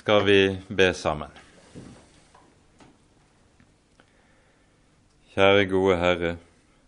skal 0.00 0.24
vi 0.24 0.58
be 0.68 0.94
sammen. 0.94 1.28
Kjære 5.34 5.66
gode 5.68 5.98
Herre 6.00 6.30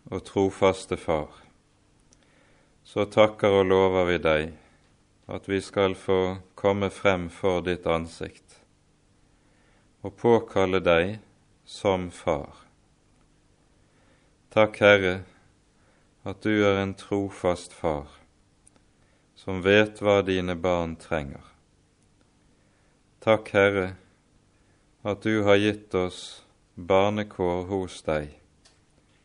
og 0.09 0.23
trofaste 0.25 0.97
Far. 0.97 1.29
Så 2.89 3.05
takker 3.13 3.59
og 3.59 3.69
lover 3.69 4.09
vi 4.09 4.17
deg 4.29 4.55
at 5.29 5.51
vi 5.53 5.61
skal 5.61 5.93
få 5.93 6.19
komme 6.57 6.89
frem 6.89 7.29
for 7.29 7.61
ditt 7.69 7.85
ansikt 7.85 8.57
og 10.01 10.17
påkalle 10.25 10.81
deg 10.81 11.19
som 11.69 12.09
Far. 12.17 12.65
Takk, 14.57 14.81
Herre, 14.81 15.17
at 16.25 16.41
du 16.41 16.65
er 16.65 16.81
en 16.81 16.97
trofast 16.97 17.77
far 17.77 18.09
som 19.37 19.61
vet 19.61 20.01
hva 20.01 20.23
dine 20.25 20.57
barn 20.57 20.97
trenger. 20.97 21.52
Takk, 23.23 23.53
Herre, 23.55 23.93
at 25.07 25.23
du 25.23 25.45
har 25.47 25.57
gitt 25.57 25.95
oss 25.95 26.43
barnekår 26.75 27.69
hos 27.69 28.01
deg 28.03 28.33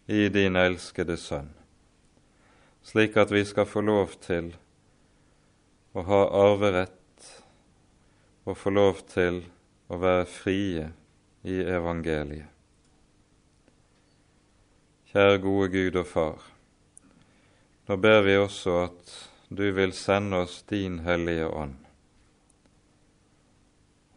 i 0.05 0.27
din 0.29 0.59
elskede 0.61 1.15
Sønn, 1.17 1.47
slik 2.85 3.17
at 3.17 3.33
vi 3.33 3.41
skal 3.41 3.65
få 3.65 3.81
lov 3.81 4.13
til 4.21 4.51
å 5.97 6.03
ha 6.11 6.19
arverett 6.43 7.31
og 8.45 8.59
få 8.61 8.75
lov 8.75 9.01
til 9.15 9.41
å 9.89 9.97
være 10.05 10.29
frie 10.29 10.85
i 11.41 11.57
evangeliet. 11.65 12.53
Kjære 15.09 15.41
gode 15.47 15.71
Gud 15.73 15.99
og 16.03 16.07
Far, 16.11 16.45
nå 17.89 17.97
ber 18.05 18.21
vi 18.29 18.37
også 18.45 18.77
at 18.83 19.19
du 19.49 19.65
vil 19.73 19.97
sende 19.97 20.45
oss 20.45 20.61
din 20.69 21.01
Hellige 21.09 21.49
Ånd, 21.49 21.86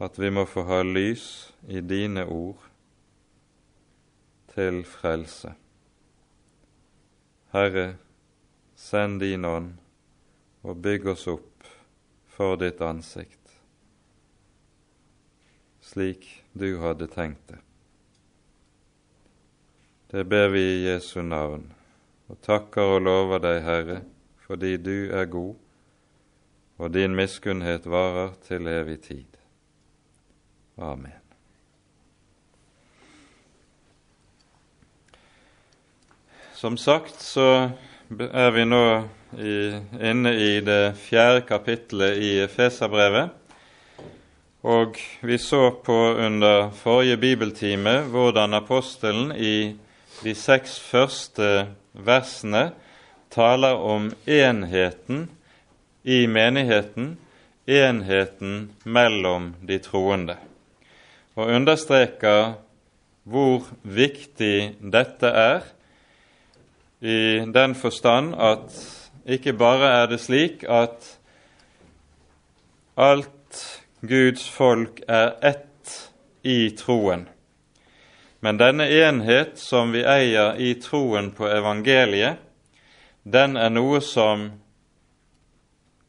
at 0.01 0.19
vi 0.19 0.31
må 0.33 0.47
få 0.49 0.65
ha 0.65 0.81
lys 0.83 1.53
i 1.69 1.81
dine 1.85 2.25
ord 2.25 2.63
til 4.55 4.81
frelse. 4.89 5.53
Herre, 7.53 7.97
send 8.77 9.21
din 9.21 9.45
ånd 9.45 9.75
og 10.65 10.81
bygg 10.83 11.09
oss 11.13 11.27
opp 11.29 11.69
for 12.31 12.57
ditt 12.61 12.81
ansikt, 12.81 13.59
slik 15.85 16.29
du 16.53 16.79
hadde 16.81 17.11
tenkt 17.11 17.51
det. 17.51 17.59
Det 20.11 20.25
ber 20.27 20.49
vi 20.55 20.63
i 20.63 20.85
Jesu 20.89 21.21
navn, 21.23 21.69
og 22.31 22.41
takker 22.43 22.97
og 22.97 23.05
lover 23.05 23.43
deg, 23.45 23.61
Herre, 23.63 23.99
fordi 24.47 24.77
du 24.81 25.11
er 25.15 25.29
god, 25.31 25.55
og 26.81 26.95
din 26.97 27.15
miskunnhet 27.15 27.87
varer 27.87 28.33
til 28.47 28.67
evig 28.71 29.01
tid. 29.05 29.30
Amen. 30.77 31.13
Som 36.55 36.77
sagt 36.77 37.23
så 37.25 37.71
er 38.19 38.51
vi 38.53 38.65
nå 38.69 38.85
i, 39.41 39.53
inne 40.11 40.33
i 40.37 40.59
det 40.61 40.97
fjerde 41.01 41.47
kapittelet 41.49 42.19
i 42.21 42.33
Feserbrevet. 42.53 43.31
Og 44.69 44.99
vi 45.25 45.39
så 45.41 45.71
på 45.85 45.97
under 46.21 46.69
forrige 46.77 47.17
bibeltime 47.17 48.03
hvordan 48.13 48.55
apostelen 48.55 49.33
i 49.33 49.77
de 50.21 50.35
seks 50.37 50.77
første 50.85 51.49
versene 51.97 52.67
taler 53.33 53.81
om 53.81 54.11
enheten 54.27 55.31
i 56.05 56.27
menigheten, 56.27 57.15
enheten 57.67 58.71
mellom 58.85 59.55
de 59.65 59.79
troende, 59.81 60.37
og 61.37 61.47
understreker 61.47 62.55
hvor 63.31 63.67
viktig 63.83 64.75
dette 64.93 65.27
er 65.27 65.67
i 67.01 67.45
den 67.55 67.75
forstand 67.75 68.35
at 68.35 68.75
ikke 69.31 69.53
bare 69.53 69.91
er 70.03 70.07
det 70.11 70.21
slik 70.21 70.65
at 70.69 71.07
alt 72.97 73.61
Guds 74.01 74.49
folk 74.51 75.01
er 75.09 75.37
ett 75.45 75.97
i 76.43 76.71
troen, 76.77 77.27
men 78.41 78.57
denne 78.57 78.87
enhet 78.89 79.59
som 79.61 79.93
vi 79.93 80.01
eier 80.09 80.57
i 80.57 80.73
troen 80.81 81.29
på 81.37 81.49
evangeliet, 81.53 82.41
den 83.25 83.57
er 83.61 83.69
noe 83.69 84.01
som 84.01 84.49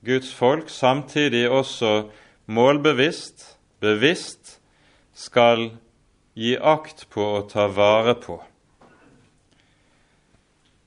Guds 0.08 0.32
folk 0.34 0.72
samtidig 0.72 1.50
også 1.52 2.08
målbevisst, 2.48 3.44
bevisst, 3.84 4.41
skal 5.22 5.68
gi 6.34 6.56
akt 6.58 7.06
på 7.14 7.28
å 7.38 7.44
ta 7.52 7.68
vare 7.70 8.18
på 8.18 8.42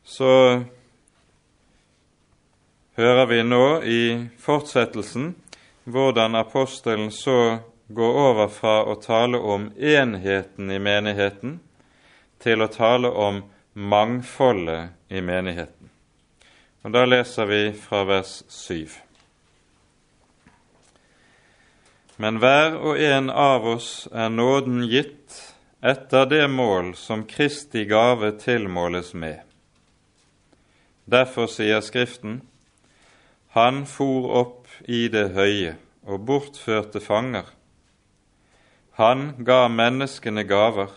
så 0.04 0.62
hører 2.96 3.26
vi 3.26 3.42
nå 3.42 3.82
i 3.82 4.02
fortsettelsen 4.38 5.32
hvordan 5.84 6.36
apostelen 6.36 7.10
så 7.12 7.58
går 7.88 8.18
over 8.28 8.52
fra 8.52 8.76
å 8.84 8.98
tale 9.00 9.40
om 9.40 9.70
enheten 9.76 10.70
i 10.70 10.78
menigheten 10.78 11.58
til 12.44 12.64
å 12.64 12.68
tale 12.68 13.08
om 13.08 13.42
mangfoldet 13.72 14.92
i 15.08 15.20
menigheten. 15.24 15.88
Og 16.84 16.92
Da 16.92 17.04
leser 17.08 17.48
vi 17.48 17.62
fra 17.72 18.04
vers 18.04 18.42
7. 18.48 19.00
Men 22.16 22.38
hver 22.38 22.76
og 22.78 23.00
en 23.00 23.30
av 23.30 23.66
oss 23.66 24.06
er 24.14 24.30
nåden 24.30 24.84
gitt 24.86 25.40
etter 25.84 26.28
det 26.30 26.46
mål 26.48 26.92
som 26.96 27.24
Kristi 27.26 27.84
gave 27.90 28.30
tilmåles 28.38 29.12
med. 29.14 29.40
Derfor 31.04 31.50
sier 31.50 31.82
Skriften, 31.84 32.42
Han 33.54 33.84
for 33.86 34.30
opp 34.34 34.66
i 34.90 35.06
det 35.08 35.28
høye 35.34 35.76
og 36.06 36.24
bortførte 36.26 37.00
fanger. 37.00 37.46
Han 38.98 39.44
ga 39.46 39.68
menneskene 39.68 40.42
gaver. 40.42 40.90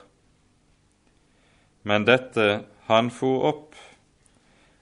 Men 1.83 2.06
dette 2.06 2.63
han 2.89 3.11
for 3.13 3.45
opp, 3.51 3.75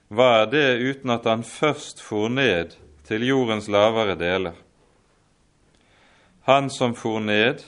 hva 0.08 0.28
er 0.42 0.50
det 0.52 0.68
uten 0.80 1.12
at 1.12 1.26
han 1.28 1.44
først 1.44 2.00
for 2.00 2.28
ned 2.32 2.76
til 3.08 3.26
jordens 3.26 3.68
lavere 3.68 4.16
deler? 4.16 4.65
Han 6.46 6.70
som 6.70 6.94
for 6.94 7.18
ned, 7.20 7.64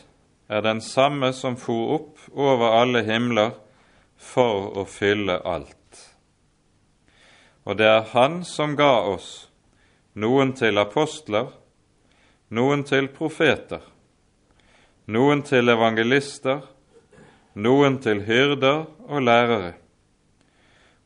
er 0.48 0.62
den 0.62 0.80
samme 0.80 1.32
som 1.34 1.56
for 1.58 1.96
opp 1.96 2.28
over 2.30 2.76
alle 2.78 3.02
himler 3.02 3.56
for 4.14 4.70
å 4.78 4.84
fylle 4.86 5.40
alt. 5.42 5.74
Og 7.66 7.76
det 7.80 7.88
er 7.90 8.06
Han 8.12 8.44
som 8.46 8.76
ga 8.78 9.00
oss 9.10 9.48
noen 10.14 10.54
til 10.54 10.78
apostler, 10.78 11.50
noen 12.54 12.86
til 12.86 13.10
profeter, 13.18 13.82
noen 15.10 15.42
til 15.42 15.74
evangelister, 15.74 16.62
noen 17.58 17.98
til 17.98 18.22
hyrder 18.30 18.86
og 19.10 19.26
lærere, 19.26 19.74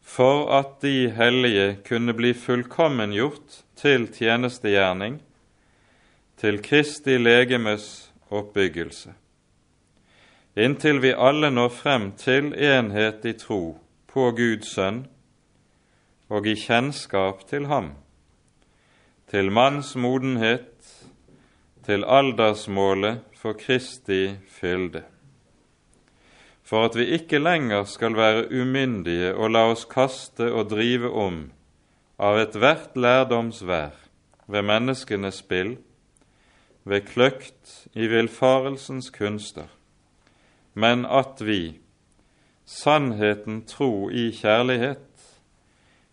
for 0.04 0.52
at 0.60 0.80
de 0.84 1.08
hellige 1.08 1.78
kunne 1.88 2.12
bli 2.12 2.36
fullkommengjort 2.36 3.62
til 3.80 4.10
tjenestegjerning, 4.12 5.22
til 6.42 6.58
Kristi 6.58 7.20
legemes 7.20 7.84
oppbyggelse, 8.34 9.12
inntil 10.58 10.98
vi 10.98 11.12
alle 11.14 11.52
når 11.54 11.68
frem 11.70 12.08
til 12.18 12.48
enhet 12.58 13.22
i 13.30 13.32
tro 13.38 13.76
på 14.10 14.24
Guds 14.34 14.72
sønn, 14.74 15.04
og 16.26 16.48
i 16.50 16.56
kjennskap 16.58 17.44
til 17.46 17.68
ham, 17.70 17.92
til 19.30 19.52
manns 19.54 19.92
modenhet, 19.94 20.66
til 21.86 22.02
aldersmålet 22.02 23.22
for 23.38 23.54
Kristi 23.62 24.34
fylde, 24.50 25.04
for 26.66 26.90
at 26.90 26.98
vi 26.98 27.06
ikke 27.20 27.38
lenger 27.38 27.86
skal 27.86 28.18
være 28.18 28.48
umyndige 28.50 29.30
og 29.36 29.54
la 29.54 29.68
oss 29.70 29.86
kaste 29.86 30.50
og 30.50 30.74
drive 30.74 31.14
om 31.14 31.40
av 32.18 32.42
ethvert 32.42 32.98
lærdomsvær 32.98 33.94
ved 34.50 34.70
menneskenes 34.74 35.38
spill, 35.46 35.76
ved 36.84 37.06
kløkt 37.06 37.86
i 37.94 38.06
villfarelsens 38.06 39.10
kunster, 39.10 39.68
men 40.74 41.06
at 41.06 41.42
vi, 41.44 41.78
sannheten 42.64 43.62
tro 43.66 44.10
i 44.10 44.30
kjærlighet, 44.34 45.08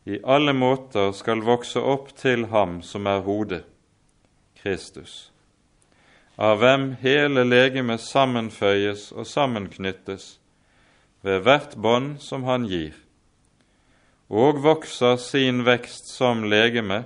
i 0.05 0.19
alle 0.23 0.53
måter 0.53 1.11
skal 1.13 1.43
vokse 1.45 1.81
opp 1.81 2.13
til 2.17 2.47
Ham 2.53 2.79
som 2.85 3.07
er 3.09 3.21
hodet, 3.25 3.65
Kristus, 4.61 5.31
av 6.37 6.59
hvem 6.61 6.93
hele 7.01 7.43
legemet 7.47 8.01
sammenføyes 8.01 9.11
og 9.11 9.27
sammenknyttes 9.27 10.39
ved 11.25 11.43
hvert 11.45 11.75
bånd 11.77 12.17
som 12.23 12.45
Han 12.47 12.65
gir, 12.69 12.95
og 14.29 14.61
vokser 14.63 15.17
sin 15.17 15.65
vekst 15.65 16.11
som 16.13 16.45
legeme 16.45 17.03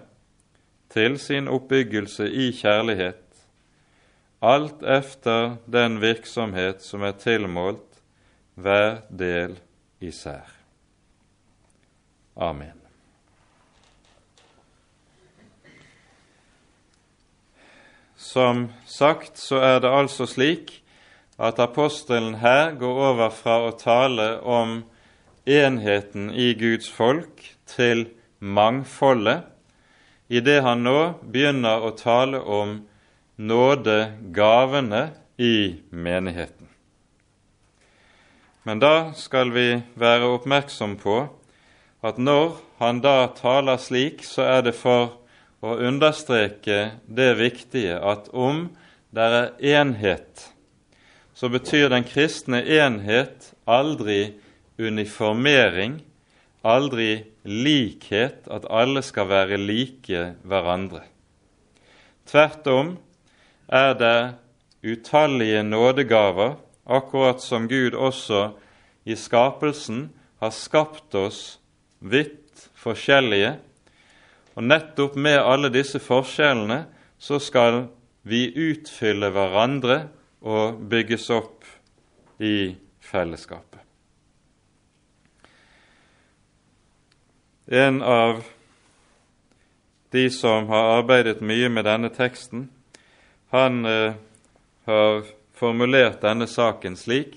til 0.94 1.18
sin 1.20 1.48
oppbyggelse 1.48 2.28
i 2.30 2.52
kjærlighet, 2.54 3.23
alt 4.44 4.84
efter 4.84 5.56
den 5.66 6.02
virksomhet 6.02 6.84
som 6.84 7.04
er 7.08 7.16
tilmålt 7.16 8.02
hver 8.60 9.06
del 9.08 9.56
især. 10.04 10.50
Amen. 12.36 12.76
Som 18.16 18.68
sagt 18.86 19.38
så 19.40 19.62
er 19.64 19.80
det 19.80 19.92
altså 19.94 20.28
slik 20.28 20.82
at 21.40 21.60
apostelen 21.60 22.36
her 22.44 22.76
går 22.80 23.02
over 23.10 23.32
fra 23.32 23.62
å 23.68 23.74
tale 23.80 24.28
om 24.44 24.82
enheten 25.48 26.32
i 26.32 26.54
Guds 26.60 26.92
folk 26.92 27.44
til 27.70 28.08
mangfoldet, 28.40 29.44
idet 30.28 30.64
han 30.64 30.84
nå 30.84 31.00
begynner 31.24 31.84
å 31.84 31.94
tale 31.96 32.40
om 32.44 32.82
nådegavene 33.36 35.10
i 35.38 35.76
menigheten. 35.90 36.68
Men 38.64 38.80
da 38.80 39.12
skal 39.16 39.52
vi 39.52 39.68
være 40.00 40.30
oppmerksom 40.38 40.96
på 41.02 41.18
at 42.04 42.20
når 42.20 42.56
han 42.80 43.02
da 43.04 43.28
taler 43.36 43.80
slik, 43.80 44.24
så 44.24 44.46
er 44.58 44.64
det 44.68 44.76
for 44.76 45.18
å 45.64 45.76
understreke 45.80 47.00
det 47.08 47.34
viktige 47.40 48.00
at 48.00 48.30
om 48.32 48.68
det 49.14 49.28
er 49.28 49.52
enhet, 49.80 50.50
så 51.34 51.50
betyr 51.50 51.90
den 51.92 52.06
kristne 52.08 52.62
enhet 52.64 53.52
aldri 53.68 54.34
uniformering, 54.80 56.02
aldri 56.64 57.24
likhet, 57.44 58.48
at 58.48 58.68
alle 58.70 59.04
skal 59.04 59.28
være 59.30 59.60
like 59.60 60.34
hverandre. 60.44 61.04
Tvert 62.28 62.68
om 62.72 62.94
er 63.68 63.94
det 64.00 64.34
utallige 64.84 65.64
nådegaver, 65.64 66.56
akkurat 66.86 67.42
som 67.42 67.68
Gud 67.68 67.94
også 67.94 68.52
i 69.06 69.16
skapelsen 69.16 70.10
har 70.40 70.52
skapt 70.52 71.16
oss 71.16 71.60
vidt 72.00 72.70
forskjellige. 72.76 73.56
Og 74.56 74.64
nettopp 74.64 75.16
med 75.16 75.40
alle 75.40 75.72
disse 75.74 76.00
forskjellene 76.04 76.84
så 77.18 77.40
skal 77.40 77.86
vi 78.28 78.48
utfylle 78.52 79.32
hverandre 79.34 80.04
og 80.44 80.84
bygges 80.92 81.30
opp 81.34 81.64
i 82.44 82.76
fellesskapet. 83.04 83.80
En 87.68 88.02
av 88.04 88.44
de 90.12 90.28
som 90.30 90.68
har 90.68 90.98
arbeidet 91.00 91.40
mye 91.42 91.70
med 91.72 91.88
denne 91.88 92.12
teksten, 92.14 92.68
han 93.54 93.86
eh, 93.86 94.14
har 94.86 95.26
formulert 95.54 96.24
denne 96.26 96.48
saken 96.50 96.96
slik 96.98 97.36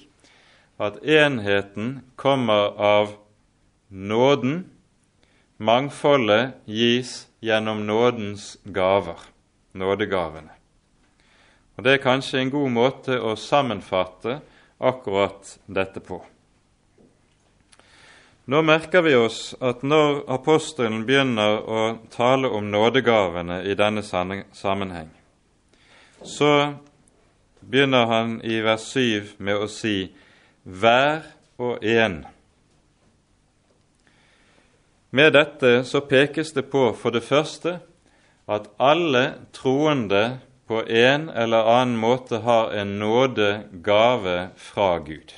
at 0.81 1.03
enheten 1.05 2.01
kommer 2.17 2.73
av 2.81 3.13
nåden, 3.89 4.65
mangfoldet 5.57 6.57
gis 6.65 7.27
gjennom 7.45 7.85
nådens 7.87 8.57
gaver, 8.65 9.21
nådegavene. 9.73 10.57
Og 11.77 11.85
Det 11.85 11.93
er 11.93 12.05
kanskje 12.05 12.41
en 12.41 12.51
god 12.51 12.73
måte 12.73 13.21
å 13.21 13.37
sammenfatte 13.37 14.39
akkurat 14.81 15.59
dette 15.69 16.01
på. 16.01 16.23
Nå 18.49 18.63
merker 18.63 19.05
vi 19.05 19.13
oss 19.21 19.53
at 19.61 19.85
når 19.85 20.23
apostelen 20.33 21.05
begynner 21.05 21.61
å 21.61 21.81
tale 22.09 22.49
om 22.49 22.73
nådegavene 22.73 23.65
i 23.69 23.77
denne 23.77 24.05
sammenheng, 24.07 25.16
så 26.23 26.75
begynner 27.61 28.07
han 28.07 28.41
i 28.45 28.61
vers 28.61 28.87
7 28.93 29.37
med 29.39 29.57
å 29.57 29.69
si 29.69 30.13
'hver 30.65 31.23
og 31.59 31.85
en'. 31.85 32.25
Med 35.11 35.33
dette 35.33 35.85
så 35.85 36.01
pekes 36.01 36.53
det 36.53 36.71
på 36.71 36.93
for 36.93 37.11
det 37.11 37.23
første 37.23 37.79
at 38.49 38.69
alle 38.79 39.35
troende 39.53 40.41
på 40.67 40.83
en 40.83 41.29
eller 41.29 41.69
annen 41.71 41.97
måte 41.97 42.43
har 42.43 42.73
en 42.75 42.99
nådegave 42.99 44.49
fra 44.57 44.99
Gud. 44.99 45.35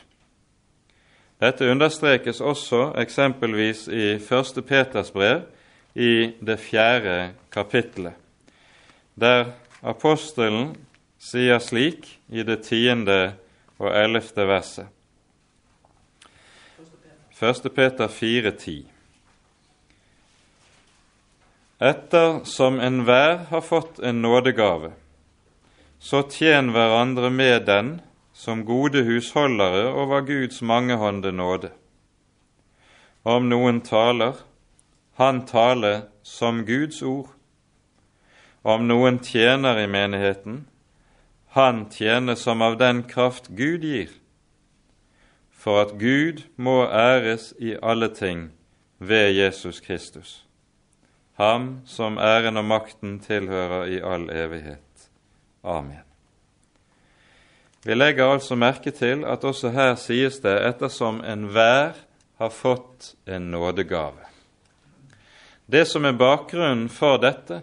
Dette 1.40 1.70
understrekes 1.70 2.40
også 2.40 2.92
eksempelvis 2.98 3.86
i 3.88 4.16
1. 4.16 4.64
Peters 4.66 5.10
brev 5.10 5.42
i 5.94 6.32
det 6.40 6.58
fjerde 6.58 7.30
kapittelet, 7.52 8.12
der 9.14 9.52
apostelen 9.82 10.76
sier 11.18 11.58
slik 11.58 12.18
i 12.28 12.42
det 12.42 12.62
tiende 12.66 13.34
og 13.78 13.92
ellevte 13.94 14.46
verset. 14.48 14.86
1. 17.38 17.68
Peter 17.74 18.08
4,10. 18.10 18.82
Etter 21.78 22.40
som 22.42 22.80
enhver 22.82 23.44
har 23.50 23.62
fått 23.62 24.00
en 24.02 24.22
nådegave, 24.22 24.90
så 26.02 26.24
tjen 26.26 26.72
hverandre 26.74 27.30
med 27.30 27.68
den 27.70 27.92
som 28.34 28.64
gode 28.66 29.04
husholdere 29.06 29.86
over 29.94 30.26
Guds 30.26 30.58
mangehånde 30.62 31.30
nåde. 31.30 31.70
Om 33.22 33.46
noen 33.50 33.80
taler, 33.86 34.34
han 35.14 35.44
taler 35.46 36.08
som 36.22 36.64
Guds 36.66 37.02
ord. 37.02 37.30
Om 38.68 38.84
noen 38.84 39.16
tjener 39.24 39.78
i 39.80 39.86
menigheten, 39.88 40.66
han 41.56 41.86
tjener 41.90 42.36
som 42.36 42.60
av 42.62 42.74
den 42.76 42.98
kraft 43.08 43.46
Gud 43.56 43.84
gir, 43.86 44.10
for 45.56 45.80
at 45.86 45.94
Gud 45.96 46.42
må 46.60 46.82
æres 46.84 47.54
i 47.56 47.78
alle 47.80 48.10
ting 48.12 48.50
ved 49.00 49.32
Jesus 49.38 49.80
Kristus, 49.80 50.34
ham 51.40 51.78
som 51.88 52.18
æren 52.20 52.60
og 52.60 52.66
makten 52.68 53.16
tilhører 53.24 53.88
i 53.88 54.02
all 54.04 54.28
evighet. 54.28 55.08
Amen. 55.64 56.04
Vi 57.88 57.96
legger 57.96 58.34
altså 58.34 58.58
merke 58.58 58.92
til 58.92 59.24
at 59.24 59.48
også 59.48 59.72
her 59.72 59.94
sies 59.96 60.42
det 60.44 60.58
ettersom 60.68 61.22
enhver 61.24 61.96
har 62.36 62.52
fått 62.52 63.14
en 63.24 63.48
nådegave. 63.50 64.28
Det 65.64 65.86
som 65.88 66.04
er 66.04 66.20
bakgrunnen 66.20 66.88
for 66.92 67.16
dette, 67.22 67.62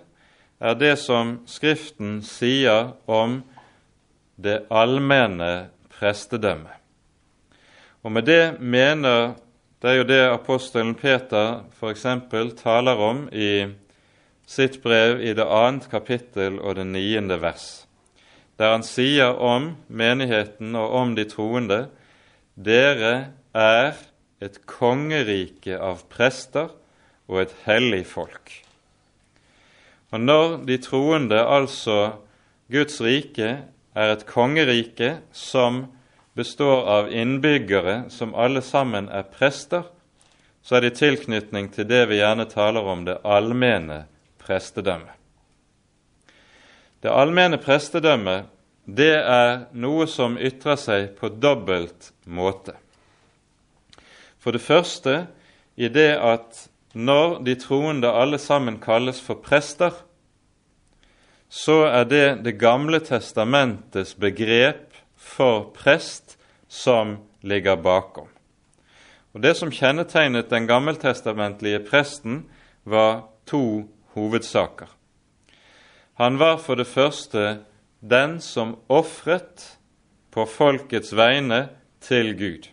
er 0.59 0.75
det 0.79 0.95
som 0.99 1.39
Skriften 1.47 2.21
sier 2.23 2.93
om 3.07 3.41
det 4.35 4.65
allmenne 4.69 5.69
prestedømmet. 5.95 6.75
Og 8.03 8.11
med 8.11 8.25
det 8.29 8.59
mener 8.59 9.35
Det 9.81 9.91
er 9.91 9.97
jo 9.97 10.03
det 10.03 10.21
apostelen 10.31 10.95
Peter 10.95 11.61
f.eks. 11.77 12.05
taler 12.57 12.97
om 12.97 13.27
i 13.31 13.67
sitt 14.47 14.81
brev 14.81 15.21
i 15.21 15.33
det 15.33 15.45
annet 15.45 15.89
kapittel 15.91 16.57
og 16.59 16.75
det 16.75 16.87
niende 16.87 17.37
vers 17.41 17.85
der 18.59 18.71
han 18.71 18.85
sier 18.87 19.35
om 19.35 19.73
menigheten 19.87 20.75
og 20.79 20.93
om 20.95 21.15
de 21.17 21.25
troende 21.27 21.85
dere 22.55 23.33
er 23.55 23.97
et 24.43 24.61
kongerike 24.69 25.75
av 25.75 26.05
prester 26.11 26.71
og 27.27 27.41
et 27.41 27.55
hellig 27.65 28.05
folk. 28.07 28.64
Og 30.15 30.21
når 30.23 30.61
de 30.63 30.77
troende, 30.79 31.41
altså 31.43 32.21
Guds 32.71 33.01
rike, 33.03 33.49
er 33.95 34.11
et 34.13 34.23
kongerike 34.27 35.17
som 35.35 35.81
består 36.39 36.85
av 36.87 37.09
innbyggere 37.11 38.05
som 38.11 38.31
alle 38.31 38.61
sammen 38.63 39.09
er 39.11 39.27
prester, 39.27 39.83
så 40.63 40.77
er 40.77 40.85
det 40.85 40.93
i 40.93 40.99
tilknytning 41.01 41.67
til 41.73 41.87
det 41.89 42.05
vi 42.07 42.21
gjerne 42.21 42.47
taler 42.47 42.87
om 42.87 43.03
det 43.07 43.17
allmenne 43.27 44.05
prestedømmet. 44.39 45.11
Det 47.03 47.11
allmenne 47.11 47.59
prestedømmet 47.59 48.47
det 48.85 49.17
er 49.19 49.67
noe 49.75 50.07
som 50.07 50.39
ytrer 50.39 50.79
seg 50.79 51.11
på 51.19 51.27
dobbelt 51.43 52.13
måte. 52.23 52.77
For 54.39 54.55
det 54.55 54.63
første 54.63 55.25
i 55.75 55.91
det 55.91 56.13
at 56.15 56.65
når 56.95 57.41
de 57.43 57.57
troende 57.59 58.07
alle 58.15 58.39
sammen 58.39 58.79
kalles 58.79 59.19
for 59.21 59.43
prester, 59.43 59.91
så 61.55 61.85
er 61.87 62.03
det 62.03 62.43
Det 62.43 62.57
gamle 62.59 62.99
testamentets 62.99 64.15
begrep 64.19 64.91
for 65.15 65.71
prest 65.71 66.37
som 66.67 67.17
ligger 67.41 67.75
bakom. 67.75 68.27
Og 69.33 69.41
Det 69.41 69.55
som 69.55 69.71
kjennetegnet 69.71 70.49
den 70.49 70.67
gammeltestamentlige 70.67 71.79
presten, 71.79 72.45
var 72.83 73.29
to 73.45 73.87
hovedsaker. 74.13 74.87
Han 76.13 76.39
var 76.39 76.57
for 76.57 76.75
det 76.75 76.87
første 76.87 77.59
den 78.01 78.41
som 78.41 78.75
ofret 78.89 79.77
på 80.31 80.45
folkets 80.45 81.15
vegne 81.15 81.69
til 82.01 82.35
Gud. 82.37 82.67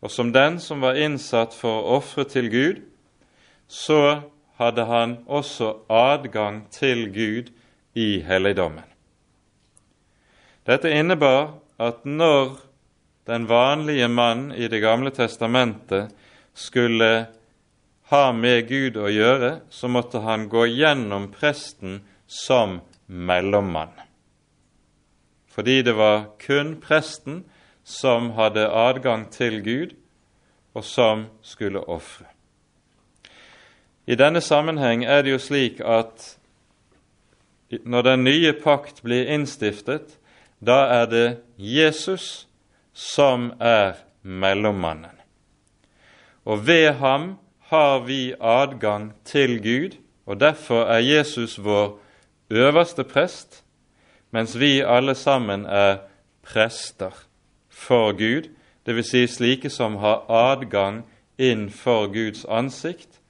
Og 0.00 0.10
som 0.10 0.32
den 0.32 0.60
som 0.60 0.80
var 0.80 0.96
innsatt 0.96 1.54
for 1.54 1.80
å 1.80 1.96
ofre 1.96 2.24
til 2.24 2.50
Gud, 2.50 2.80
så 3.68 4.20
hadde 4.56 4.84
han 4.84 5.18
også 5.26 5.74
adgang 5.88 6.64
til 6.70 7.12
Gud 7.12 7.53
i 7.94 8.20
helligdommen. 8.20 8.84
Dette 10.64 10.90
innebar 10.90 11.58
at 11.76 12.04
når 12.04 12.56
den 13.28 13.46
vanlige 13.48 14.08
mann 14.08 14.52
i 14.52 14.68
Det 14.68 14.80
gamle 14.80 15.10
testamentet 15.10 16.12
skulle 16.54 17.26
ha 18.10 18.32
med 18.32 18.68
Gud 18.68 18.96
å 18.96 19.08
gjøre, 19.08 19.50
så 19.70 19.88
måtte 19.88 20.20
han 20.24 20.48
gå 20.48 20.66
gjennom 20.66 21.30
presten 21.32 22.02
som 22.26 22.80
mellommann. 23.06 23.92
Fordi 25.48 25.82
det 25.82 25.94
var 25.96 26.26
kun 26.38 26.76
presten 26.80 27.44
som 27.84 28.30
hadde 28.36 28.68
adgang 28.68 29.28
til 29.30 29.60
Gud, 29.62 29.92
og 30.74 30.84
som 30.84 31.26
skulle 31.42 31.80
ofre. 31.80 32.26
I 34.06 34.16
denne 34.20 34.40
sammenheng 34.44 35.04
er 35.04 35.22
det 35.22 35.32
jo 35.36 35.40
slik 35.40 35.80
at 35.80 36.34
når 37.84 38.02
den 38.02 38.24
nye 38.24 38.52
pakt 38.52 39.02
blir 39.02 39.26
innstiftet, 39.34 40.18
da 40.60 40.84
er 41.02 41.06
det 41.10 41.28
Jesus 41.56 42.46
som 42.92 43.52
er 43.60 43.98
mellommannen. 44.22 45.16
Og 46.44 46.66
ved 46.66 46.92
ham 47.00 47.34
har 47.70 48.04
vi 48.06 48.34
adgang 48.40 49.12
til 49.24 49.58
Gud, 49.62 49.96
og 50.26 50.40
derfor 50.40 50.84
er 50.84 50.98
Jesus 50.98 51.58
vår 51.58 51.98
øverste 52.50 53.04
prest, 53.04 53.64
mens 54.30 54.58
vi 54.58 54.80
alle 54.80 55.14
sammen 55.14 55.66
er 55.66 55.96
prester 56.42 57.26
for 57.68 58.12
Gud, 58.12 58.48
dvs. 58.86 59.10
Si 59.10 59.26
slike 59.26 59.70
som 59.70 59.96
har 59.96 60.24
adgang 60.28 61.04
inn 61.38 61.70
for 61.70 62.06
Guds 62.12 62.44
ansikt 62.44 63.20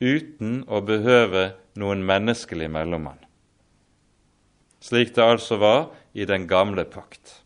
uten 0.00 0.62
å 0.68 0.80
behøve 0.84 1.52
noen 1.80 2.04
menneskelig 2.06 2.70
mellommann. 2.70 3.23
Slik 4.84 5.14
det 5.16 5.24
altså 5.24 5.56
var 5.56 5.86
i 6.12 6.26
den 6.28 6.48
gamle 6.48 6.84
pakt. 6.84 7.40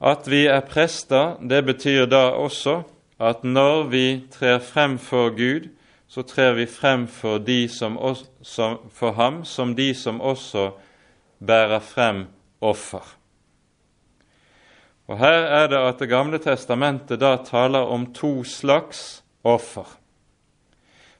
At 0.00 0.28
vi 0.30 0.44
er 0.46 0.62
prester, 0.62 1.40
det 1.40 1.64
betyr 1.66 2.06
da 2.06 2.28
også 2.36 2.82
at 3.18 3.44
når 3.44 3.88
vi 3.90 4.06
trer 4.30 4.60
frem 4.60 4.98
for 5.00 5.32
Gud, 5.34 5.70
så 6.06 6.22
trer 6.22 6.52
vi 6.54 6.66
frem 6.66 7.06
for, 7.08 7.42
som, 7.68 7.98
som, 8.42 8.78
for 8.92 9.12
ham 9.12 9.44
som 9.44 9.74
de 9.74 9.94
som 9.94 10.20
også 10.20 10.70
bærer 11.40 11.80
frem 11.80 12.26
offer. 12.60 13.02
Og 15.06 15.18
Her 15.18 15.46
er 15.62 15.66
det 15.66 15.78
at 15.78 15.98
Det 15.98 16.08
gamle 16.08 16.38
testamentet 16.38 17.20
da 17.20 17.36
taler 17.36 17.78
om 17.78 18.12
to 18.12 18.44
slags 18.44 19.24
offer. 19.44 19.86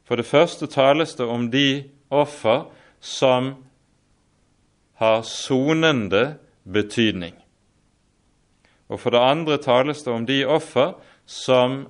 For 0.05 0.17
det 0.17 0.27
første 0.27 0.67
tales 0.67 1.15
det 1.15 1.27
om 1.27 1.51
de 1.51 1.85
offer 2.11 2.67
som 3.01 3.55
har 4.97 5.23
sonende 5.23 6.39
betydning. 6.65 7.35
Og 8.89 9.01
for 9.01 9.11
det 9.11 9.19
andre 9.19 9.59
tales 9.59 10.03
det 10.03 10.13
om 10.13 10.27
de 10.27 10.45
offer 10.45 10.95
som 11.27 11.87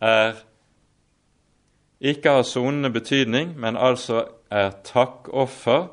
er 0.00 0.40
ikke 2.00 2.30
har 2.30 2.42
sonende 2.42 2.90
betydning, 2.90 3.52
men 3.60 3.76
altså 3.76 4.24
er 4.50 4.70
takkoffer 4.84 5.90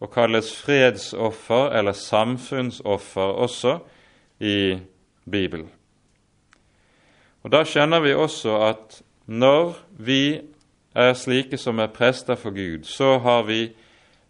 og 0.00 0.10
kalles 0.10 0.50
fredsoffer 0.56 1.70
eller 1.78 1.92
samfunnsoffer 1.92 3.22
også 3.22 3.78
i 4.40 4.78
Bibelen. 5.30 5.70
Og 7.42 7.52
Da 7.52 7.64
skjønner 7.64 8.00
vi 8.00 8.14
også 8.14 8.56
at 8.68 9.02
når 9.26 9.76
vi 9.98 10.40
er 10.94 11.14
slike 11.14 11.58
som 11.58 11.78
er 11.78 11.92
prester 11.94 12.34
for 12.34 12.50
Gud, 12.50 12.84
så 12.84 13.18
vi, 13.46 13.72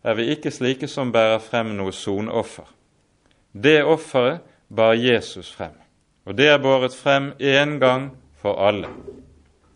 er 0.02 0.14
vi 0.14 0.30
ikke 0.34 0.50
slike 0.50 0.88
som 0.88 1.12
bærer 1.12 1.38
frem 1.38 1.74
noe 1.76 1.92
sonoffer. 1.92 2.68
Det 3.52 3.82
offeret 3.84 4.40
bar 4.68 4.94
Jesus 4.94 5.50
frem, 5.52 5.74
og 6.24 6.36
det 6.38 6.48
er 6.48 6.58
båret 6.58 6.94
frem 6.94 7.32
én 7.40 7.78
gang 7.78 8.10
for 8.36 8.60
alle. 8.60 8.88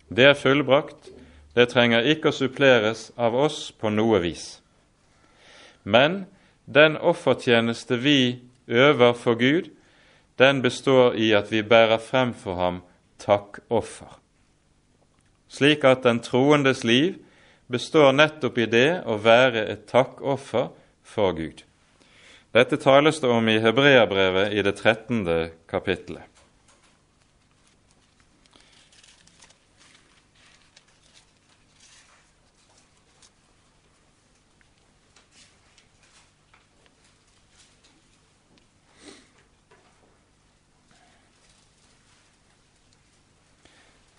Det 0.08 0.24
er 0.24 0.34
fullbrakt, 0.34 1.10
det 1.54 1.68
trenger 1.70 2.06
ikke 2.06 2.30
å 2.30 2.36
suppleres 2.36 3.10
av 3.16 3.34
oss 3.34 3.72
på 3.72 3.90
noe 3.90 4.20
vis. 4.22 4.60
Men 5.84 6.24
den 6.66 6.96
offertjeneste 6.96 7.98
vi 8.02 8.42
øver 8.66 9.12
for 9.12 9.34
Gud, 9.34 9.70
den 10.38 10.62
består 10.62 11.14
i 11.14 11.32
at 11.32 11.52
vi 11.52 11.62
bærer 11.62 11.98
frem 11.98 12.34
for 12.34 12.58
ham 12.58 12.82
takkoffer. 13.18 14.23
Slik 15.54 15.84
at 15.86 16.02
den 16.02 16.18
troendes 16.18 16.82
liv 16.82 17.20
består 17.70 18.10
nettopp 18.12 18.58
i 18.58 18.66
det 18.66 18.88
å 19.06 19.20
være 19.22 19.62
et 19.70 19.86
takkoffer 19.86 20.72
for 21.06 21.36
Gud. 21.38 21.62
Dette 22.54 22.78
tales 22.82 23.20
det 23.22 23.30
om 23.30 23.48
i 23.50 23.60
Hebreabrevet 23.62 24.54
i 24.54 24.62
det 24.66 24.74
13. 24.80 25.26
kapittelet. 25.70 26.26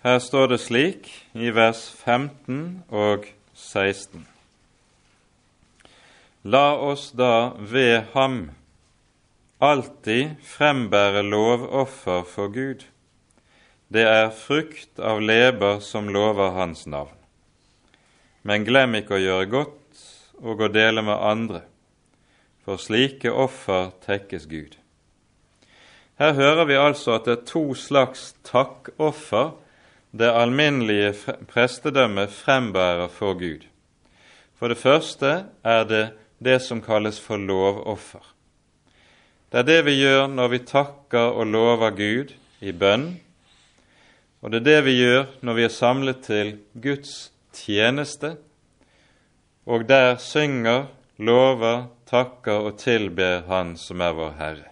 Her 0.06 0.20
står 0.22 0.52
det 0.52 0.60
slik 0.62 1.08
i 1.36 1.50
vers 1.52 1.82
15 2.04 2.84
og 2.88 3.26
16. 3.54 4.26
La 6.46 6.76
oss 6.78 7.10
da 7.18 7.52
ved 7.58 8.12
ham 8.14 8.38
alltid 9.60 10.36
frembære 10.46 11.24
lovoffer 11.26 12.22
for 12.28 12.52
Gud. 12.54 12.86
Det 13.88 14.06
er 14.06 14.30
frukt 14.34 14.98
av 14.98 15.20
leber 15.20 15.80
som 15.84 16.08
lover 16.08 16.54
Hans 16.56 16.86
navn. 16.86 17.14
Men 18.42 18.64
glem 18.64 18.94
ikke 19.00 19.18
å 19.18 19.22
gjøre 19.22 19.50
godt 19.50 20.02
og 20.42 20.62
å 20.62 20.70
dele 20.72 21.02
med 21.02 21.18
andre, 21.18 21.62
for 22.64 22.78
slike 22.78 23.30
offer 23.32 23.90
tekkes 24.06 24.46
Gud. 24.50 24.76
Her 26.16 26.32
hører 26.32 26.64
vi 26.64 26.78
altså 26.80 27.16
at 27.16 27.26
det 27.26 27.36
er 27.36 27.46
to 27.48 27.64
slags 27.74 28.34
takkoffer 28.46 29.54
det 30.10 30.30
alminnelige 30.32 31.14
prestedømmet 31.48 32.30
frembærer 32.30 33.08
for 33.08 33.34
Gud. 33.34 33.66
For 34.56 34.68
det 34.68 34.78
første 34.78 35.44
er 35.64 35.84
det 35.84 36.04
det 36.38 36.60
som 36.62 36.82
kalles 36.82 37.20
for 37.20 37.36
lovoffer. 37.36 38.24
Det 39.52 39.62
er 39.62 39.68
det 39.68 39.84
vi 39.86 39.98
gjør 40.00 40.26
når 40.28 40.48
vi 40.52 40.58
takker 40.68 41.38
og 41.38 41.46
lover 41.46 41.90
Gud 41.96 42.32
i 42.60 42.72
bønn, 42.72 43.16
og 44.42 44.52
det 44.52 44.60
er 44.60 44.66
det 44.66 44.80
vi 44.86 44.96
gjør 44.98 45.24
når 45.42 45.56
vi 45.58 45.64
er 45.64 45.72
samlet 45.72 46.22
til 46.26 46.56
Guds 46.82 47.32
tjeneste, 47.56 48.36
og 49.66 49.88
der 49.88 50.16
synger, 50.22 50.86
lover, 51.18 51.86
takker 52.06 52.68
og 52.68 52.78
tilber 52.78 53.42
Han 53.48 53.76
som 53.76 54.00
er 54.00 54.14
vår 54.14 54.34
Herre. 54.38 54.70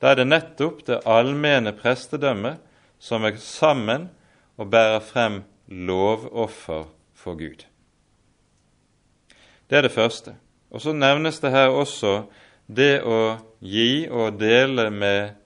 Da 0.00 0.10
er 0.10 0.20
det 0.20 0.28
nettopp 0.28 0.82
det 0.86 1.02
allmenne 1.06 1.72
prestedømmet 1.76 2.58
som 2.98 3.24
er 3.24 3.38
sammen 3.40 4.08
og 4.56 4.70
bærer 4.70 5.00
frem 5.00 5.42
lovoffer 5.66 6.84
for 7.14 7.34
Gud. 7.34 7.66
Det 9.70 9.78
er 9.78 9.82
det 9.82 9.92
første. 9.92 10.36
Og 10.70 10.80
så 10.80 10.92
nevnes 10.92 11.40
det 11.40 11.50
her 11.50 11.68
også 11.68 12.22
det 12.66 13.02
å 13.02 13.38
gi 13.62 14.06
og 14.10 14.38
dele 14.40 14.90
med, 14.90 15.36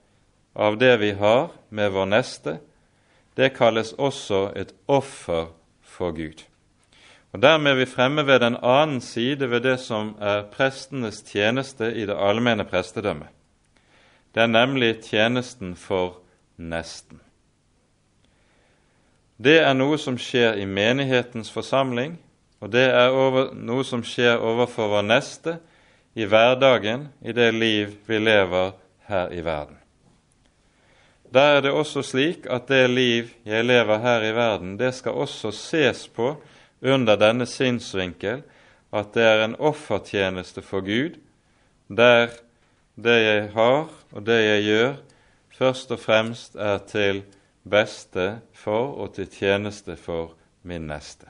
av 0.55 0.77
det 0.77 0.97
vi 0.99 1.11
har, 1.15 1.51
med 1.69 1.91
vår 1.93 2.09
neste. 2.11 2.57
Det 3.37 3.53
kalles 3.55 3.93
også 3.93 4.51
et 4.55 4.73
offer 4.87 5.53
for 5.81 6.11
Gud. 6.11 6.43
Og 7.31 7.41
Dermed 7.41 7.71
er 7.71 7.79
vi 7.79 7.85
fremme 7.87 8.25
ved 8.27 8.41
den 8.43 8.57
annen 8.59 8.99
side 9.01 9.47
ved 9.49 9.63
det 9.63 9.77
som 9.79 10.15
er 10.19 10.43
prestenes 10.51 11.21
tjeneste 11.23 11.93
i 11.95 12.05
det 12.05 12.17
allmenne 12.17 12.65
prestedømmet. 12.67 13.29
Det 14.35 14.43
er 14.43 14.51
nemlig 14.51 15.01
tjenesten 15.03 15.75
for 15.75 16.19
nesten. 16.57 17.21
Det 19.41 19.57
er 19.63 19.73
noe 19.73 19.97
som 19.97 20.19
skjer 20.21 20.59
i 20.61 20.67
menighetens 20.69 21.49
forsamling, 21.49 22.19
og 22.61 22.69
det 22.75 22.83
er 22.93 23.09
over, 23.09 23.53
noe 23.57 23.81
som 23.87 24.03
skjer 24.05 24.37
overfor 24.37 24.91
vår 24.91 25.07
neste 25.07 25.55
i 26.13 26.27
hverdagen, 26.29 27.07
i 27.25 27.33
det 27.33 27.49
liv 27.55 27.95
vi 28.05 28.19
lever 28.21 28.75
her 29.09 29.33
i 29.33 29.41
verden. 29.41 29.79
Der 31.33 31.57
er 31.57 31.61
det 31.63 31.71
også 31.71 32.03
slik 32.03 32.45
at 32.51 32.67
det 32.69 32.89
liv 32.91 33.31
jeg 33.47 33.65
lever 33.65 34.03
her 34.03 34.27
i 34.27 34.33
verden, 34.35 34.77
det 34.77 34.93
skal 34.93 35.17
også 35.23 35.53
ses 35.55 36.05
på 36.11 36.35
under 36.81 37.17
denne 37.17 37.47
sinnsvinkel 37.47 38.43
at 38.91 39.13
det 39.15 39.23
er 39.23 39.45
en 39.45 39.55
offertjeneste 39.55 40.61
for 40.61 40.83
Gud, 40.85 41.15
der 41.87 42.35
det 42.99 43.19
jeg 43.23 43.51
har 43.55 43.87
og 44.11 44.25
det 44.27 44.41
jeg 44.43 44.63
gjør, 44.63 44.97
først 45.57 45.91
og 45.95 45.99
fremst 45.99 46.55
er 46.59 46.83
til 46.85 47.23
beste 47.63 48.41
for 48.53 48.95
og 49.01 49.13
til 49.15 49.29
tjeneste 49.29 49.95
for 49.99 50.33
min 50.67 50.87
neste. 50.89 51.27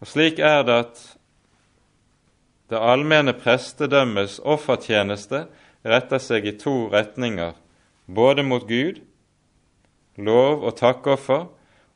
Og 0.00 0.08
Slik 0.08 0.38
er 0.38 0.62
det 0.64 0.76
at 0.84 1.00
det 2.70 2.78
allmenne 2.78 3.34
prestedømmes 3.34 4.38
offertjeneste 4.46 5.44
retter 5.84 6.22
seg 6.22 6.46
i 6.46 6.56
to 6.58 6.86
retninger, 6.92 7.56
både 8.06 8.44
mot 8.46 8.66
Gud, 8.68 9.00
lov 10.16 10.62
og 10.62 10.76
takkoffer, 10.78 11.48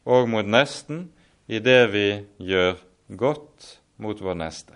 og 0.04 0.28
mot 0.28 0.44
nesten 0.44 1.08
i 1.48 1.60
det 1.62 1.82
vi 1.92 2.08
gjør 2.42 2.80
godt 3.16 3.78
mot 3.96 4.18
vår 4.20 4.36
neste. 4.36 4.74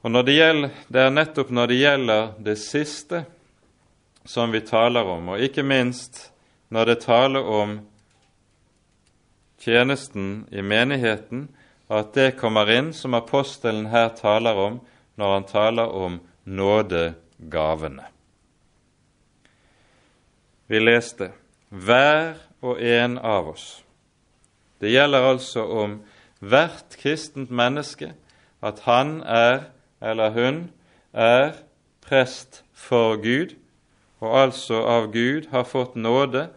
Og 0.00 0.16
det, 0.24 0.32
gjelder, 0.32 0.72
det 0.88 1.00
er 1.04 1.12
nettopp 1.12 1.50
når 1.52 1.70
det 1.70 1.78
gjelder 1.82 2.30
det 2.40 2.56
siste 2.58 3.24
som 4.24 4.52
vi 4.52 4.60
taler 4.60 5.04
om, 5.04 5.28
og 5.34 5.40
ikke 5.40 5.62
minst 5.62 6.30
når 6.70 6.84
det 6.84 7.00
taler 7.04 7.46
om 7.46 7.78
tjenesten 9.60 10.46
i 10.52 10.62
menigheten, 10.62 11.48
at 11.90 12.14
det 12.14 12.36
kommer 12.38 12.70
inn, 12.70 12.92
som 12.94 13.16
apostelen 13.18 13.88
her 13.90 14.12
taler 14.14 14.56
om 14.56 14.78
når 15.18 15.34
han 15.34 15.46
taler 15.48 15.90
om 15.90 16.20
nådegavene. 16.44 18.06
Vi 20.70 20.78
leste 20.78 21.32
hver 21.68 22.38
og 22.62 22.78
en 22.78 23.18
av 23.18 23.50
oss. 23.50 23.82
Det 24.80 24.92
gjelder 24.92 25.26
altså 25.32 25.64
om 25.82 25.98
hvert 26.40 26.96
kristent 27.00 27.50
menneske 27.50 28.12
at 28.62 28.84
han 28.86 29.18
er, 29.26 29.66
eller 30.00 30.30
hun, 30.36 30.60
er 31.12 31.58
prest 32.06 32.62
for 32.72 33.18
Gud, 33.20 33.56
og 34.20 34.36
altså 34.36 34.82
av 34.84 35.10
Gud 35.12 35.48
har 35.52 35.64
fått 35.68 35.96
nåde 35.96 36.48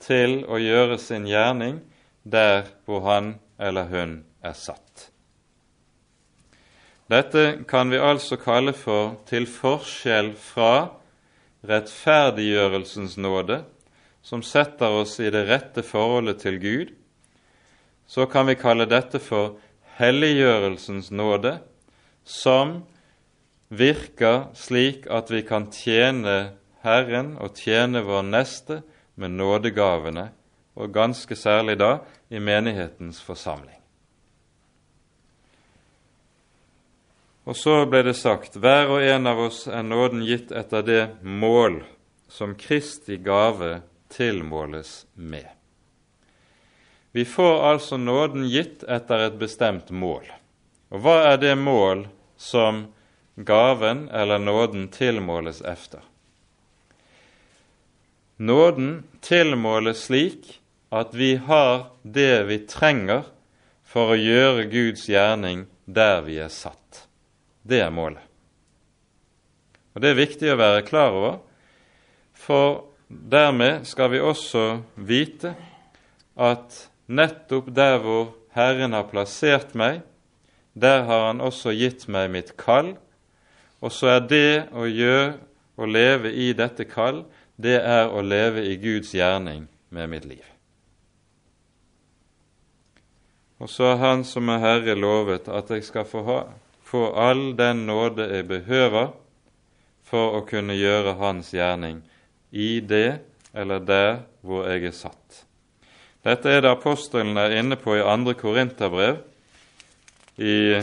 til 0.00 0.40
å 0.48 0.58
gjøre 0.60 0.98
sin 1.00 1.28
gjerning 1.28 1.80
der 2.24 2.68
hvor 2.88 3.04
han 3.08 3.34
eller 3.60 3.88
hun 3.92 4.14
er 4.42 4.56
satt. 4.56 5.10
Dette 7.10 7.64
kan 7.68 7.90
vi 7.90 7.98
altså 7.98 8.38
kalle 8.40 8.72
for 8.76 9.16
til 9.28 9.48
forskjell 9.50 10.32
fra 10.38 11.00
rettferdiggjørelsens 11.66 13.16
nåde, 13.20 13.64
som 14.22 14.44
setter 14.46 14.94
oss 15.00 15.16
i 15.20 15.30
det 15.32 15.42
rette 15.48 15.82
forholdet 15.84 16.40
til 16.44 16.60
Gud, 16.62 16.92
så 18.06 18.26
kan 18.30 18.46
vi 18.48 18.56
kalle 18.58 18.88
dette 18.88 19.20
for 19.22 19.58
helliggjørelsens 19.98 21.10
nåde, 21.10 21.58
som 22.24 22.80
virker 23.70 24.48
slik 24.58 25.06
at 25.10 25.30
vi 25.30 25.42
kan 25.46 25.68
tjene 25.74 26.59
Herren 26.84 27.34
og 27.40 27.58
tjene 27.60 28.02
vår 28.06 28.24
neste 28.28 28.80
med 29.20 29.36
nådegavene, 29.36 30.30
og 30.74 30.94
ganske 30.94 31.36
særlig 31.36 31.76
da 31.80 31.98
i 32.30 32.40
menighetens 32.40 33.20
forsamling. 33.20 33.76
Og 37.48 37.56
så 37.56 37.82
ble 37.90 38.04
det 38.06 38.14
sagt 38.16 38.56
hver 38.60 38.92
og 38.94 39.02
en 39.02 39.26
av 39.26 39.40
oss 39.48 39.64
er 39.66 39.82
nåden 39.82 40.22
gitt 40.24 40.52
etter 40.54 40.84
det 40.86 41.00
mål 41.22 41.80
som 42.30 42.54
Kristi 42.54 43.18
gave 43.18 43.80
tilmåles 44.12 45.06
med. 45.14 45.48
Vi 47.12 47.24
får 47.24 47.56
altså 47.72 47.96
nåden 47.96 48.46
gitt 48.48 48.84
etter 48.86 49.26
et 49.26 49.38
bestemt 49.40 49.90
mål. 49.90 50.28
Og 50.94 51.02
hva 51.02 51.16
er 51.32 51.40
det 51.42 51.56
mål 51.58 52.06
som 52.38 52.84
gaven 53.34 54.06
eller 54.14 54.38
nåden 54.38 54.86
tilmåles 54.94 55.62
efter? 55.66 56.06
Nåden 58.40 59.02
tilmåles 59.20 60.04
slik 60.04 60.60
at 60.88 61.14
vi 61.14 61.34
har 61.36 61.90
det 62.02 62.44
vi 62.48 62.56
trenger 62.64 63.26
for 63.84 64.14
å 64.14 64.16
gjøre 64.16 64.62
Guds 64.72 65.02
gjerning 65.12 65.66
der 65.84 66.22
vi 66.24 66.38
er 66.40 66.48
satt. 66.48 67.02
Det 67.60 67.82
er 67.84 67.92
målet. 67.92 68.24
Og 69.92 70.00
Det 70.00 70.08
er 70.08 70.16
viktig 70.16 70.48
å 70.48 70.56
være 70.56 70.86
klar 70.88 71.12
over, 71.18 71.36
for 72.32 72.86
dermed 73.10 73.84
skal 73.84 74.08
vi 74.14 74.22
også 74.24 74.64
vite 74.96 75.52
at 76.40 76.78
nettopp 77.12 77.68
der 77.76 77.98
hvor 78.00 78.30
Herren 78.56 78.96
har 78.96 79.10
plassert 79.10 79.76
meg, 79.76 80.00
der 80.72 81.04
har 81.04 81.26
Han 81.26 81.44
også 81.44 81.76
gitt 81.76 82.08
meg 82.08 82.30
mitt 82.32 82.56
kall, 82.56 82.94
og 83.84 83.92
så 83.92 84.16
er 84.16 84.24
det 84.24 84.72
å 84.72 84.88
gjøre 84.88 85.36
og 85.76 85.92
leve 85.92 86.32
i 86.32 86.52
dette 86.56 86.88
kall, 86.88 87.26
det 87.60 87.78
er 87.80 88.08
å 88.08 88.22
leve 88.24 88.64
i 88.66 88.76
Guds 88.80 89.12
gjerning 89.14 89.66
med 89.92 90.10
mitt 90.10 90.26
liv. 90.28 90.44
Og 93.60 93.68
så 93.68 93.92
har 93.92 93.96
Han 94.00 94.24
som 94.24 94.48
er 94.48 94.62
Herre 94.62 94.94
lovet 94.96 95.48
at 95.48 95.70
jeg 95.70 95.84
skal 95.84 96.06
få 96.08 96.22
ha, 96.24 96.38
få 96.84 97.10
all 97.12 97.52
den 97.56 97.84
nåde 97.86 98.24
jeg 98.30 98.48
behøver 98.48 99.12
for 100.08 100.38
å 100.38 100.46
kunne 100.48 100.74
gjøre 100.78 101.18
Hans 101.20 101.52
gjerning 101.52 102.00
i 102.50 102.80
det 102.80 103.20
eller 103.52 103.84
der 103.84 104.22
hvor 104.40 104.64
jeg 104.70 104.88
er 104.88 104.96
satt. 104.96 105.44
Dette 106.24 106.52
er 106.52 106.64
det 106.64 106.72
apostelen 106.72 107.36
er 107.40 107.56
inne 107.56 107.78
på 107.80 107.96
i 107.96 108.04
andre 108.04 108.34
Korinterbrev, 108.36 109.20
i 110.36 110.80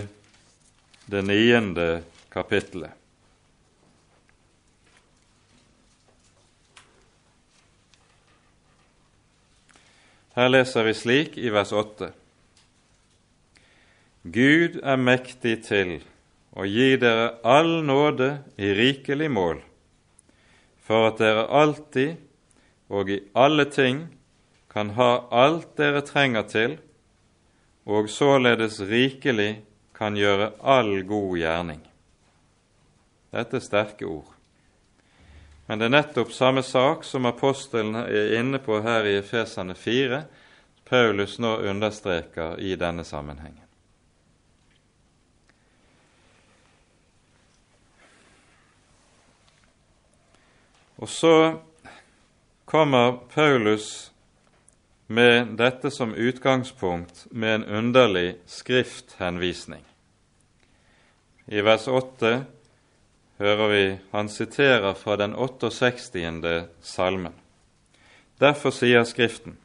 det 1.07 1.21
niende 1.25 1.87
kapittelet. 2.33 2.96
Her 10.37 10.51
leser 10.53 10.85
vi 10.85 10.91
slik 10.93 11.37
i 11.41 11.49
vers 11.49 11.71
8. 11.73 12.11
Gud 14.21 14.75
er 14.85 14.99
mektig 15.01 15.55
til 15.65 15.95
å 16.53 16.67
gi 16.69 16.91
dere 17.01 17.31
all 17.41 17.79
nåde 17.81 18.27
i 18.61 18.69
rikelig 18.77 19.31
mål, 19.33 19.63
for 20.85 21.07
at 21.09 21.17
dere 21.23 21.47
alltid 21.49 22.21
og 22.93 23.09
i 23.09 23.17
alle 23.33 23.65
ting 23.73 24.03
kan 24.69 24.93
ha 24.99 25.09
alt 25.33 25.73
dere 25.81 26.05
trenger 26.05 26.45
til, 26.53 26.77
og 27.89 28.05
således 28.05 28.77
rikelig 28.85 29.63
kan 29.97 30.13
gjøre 30.13 30.51
all 30.61 30.99
god 31.01 31.37
gjerning. 31.41 31.81
Dette 33.33 33.57
er 33.57 33.69
sterke 33.71 34.05
ord. 34.05 34.36
Men 35.67 35.79
det 35.79 35.85
er 35.85 35.95
nettopp 35.97 36.31
samme 36.31 36.63
sak 36.63 37.03
som 37.03 37.27
apostelen 37.27 37.95
er 37.99 38.37
inne 38.39 38.59
på 38.63 38.79
her 38.85 39.07
i 39.07 39.17
Efesane 39.19 39.75
4, 39.75 40.21
Paulus 40.87 41.35
nå 41.43 41.57
understreker 41.67 42.55
i 42.63 42.75
denne 42.79 43.03
sammenhengen. 43.03 43.65
Og 50.97 51.09
så 51.09 51.59
kommer 52.65 53.19
Paulus 53.33 54.11
med 55.07 55.47
dette 55.59 55.91
som 55.91 56.15
utgangspunkt 56.15 57.27
med 57.31 57.55
en 57.55 57.65
underlig 57.65 58.35
skrifthenvisning. 58.45 59.83
I 61.45 61.61
vers 61.61 61.87
8 61.87 62.41
hører 63.37 63.67
vi 63.71 63.83
han 64.11 64.29
siterer 64.29 64.93
fra 64.93 65.15
den 65.15 65.35
68. 65.35 66.67
salmen. 66.81 67.33
Derfor 68.39 68.69
sier 68.69 69.03
Skriften:" 69.03 69.57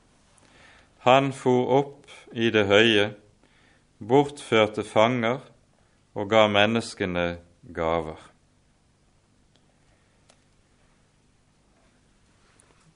Han 0.99 1.33
for 1.33 1.67
opp 1.67 2.07
i 2.33 2.51
det 2.51 2.67
høye, 2.67 3.15
bortførte 3.99 4.85
fanger 4.85 5.41
og 6.15 6.29
ga 6.31 6.47
menneskene 6.49 7.39
gaver. 7.75 8.21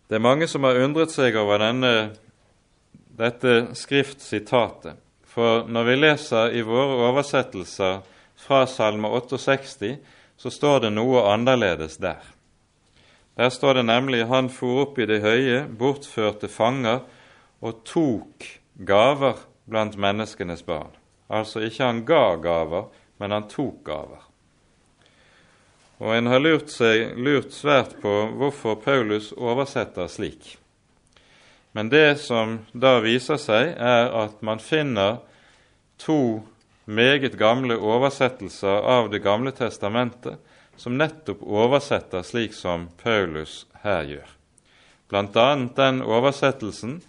Det 0.09 0.15
er 0.15 0.23
mange 0.23 0.47
som 0.47 0.63
har 0.63 0.79
undret 0.85 1.11
seg 1.11 1.35
over 1.35 1.59
denne, 1.59 2.13
dette 3.19 3.75
skriftsitatet. 3.75 4.95
For 5.27 5.67
når 5.67 5.89
vi 5.89 5.97
leser 5.97 6.55
i 6.55 6.63
våre 6.63 7.09
oversettelser 7.09 8.05
fra 8.39 8.61
Salme 8.71 9.11
68, 9.11 9.97
så 10.37 10.51
står 10.51 10.81
det 10.87 10.93
noe 10.95 11.25
annerledes 11.33 11.97
der. 11.97 12.23
Der 13.37 13.49
står 13.49 13.75
det 13.75 13.85
nemlig 13.85 14.27
'Han 14.27 14.49
for 14.49 14.83
opp 14.83 14.99
i 14.99 15.07
det 15.07 15.21
høye, 15.21 15.69
bortførte 15.69 16.49
fanger 16.49 17.01
og 17.61 17.85
tok 17.85 18.45
gaver 18.85 19.37
blant 19.69 19.97
menneskenes 19.97 20.63
barn'. 20.63 20.97
Altså 21.31 21.61
ikke 21.61 21.85
han 21.85 22.05
ga 22.05 22.37
gaver, 22.37 22.85
men 23.19 23.31
han 23.31 23.49
tok 23.49 23.85
gaver. 23.85 24.23
Og 25.99 26.17
en 26.17 26.27
har 26.27 26.39
lurt, 26.39 26.71
seg, 26.71 27.17
lurt 27.17 27.53
svært 27.53 27.97
på 28.03 28.13
hvorfor 28.37 28.75
Paulus 28.75 29.33
oversetter 29.33 30.07
slik. 30.07 30.59
Men 31.73 31.89
det 31.89 32.21
som 32.21 32.59
da 32.73 33.01
viser 33.01 33.37
seg, 33.37 33.75
er 33.77 34.13
at 34.25 34.43
man 34.43 34.59
finner 34.59 35.19
to 35.99 36.43
meget 36.87 37.35
gamle 37.39 37.77
oversettelser 37.77 38.81
av 38.87 39.11
Det 39.11 39.19
gamle 39.19 39.51
testamentet 39.53 40.39
som 40.77 40.99
nettopp 40.99 41.43
oversetter 41.43 42.23
slik 42.23 42.55
som 42.55 42.89
Paulus 43.03 43.67
her 43.83 44.05
gjør. 44.05 44.29
Annet 45.11 45.77
den 45.77 46.03
oversettelsen 46.03 47.01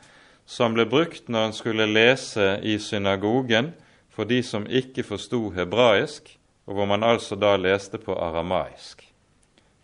som 0.46 0.74
ble 0.74 0.86
brukt 0.90 1.28
når 1.30 1.50
en 1.50 1.54
skulle 1.54 1.88
lese 1.90 2.60
i 2.64 2.78
synagogen 2.80 3.74
for 4.10 4.26
de 4.26 4.42
som 4.44 4.66
ikke 4.66 5.04
forsto 5.06 5.52
hebraisk, 5.54 6.30
og 6.66 6.74
hvor 6.76 6.88
man 6.90 7.04
altså 7.04 7.36
da 7.36 7.56
leste 7.58 8.00
på 8.02 8.16
aramaisk. 8.16 9.04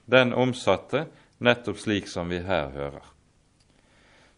Den 0.06 0.34
omsatte 0.34 1.06
nettopp 1.44 1.78
slik 1.80 2.08
som 2.08 2.30
vi 2.30 2.42
her 2.44 2.72
hører. 2.74 3.04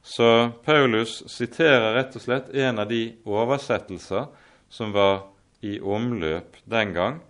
Så 0.05 0.51
Paulus 0.65 1.23
siterer 1.31 1.95
rett 1.95 2.15
og 2.15 2.21
slett 2.21 2.51
en 2.53 2.81
av 2.83 2.89
de 2.89 3.15
oversettelser 3.25 4.27
som 4.69 4.91
var 4.93 5.23
i 5.65 5.79
omløp 5.81 6.59
den 6.69 6.93
gang. 6.93 7.21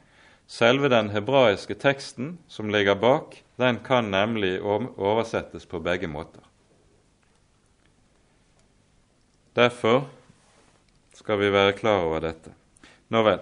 Selve 0.48 0.90
den 0.92 1.10
hebraiske 1.10 1.78
teksten 1.82 2.36
som 2.48 2.70
ligger 2.70 2.98
bak, 3.00 3.40
den 3.58 3.80
kan 3.86 4.12
nemlig 4.12 4.60
oversettes 4.62 5.66
på 5.66 5.80
begge 5.80 6.08
måter. 6.12 6.44
Derfor 9.56 10.04
skal 11.16 11.40
vi 11.40 11.50
være 11.50 11.78
klar 11.80 12.04
over 12.06 12.22
dette. 12.22 12.52
Nå 13.10 13.24
vel. 13.24 13.40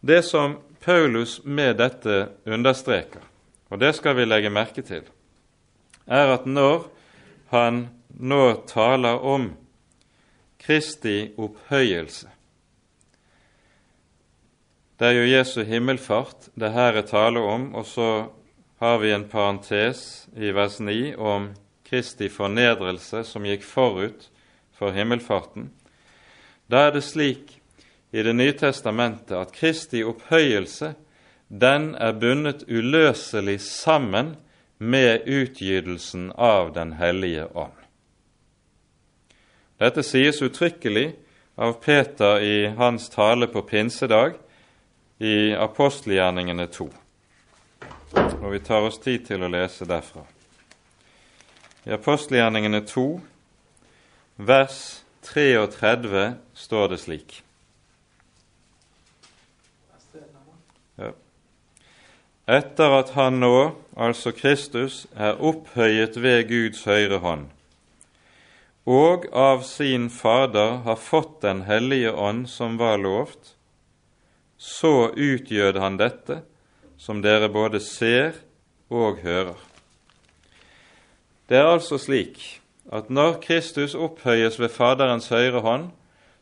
Det 0.00 0.24
som 0.26 0.58
Paulus 0.82 1.38
med 1.44 1.78
dette 1.78 2.26
understreker, 2.44 3.22
og 3.70 3.78
det 3.78 3.94
skal 3.94 4.18
vi 4.18 4.26
legge 4.26 4.50
merke 4.50 4.82
til, 4.82 5.06
er 6.06 6.34
at 6.34 6.48
når 6.50 6.88
han 7.54 7.84
nå 8.18 8.44
taler 8.66 9.22
om 9.22 9.52
Kristi 10.62 11.32
opphøyelse 11.38 12.28
Det 15.02 15.08
er 15.08 15.16
jo 15.16 15.30
Jesu 15.32 15.64
himmelfart 15.66 16.44
det 16.54 16.68
her 16.76 16.94
er 16.94 17.02
tale 17.02 17.40
om, 17.42 17.72
og 17.74 17.88
så 17.90 18.28
har 18.78 19.00
vi 19.02 19.08
en 19.10 19.24
parentes 19.26 20.28
i 20.38 20.52
vers 20.54 20.76
9 20.78 21.16
om 21.18 21.48
Kristi 21.82 22.28
fornedrelse 22.30 23.24
som 23.26 23.42
gikk 23.42 23.64
forut 23.66 24.28
for 24.78 24.94
himmelfarten. 24.94 25.72
Da 26.70 26.84
er 26.86 26.94
det 26.94 27.02
slik 27.02 27.50
i 28.12 28.22
Det 28.22 28.34
nye 28.36 28.52
testamentet 28.54 29.34
at 29.40 29.50
Kristi 29.56 30.04
opphøyelse 30.06 30.92
den 31.48 31.96
er 31.98 32.14
bundet 32.14 32.62
uløselig 32.70 33.58
sammen 33.60 34.36
med 34.78 35.26
utgytelsen 35.26 36.30
av 36.38 36.72
Den 36.78 36.92
hellige 37.02 37.48
ånd. 37.58 37.74
Dette 39.82 40.06
sies 40.06 40.38
uttrykkelig 40.42 41.16
av 41.58 41.80
Peter 41.82 42.38
i 42.38 42.70
hans 42.78 43.10
tale 43.10 43.50
på 43.50 43.66
pinsedag 43.66 44.38
i 45.22 45.54
apostelgjerningene 45.54 46.66
2. 46.66 46.88
Og 48.42 48.48
vi 48.50 48.58
tar 48.66 48.82
oss 48.88 48.98
tid 48.98 49.28
til 49.28 49.44
å 49.46 49.50
lese 49.52 49.86
derfra. 49.86 50.24
I 51.86 51.94
apostelgjerningene 51.94 52.82
2, 52.90 53.06
vers 54.42 54.80
33, 55.28 56.26
står 56.58 56.90
det 56.90 57.00
slik. 57.04 57.38
Etter 62.50 62.98
at 62.98 63.14
han 63.14 63.38
nå, 63.38 63.56
altså 63.94 64.34
Kristus, 64.34 65.04
er 65.14 65.38
opphøyet 65.38 66.18
ved 66.18 66.48
Guds 66.50 66.82
høyre 66.90 67.22
hånd, 67.22 67.46
og 68.90 69.28
av 69.30 69.62
sin 69.62 70.10
Fader 70.10 70.80
har 70.82 70.98
fått 70.98 71.38
Den 71.46 71.62
hellige 71.70 72.10
ånd 72.10 72.48
som 72.50 72.80
var 72.82 72.98
lovt, 72.98 73.54
så 74.62 75.10
utgjød 75.16 75.76
han 75.82 75.96
dette, 75.98 76.36
som 76.96 77.18
dere 77.18 77.48
både 77.50 77.80
ser 77.82 78.36
og 78.94 79.18
hører. 79.24 79.58
Det 81.50 81.58
er 81.58 81.66
altså 81.66 81.98
slik 81.98 82.38
at 82.86 83.08
når 83.10 83.40
Kristus 83.42 83.96
opphøyes 83.98 84.60
ved 84.62 84.70
Faderens 84.70 85.26
høyre 85.34 85.64
hånd, 85.66 85.88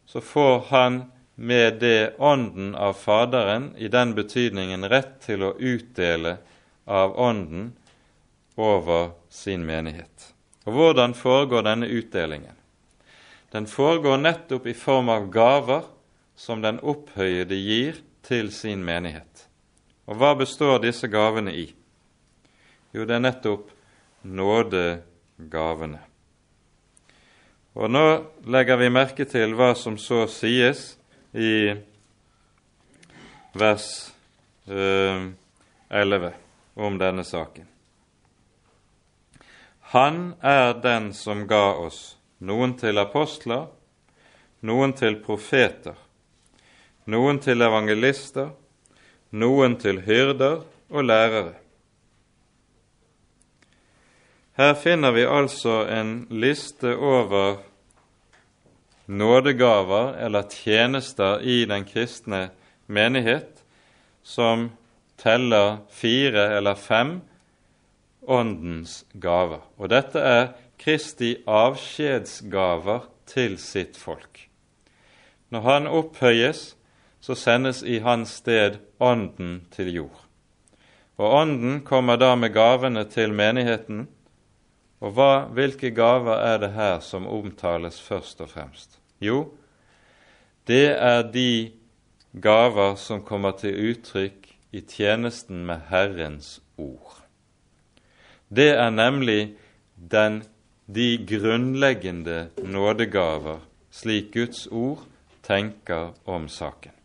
så 0.05 0.21
får 0.21 0.67
han 0.69 0.99
med 1.41 1.79
det 1.81 2.13
Ånden 2.19 2.75
av 2.77 2.99
Faderen 3.01 3.71
i 3.81 3.89
den 3.89 4.13
betydningen 4.13 4.85
rett 4.93 5.17
til 5.25 5.47
å 5.47 5.55
utdele 5.57 6.35
av 6.85 7.17
Ånden 7.17 7.71
over 8.61 9.15
sin 9.33 9.65
menighet. 9.65 10.29
Og 10.69 10.77
hvordan 10.77 11.17
foregår 11.17 11.65
denne 11.65 11.89
utdelingen? 11.89 12.53
Den 13.49 13.65
foregår 13.65 14.21
nettopp 14.21 14.69
i 14.69 14.77
form 14.77 15.09
av 15.09 15.33
gaver 15.33 15.89
som 16.37 16.61
den 16.61 16.85
opphøyede 16.85 17.57
gir 17.57 18.05
til 18.31 18.53
sin 18.55 18.85
menighet. 18.87 19.49
Og 20.07 20.19
hva 20.21 20.37
består 20.39 20.79
disse 20.85 21.11
gavene 21.11 21.55
i? 21.55 21.67
Jo, 22.95 23.03
det 23.07 23.17
er 23.17 23.25
nettopp 23.25 23.71
nådegavene. 24.23 25.99
Og 27.75 27.91
nå 27.91 28.05
legger 28.51 28.79
vi 28.81 28.91
merke 28.91 29.27
til 29.31 29.55
hva 29.59 29.73
som 29.79 29.99
så 29.99 30.25
sies 30.31 30.93
i 31.35 31.71
vers 33.59 33.87
eh, 34.67 35.27
11 35.91 36.33
om 36.75 36.99
denne 36.99 37.27
saken. 37.27 37.67
Han 39.95 40.35
er 40.41 40.75
den 40.83 41.11
som 41.15 41.47
ga 41.51 41.75
oss 41.83 42.17
noen 42.39 42.77
til 42.79 42.99
apostler, 43.03 43.67
noen 44.67 44.95
til 44.95 45.19
profeter, 45.25 45.97
noen 47.11 47.41
til 47.43 47.63
evangelister, 47.67 48.53
noen 49.31 49.77
til 49.81 50.01
hyrder 50.07 50.63
og 50.91 51.07
lærere. 51.07 51.57
Her 54.61 54.75
finner 54.77 55.15
vi 55.17 55.25
altså 55.25 55.83
en 55.89 56.27
liste 56.31 56.93
over 56.97 57.63
nådegaver 59.11 60.19
eller 60.27 60.43
tjenester 60.43 61.41
i 61.41 61.65
den 61.65 61.87
kristne 61.89 62.51
menighet 62.87 63.65
som 64.23 64.69
teller 65.19 65.81
fire 65.91 66.57
eller 66.57 66.75
fem 66.75 67.21
åndens 68.29 69.05
gaver. 69.21 69.63
Og 69.79 69.91
dette 69.91 70.21
er 70.21 70.53
Kristi 70.81 71.35
avskjedsgaver 71.49 73.09
til 73.29 73.59
sitt 73.61 73.99
folk. 74.01 74.47
Når 75.51 75.67
han 75.67 75.87
opphøyes, 75.87 76.77
så 77.21 77.35
sendes 77.35 77.83
i 77.83 77.99
hans 77.99 78.41
sted 78.41 78.79
Ånden 78.99 79.67
til 79.73 79.93
jord. 79.95 80.25
Og 81.21 81.35
Ånden 81.43 81.81
kommer 81.85 82.17
da 82.17 82.35
med 82.37 82.53
gavene 82.53 83.05
til 83.05 83.33
menigheten. 83.37 84.07
Og 85.01 85.15
hva, 85.17 85.47
hvilke 85.53 85.93
gaver 85.97 86.41
er 86.45 86.61
det 86.61 86.73
her 86.77 87.01
som 87.05 87.29
omtales 87.29 88.01
først 88.01 88.41
og 88.41 88.51
fremst? 88.53 88.99
Jo, 89.21 89.53
det 90.69 90.97
er 90.97 91.23
de 91.33 91.73
gaver 92.41 92.95
som 93.01 93.25
kommer 93.25 93.57
til 93.61 93.77
uttrykk 93.91 94.49
i 94.73 94.81
tjenesten 94.81 95.65
med 95.67 95.89
Herrens 95.91 96.61
ord. 96.77 97.21
Det 98.49 98.71
er 98.77 98.91
nemlig 98.91 99.57
den, 99.95 100.43
de 100.87 101.19
grunnleggende 101.29 102.49
nådegaver, 102.65 103.61
slik 103.91 104.33
Guds 104.35 104.67
ord 104.67 105.05
tenker 105.43 106.15
om 106.25 106.49
saken. 106.49 107.00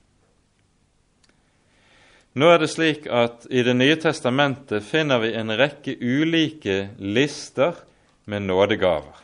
Nå 2.35 2.49
er 2.51 2.57
det 2.59 2.67
slik 2.67 3.05
at 3.07 3.45
i 3.47 3.61
Det 3.63 3.73
nye 3.79 3.95
testamentet 3.95 4.83
finner 4.83 5.21
vi 5.23 5.29
en 5.39 5.53
rekke 5.55 5.93
ulike 6.03 6.89
lister 6.99 7.77
med 8.27 8.43
nådegaver. 8.49 9.21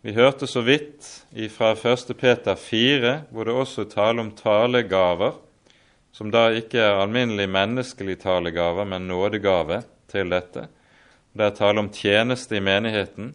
Vi 0.00 0.14
hørte 0.16 0.46
så 0.48 0.62
vidt 0.64 1.04
fra 1.52 1.74
1. 1.76 2.14
Peter 2.16 2.56
4, 2.56 3.12
hvor 3.28 3.44
det 3.44 3.52
også 3.60 3.84
taler 3.92 4.22
om 4.22 4.30
talegaver, 4.32 5.34
som 6.12 6.30
da 6.32 6.46
ikke 6.56 6.80
er 6.80 7.02
alminnelig 7.02 7.44
menneskelige 7.52 8.22
talegaver, 8.22 8.88
men 8.88 9.04
nådegave 9.10 9.82
til 10.08 10.32
dette. 10.32 10.64
Det 11.36 11.44
er 11.44 11.60
tale 11.60 11.84
om 11.84 11.92
tjeneste 11.92 12.56
i 12.56 12.64
menigheten. 12.64 13.34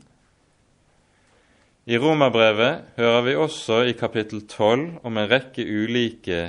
I 1.86 2.02
Romerbrevet 2.02 2.98
hører 2.98 3.22
vi 3.22 3.38
også 3.38 3.84
i 3.86 3.94
kapittel 3.94 4.48
12 4.48 5.04
om 5.04 5.18
en 5.18 5.30
rekke 5.30 5.62
ulike 5.62 6.42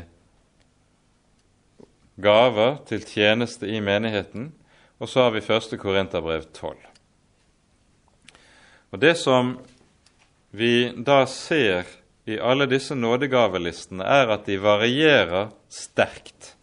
gaver 2.20 2.79
til 2.88 3.05
tjeneste 3.07 3.68
i 3.68 3.81
menigheten, 3.81 4.53
og 4.98 5.11
så 5.11 5.27
har 5.27 5.35
vi 5.35 5.44
første 5.44 5.77
Korinterbrev 5.77 6.46
12. 6.53 6.77
Og 8.94 9.00
Det 9.00 9.16
som 9.18 9.57
vi 10.50 10.92
da 10.94 11.24
ser 11.27 11.88
i 12.27 12.38
alle 12.38 12.68
disse 12.70 12.94
nådegavelistene, 12.94 14.05
er 14.05 14.31
at 14.37 14.46
de 14.46 14.61
varierer 14.62 15.50
sterkt. 15.68 16.55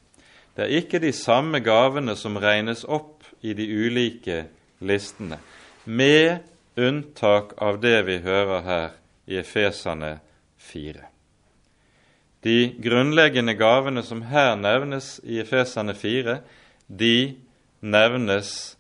Det 0.55 0.63
er 0.63 0.79
ikke 0.79 1.01
de 1.03 1.11
samme 1.11 1.59
gavene 1.59 2.15
som 2.15 2.39
regnes 2.39 2.85
opp 2.87 3.27
i 3.41 3.53
de 3.53 3.67
ulike 3.67 4.45
listene, 4.79 5.37
med 5.85 6.39
unntak 6.77 7.55
av 7.61 7.81
det 7.83 7.99
vi 8.07 8.19
hører 8.23 8.65
her 8.65 8.91
i 9.27 9.41
Efesane 9.41 10.17
4. 10.71 11.10
De 12.41 12.73
grunnleggende 12.81 13.53
gavene 13.53 14.01
som 14.03 14.23
her 14.25 14.55
nevnes 14.57 15.19
i 15.23 15.39
Efesane 15.43 15.93
4, 15.93 16.39
de 16.87 17.15
nevnes 17.81 18.77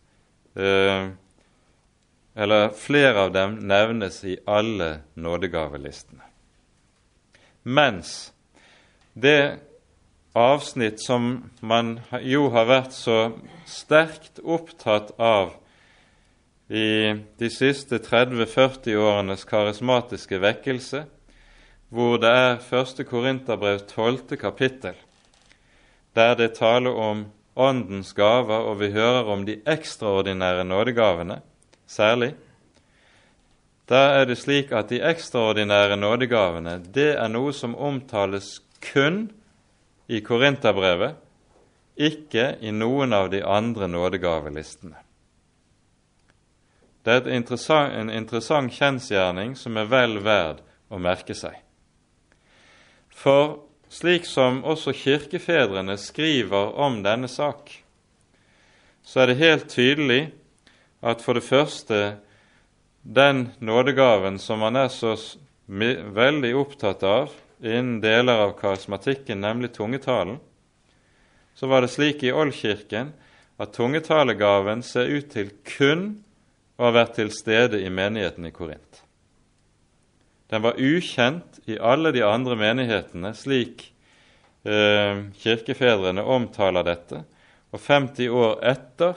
eh, 0.55 1.09
Eller 2.35 2.69
flere 2.69 3.25
av 3.25 3.33
dem 3.35 3.57
nevnes 3.67 4.21
i 4.23 4.37
alle 4.47 5.01
nådegavelistene. 5.19 6.23
Mens 7.63 8.31
det 9.13 9.59
avsnitt 10.33 11.03
som 11.03 11.51
man 11.59 11.97
jo 12.23 12.47
har 12.53 12.69
vært 12.69 12.95
så 12.95 13.17
sterkt 13.67 14.39
opptatt 14.39 15.11
av 15.19 15.51
i 16.71 17.11
de 17.37 17.49
siste 17.51 17.99
30-40 17.99 18.95
årenes 18.95 19.43
karismatiske 19.43 20.39
vekkelse, 20.39 21.03
hvor 21.91 22.17
det 22.23 22.29
er 22.31 22.61
1. 22.71 23.03
Korinterbrev 23.07 23.79
12. 23.87 24.37
kapittel, 24.39 24.95
der 26.15 26.35
det 26.39 26.53
taler 26.55 26.95
om 26.95 27.25
Åndens 27.55 28.13
gaver, 28.13 28.63
og 28.63 28.79
vi 28.79 28.91
hører 28.91 29.27
om 29.27 29.45
de 29.45 29.59
ekstraordinære 29.67 30.63
nådegavene 30.63 31.41
særlig. 31.87 32.35
Der 33.89 34.07
er 34.21 34.25
det 34.25 34.37
slik 34.37 34.71
at 34.71 34.89
de 34.89 35.01
ekstraordinære 35.03 35.97
nådegavene 35.97 36.77
det 36.95 37.09
er 37.19 37.27
noe 37.27 37.51
som 37.53 37.75
omtales 37.75 38.61
kun 38.93 39.25
i 40.07 40.19
Korinterbrevet, 40.19 41.15
ikke 41.97 42.55
i 42.61 42.71
noen 42.71 43.13
av 43.13 43.29
de 43.31 43.43
andre 43.43 43.87
nådegavelistene. 43.87 44.95
Det 47.05 47.13
er 47.13 47.27
interessant, 47.35 47.93
en 47.93 48.09
interessant 48.09 48.71
kjensgjerning 48.71 49.57
som 49.59 49.77
er 49.77 49.91
vel 49.91 50.21
verd 50.23 50.63
å 50.89 50.99
merke 51.01 51.35
seg. 51.35 51.59
For 53.21 53.59
slik 53.91 54.25
som 54.25 54.63
også 54.65 54.95
kirkefedrene 54.97 55.93
skriver 56.01 56.73
om 56.81 57.01
denne 57.05 57.29
sak, 57.29 57.69
så 59.05 59.21
er 59.21 59.29
det 59.29 59.41
helt 59.41 59.67
tydelig 59.69 60.21
at 61.05 61.21
for 61.21 61.37
det 61.37 61.45
første 61.45 61.99
den 63.01 63.49
nådegaven 63.61 64.39
som 64.41 64.61
man 64.61 64.77
er 64.77 64.89
så 64.93 65.15
veldig 65.67 66.53
opptatt 66.57 67.03
av 67.05 67.33
innen 67.61 67.99
deler 68.01 68.41
av 68.47 68.55
karismatikken, 68.57 69.41
nemlig 69.41 69.73
tungetalen, 69.73 70.39
så 71.53 71.69
var 71.69 71.85
det 71.85 71.91
slik 71.93 72.23
i 72.25 72.33
Oldkirken 72.33 73.13
at 73.61 73.73
tungetalegaven 73.77 74.81
ser 74.85 75.13
ut 75.13 75.29
til 75.33 75.53
kun 75.67 76.07
å 76.77 76.87
ha 76.87 76.95
vært 76.95 77.19
til 77.19 77.29
stede 77.33 77.81
i 77.85 77.89
menigheten 77.93 78.49
i 78.49 78.53
Korint. 78.55 79.03
Den 80.51 80.61
var 80.61 80.75
ukjent 80.77 81.59
i 81.65 81.77
alle 81.79 82.11
de 82.11 82.23
andre 82.27 82.57
menighetene, 82.59 83.31
slik 83.33 83.85
eh, 84.67 85.21
kirkefedrene 85.39 86.23
omtaler 86.27 86.83
dette. 86.83 87.21
Og 87.71 87.79
50 87.79 88.27
år 88.35 88.57
etter, 88.67 89.13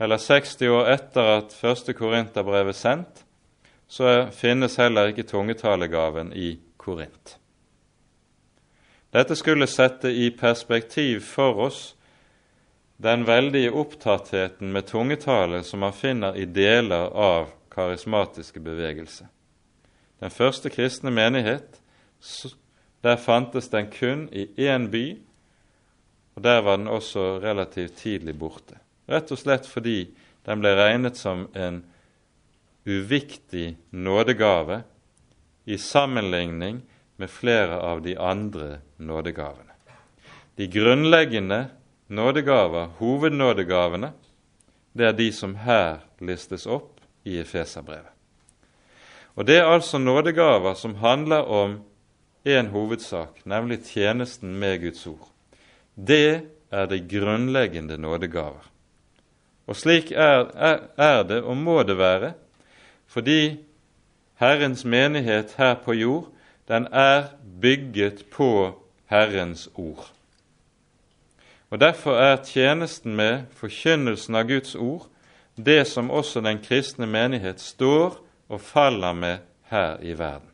eller 0.00 0.16
60 0.16 0.62
år 0.72 0.88
etter 0.94 1.34
at 1.34 1.52
første 1.52 1.92
Korinterbrev 1.92 2.72
er 2.72 2.78
sendt, 2.78 3.26
så 3.90 4.30
finnes 4.32 4.78
heller 4.80 5.10
ikke 5.10 5.26
tungetalegaven 5.28 6.32
i 6.32 6.54
Korint. 6.80 7.36
Dette 9.12 9.36
skulle 9.36 9.66
sette 9.68 10.08
i 10.08 10.30
perspektiv 10.30 11.20
for 11.26 11.66
oss 11.66 11.80
den 13.02 13.26
veldige 13.28 13.74
opptattheten 13.76 14.72
med 14.72 14.86
tungetale 14.86 15.60
som 15.66 15.84
man 15.84 15.92
finner 15.92 16.38
i 16.38 16.46
deler 16.46 17.10
av 17.10 17.50
karismatiske 17.74 18.62
bevegelse. 18.62 19.26
Den 20.20 20.30
første 20.30 20.70
kristne 20.70 21.10
menighet, 21.10 21.80
der 23.02 23.16
fantes 23.16 23.70
den 23.72 23.88
kun 23.92 24.28
i 24.32 24.46
én 24.68 24.90
by, 24.92 25.18
og 26.36 26.44
der 26.44 26.60
var 26.60 26.76
den 26.76 26.88
også 26.88 27.38
relativt 27.42 27.96
tidlig 27.96 28.38
borte. 28.38 28.76
Rett 29.08 29.32
og 29.32 29.40
slett 29.40 29.66
fordi 29.66 30.10
den 30.46 30.60
ble 30.60 30.74
regnet 30.76 31.16
som 31.18 31.48
en 31.56 31.82
uviktig 32.86 33.76
nådegave 33.90 34.82
i 35.64 35.76
sammenligning 35.76 36.82
med 37.16 37.28
flere 37.28 37.80
av 37.80 38.02
de 38.02 38.16
andre 38.18 38.78
nådegavene. 38.98 39.74
De 40.56 40.68
grunnleggende 40.68 41.66
nådegaver, 42.08 42.86
hovednådegavene, 43.00 44.12
det 44.92 45.06
er 45.06 45.12
de 45.12 45.32
som 45.32 45.54
her 45.54 46.00
listes 46.20 46.66
opp 46.66 47.00
i 47.24 47.38
Efeserbrevet. 47.40 48.19
Og 49.36 49.46
det 49.46 49.56
er 49.56 49.64
altså 49.64 49.98
nådegaver 49.98 50.74
som 50.74 50.94
handler 50.94 51.36
om 51.36 51.80
én 52.46 52.68
hovedsak, 52.72 53.40
nemlig 53.44 53.84
tjenesten 53.84 54.56
med 54.56 54.80
Guds 54.80 55.06
ord. 55.06 55.28
Det 55.96 56.42
er 56.70 56.86
det 56.86 57.08
grunnleggende 57.08 57.98
nådegaver. 57.98 58.70
Og 59.66 59.76
slik 59.76 60.12
er, 60.12 60.50
er, 60.54 60.78
er 60.96 61.22
det 61.22 61.42
og 61.42 61.56
må 61.56 61.82
det 61.82 61.98
være, 61.98 62.32
fordi 63.06 63.58
Herrens 64.40 64.84
menighet 64.84 65.54
her 65.58 65.74
på 65.74 65.92
jord 65.92 66.28
den 66.68 66.86
er 66.92 67.24
bygget 67.60 68.24
på 68.32 68.80
Herrens 69.06 69.68
ord. 69.74 70.12
Og 71.70 71.80
Derfor 71.80 72.16
er 72.16 72.36
tjenesten 72.44 73.16
med 73.16 73.42
forkynnelsen 73.54 74.34
av 74.34 74.48
Guds 74.48 74.74
ord 74.74 75.06
det 75.56 75.86
som 75.86 76.10
også 76.10 76.40
den 76.40 76.58
kristne 76.58 77.06
menighet 77.06 77.60
står 77.60 78.16
og 78.50 78.60
faller 78.60 79.12
med 79.12 79.38
her 79.70 79.96
i 80.02 80.16
verden. 80.18 80.48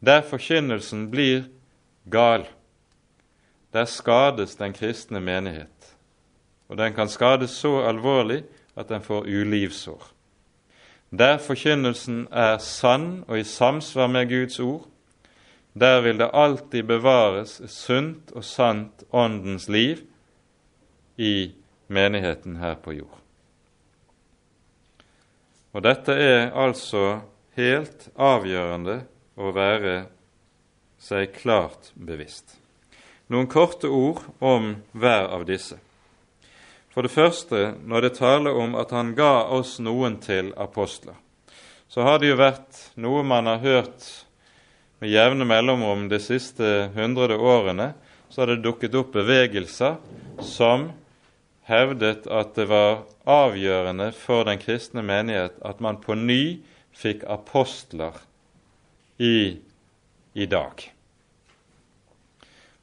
Der 0.00 0.22
forkynnelsen 0.22 1.10
blir 1.10 1.46
gal, 2.10 2.46
der 3.72 3.84
skades 3.84 4.56
den 4.56 4.72
kristne 4.72 5.20
menighet. 5.20 5.96
Og 6.68 6.78
den 6.78 6.94
kan 6.94 7.08
skades 7.08 7.50
så 7.50 7.80
alvorlig 7.88 8.44
at 8.76 8.88
den 8.88 9.02
får 9.02 9.28
ulivsår. 9.28 10.02
Der 11.10 11.38
forkynnelsen 11.38 12.26
er 12.32 12.58
sann 12.58 13.24
og 13.28 13.38
i 13.38 13.44
samsvar 13.44 14.06
med 14.06 14.28
Guds 14.28 14.60
ord, 14.60 14.88
der 15.80 16.00
vil 16.00 16.18
det 16.18 16.30
alltid 16.32 16.82
bevares 16.82 17.60
sunt 17.68 18.32
og 18.32 18.44
sant 18.44 19.04
Åndens 19.12 19.68
liv 19.68 19.96
i 21.16 21.52
menigheten 21.88 22.56
her 22.56 22.74
på 22.74 22.92
jord. 22.92 23.25
Og 25.76 25.82
dette 25.84 26.14
er 26.16 26.54
altså 26.56 27.18
helt 27.58 28.06
avgjørende 28.16 29.02
å 29.36 29.50
være 29.52 30.06
seg 30.96 31.34
klart 31.36 31.90
bevisst. 31.92 32.54
Noen 33.28 33.48
korte 33.52 33.90
ord 33.92 34.22
om 34.40 34.70
hver 34.96 35.28
av 35.36 35.44
disse. 35.44 35.76
For 36.94 37.04
det 37.04 37.12
første, 37.12 37.74
når 37.84 38.06
det 38.06 38.16
taler 38.16 38.56
om 38.56 38.72
at 38.80 38.94
han 38.96 39.12
ga 39.18 39.50
oss 39.52 39.76
noen 39.84 40.16
til 40.24 40.54
apostler, 40.56 41.12
så 41.92 42.06
har 42.08 42.22
det 42.22 42.30
jo 42.30 42.40
vært 42.40 42.78
noe 42.96 43.20
man 43.26 43.50
har 43.50 43.60
hørt 43.60 44.06
med 45.04 45.12
jevne 45.12 45.44
mellomrom 45.44 46.06
de 46.08 46.22
siste 46.24 46.88
hundrede 46.96 47.36
årene, 47.36 47.92
så 48.32 48.42
har 48.42 48.54
det 48.54 48.64
dukket 48.64 48.96
opp 48.96 49.12
bevegelser 49.12 50.00
som 50.40 50.88
hevdet 51.66 52.26
at 52.30 52.54
det 52.54 52.68
var 52.70 53.04
avgjørende 53.26 54.12
for 54.14 54.46
den 54.46 54.60
kristne 54.62 55.02
menighet 55.02 55.56
at 55.66 55.80
man 55.82 55.98
på 56.02 56.14
ny 56.14 56.62
fikk 56.96 57.24
apostler 57.28 58.20
i, 59.18 59.58
i 60.32 60.46
dag. 60.46 60.92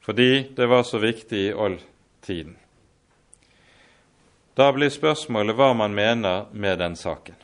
Fordi 0.04 0.50
det 0.56 0.66
var 0.68 0.82
så 0.82 1.00
viktig 1.00 1.46
i 1.48 1.54
oldtiden. 1.54 2.56
Da 4.54 4.68
blir 4.72 4.92
spørsmålet 4.92 5.56
hva 5.58 5.72
man 5.74 5.96
mener 5.96 6.44
med 6.52 6.78
den 6.78 6.94
saken. 6.96 7.34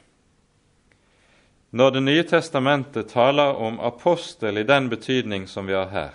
Når 1.70 1.90
Det 1.90 2.02
nye 2.02 2.22
testamentet 2.26 3.08
taler 3.08 3.54
om 3.54 3.80
apostel 3.80 4.58
i 4.58 4.66
den 4.66 4.88
betydning 4.90 5.46
som 5.48 5.66
vi 5.66 5.74
har 5.74 5.88
her, 5.90 6.14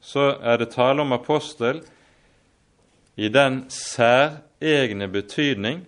så 0.00 0.38
er 0.42 0.58
det 0.58 0.70
tale 0.74 1.02
om 1.02 1.12
apostel 1.12 1.82
i 3.16 3.28
den 3.28 3.64
særegne 3.70 5.08
betydning 5.08 5.86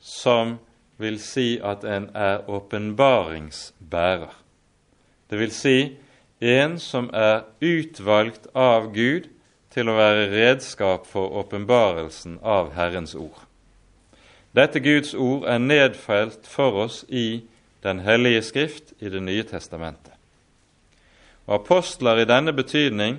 som 0.00 0.58
vil 0.98 1.18
si 1.22 1.58
at 1.62 1.84
en 1.84 2.10
er 2.14 2.48
åpenbaringsbærer. 2.50 4.34
Det 5.30 5.38
vil 5.38 5.52
si 5.54 5.78
en 6.40 6.78
som 6.78 7.10
er 7.12 7.46
utvalgt 7.62 8.46
av 8.54 8.92
Gud 8.94 9.30
til 9.74 9.90
å 9.90 9.96
være 9.98 10.28
redskap 10.30 11.06
for 11.10 11.34
åpenbarelsen 11.40 12.38
av 12.42 12.74
Herrens 12.76 13.14
ord. 13.14 13.40
Dette 14.54 14.78
Guds 14.80 15.14
ord 15.14 15.48
er 15.50 15.58
nedfelt 15.58 16.46
for 16.46 16.84
oss 16.86 17.04
i 17.08 17.42
Den 17.84 17.98
hellige 18.00 18.42
skrift 18.42 18.94
i 18.98 19.10
Det 19.12 19.20
nye 19.22 19.42
testamentet. 19.44 20.12
Og 21.46 21.54
Apostler 21.54 22.22
i 22.22 22.24
denne 22.24 22.52
betydning 22.56 23.18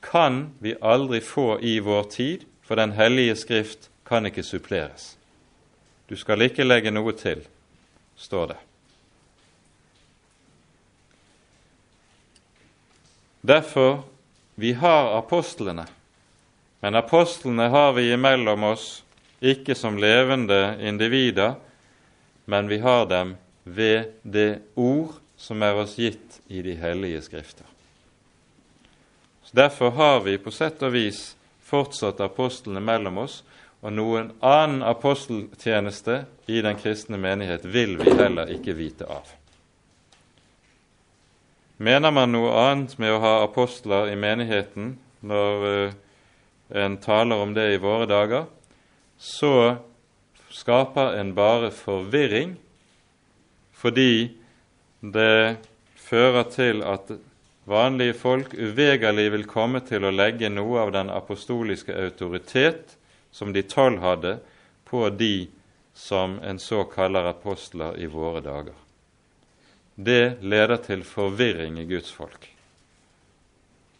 kan 0.00 0.54
vi 0.60 0.72
aldri 0.80 1.20
få 1.20 1.58
i 1.60 1.78
vår 1.84 2.06
tid, 2.10 2.46
for 2.66 2.76
Den 2.76 2.92
hellige 2.92 3.36
skrift 3.36 3.90
kan 4.06 4.26
ikke 4.26 4.42
suppleres. 4.42 5.16
Du 6.08 6.16
skal 6.16 6.42
ikke 6.42 6.66
legge 6.66 6.90
noe 6.90 7.12
til, 7.14 7.44
står 8.18 8.46
det. 8.50 8.56
Derfor 13.46 14.02
vi 14.58 14.72
har 14.72 15.12
apostlene, 15.14 15.86
men 16.82 16.98
apostlene 16.98 17.68
har 17.70 17.92
vi 17.94 18.08
imellom 18.12 18.64
oss 18.72 18.88
ikke 19.38 19.74
som 19.78 19.98
levende 20.02 20.74
individer, 20.82 21.54
men 22.50 22.66
vi 22.68 22.80
har 22.82 23.06
dem 23.06 23.36
ved 23.62 24.10
det 24.22 24.58
ord 24.74 25.14
som 25.38 25.62
er 25.62 25.78
oss 25.78 25.94
gitt 26.00 26.40
i 26.48 26.62
de 26.66 26.74
hellige 26.74 27.22
skrifter. 27.22 27.66
Derfor 29.54 29.90
har 29.90 30.20
vi 30.20 30.38
på 30.42 30.50
sett 30.50 30.82
og 30.82 30.92
vis 30.92 31.35
fortsatt 31.66 32.20
apostlene 32.22 32.80
mellom 32.80 33.24
oss, 33.24 33.40
og 33.84 33.92
noen 33.92 34.30
annen 34.44 34.82
aposteltjeneste 34.86 36.24
i 36.50 36.62
den 36.64 36.78
kristne 36.80 37.18
menighet 37.20 37.66
vil 37.68 37.96
vi 38.00 38.14
heller 38.16 38.50
ikke 38.54 38.74
vite 38.78 39.06
av. 39.10 39.28
Mener 41.76 42.14
man 42.14 42.32
noe 42.32 42.54
annet 42.56 42.96
med 42.98 43.12
å 43.12 43.20
ha 43.20 43.34
apostler 43.44 44.08
i 44.08 44.16
menigheten 44.16 44.94
når 45.26 45.66
uh, 45.66 45.96
en 46.82 46.96
taler 47.02 47.42
om 47.42 47.52
det 47.54 47.66
i 47.74 47.82
våre 47.82 48.08
dager, 48.08 48.46
så 49.18 49.76
skaper 50.56 51.18
en 51.20 51.34
bare 51.36 51.70
forvirring 51.74 52.56
fordi 53.76 54.32
det 55.00 55.58
fører 56.00 56.48
til 56.52 56.80
at 56.86 57.12
vanlige 57.66 58.14
folk 58.14 58.54
uvegerlig 58.54 59.30
vil 59.34 59.46
komme 59.50 59.82
til 59.86 60.06
å 60.06 60.14
legge 60.14 60.50
noe 60.52 60.84
av 60.86 60.92
den 60.94 61.10
apostoliske 61.10 61.94
autoritet 61.94 62.94
som 63.34 63.52
de 63.52 63.62
tolv 63.66 64.00
hadde, 64.00 64.38
på 64.86 65.08
de 65.10 65.48
som 65.94 66.38
en 66.38 66.58
så 66.62 66.84
kaller 66.86 67.26
apostler 67.26 67.98
i 67.98 68.06
våre 68.06 68.40
dager. 68.40 68.74
Det 69.94 70.38
leder 70.44 70.78
til 70.84 71.02
forvirring 71.02 71.80
i 71.80 71.88
Guds 71.88 72.12
folk. 72.12 72.46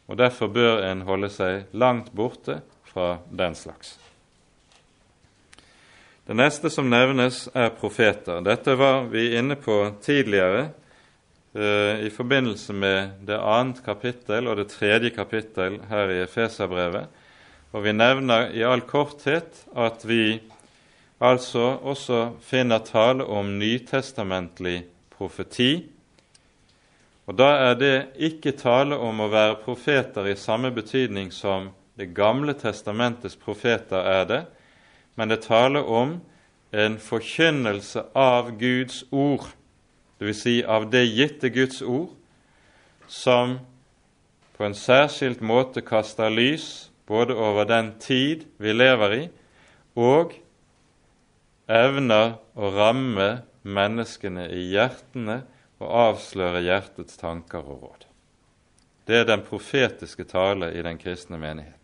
Og 0.07 0.17
Derfor 0.17 0.53
bør 0.53 0.85
en 0.87 1.03
holde 1.09 1.31
seg 1.33 1.73
langt 1.75 2.13
borte 2.15 2.61
fra 2.87 3.17
den 3.31 3.57
slags. 3.59 3.97
Det 6.27 6.35
neste 6.35 6.71
som 6.71 6.89
nevnes, 6.91 7.49
er 7.55 7.75
profeter. 7.75 8.43
Dette 8.43 8.75
var 8.79 9.05
vi 9.11 9.33
inne 9.39 9.57
på 9.59 9.79
tidligere 10.03 10.69
i 11.57 12.11
forbindelse 12.13 12.75
med 12.77 13.23
det 13.25 13.39
annet 13.41 13.79
kapittel 13.85 14.51
og 14.51 14.59
det 14.61 14.67
tredje 14.75 15.11
kapittel 15.15 15.79
her 15.89 16.11
i 16.13 16.19
Efeserbrevet. 16.21 17.07
Og 17.73 17.85
vi 17.85 17.95
nevner 17.97 18.51
i 18.53 18.65
all 18.65 18.85
korthet 18.85 19.63
at 19.77 20.05
vi 20.05 20.39
altså 21.21 21.79
også 21.81 22.21
finner 22.45 22.85
tale 22.85 23.25
om 23.25 23.57
nytestamentlig 23.59 24.83
profeti. 25.17 25.87
Og 27.27 27.35
da 27.39 27.49
er 27.71 27.75
det 27.81 27.95
ikke 28.23 28.55
tale 28.57 28.99
om 29.01 29.25
å 29.25 29.31
være 29.33 29.59
profeter 29.65 30.29
i 30.31 30.37
samme 30.39 30.71
betydning 30.71 31.33
som 31.33 31.73
Det 31.97 32.13
gamle 32.13 32.53
testamentets 32.53 33.39
profeter 33.41 34.05
er 34.05 34.25
det, 34.29 34.43
men 35.15 35.31
det 35.33 35.47
taler 35.47 35.81
om 35.81 36.19
en 36.73 36.99
forkynnelse 37.01 38.03
av 38.13 38.51
Guds 38.61 39.05
ord, 39.11 39.47
dvs. 40.21 40.43
Si 40.43 40.57
av 40.65 40.91
det 40.91 41.05
gitte 41.05 41.49
Guds 41.49 41.83
ord, 41.83 42.11
som 43.07 43.59
på 44.57 44.65
en 44.65 44.75
særskilt 44.75 45.43
måte 45.45 45.83
kaster 45.85 46.33
lys 46.33 46.91
både 47.07 47.37
over 47.37 47.69
den 47.69 47.93
tid 48.01 48.47
vi 48.59 48.73
lever 48.73 49.15
i, 49.15 49.23
og 49.97 50.35
evner 51.69 52.37
å 52.55 52.73
ramme 52.75 53.31
menneskene 53.67 54.49
i 54.55 54.69
hjertene 54.73 55.43
og 55.83 55.89
avsløre 55.91 56.65
hjertets 56.65 57.19
tanker 57.21 57.65
og 57.65 57.83
råd. 57.87 58.07
Det 59.07 59.21
er 59.21 59.29
den 59.29 59.45
profetiske 59.47 60.25
tale 60.27 60.73
i 60.75 60.83
den 60.83 60.99
kristne 60.99 61.39
menighet. 61.39 61.75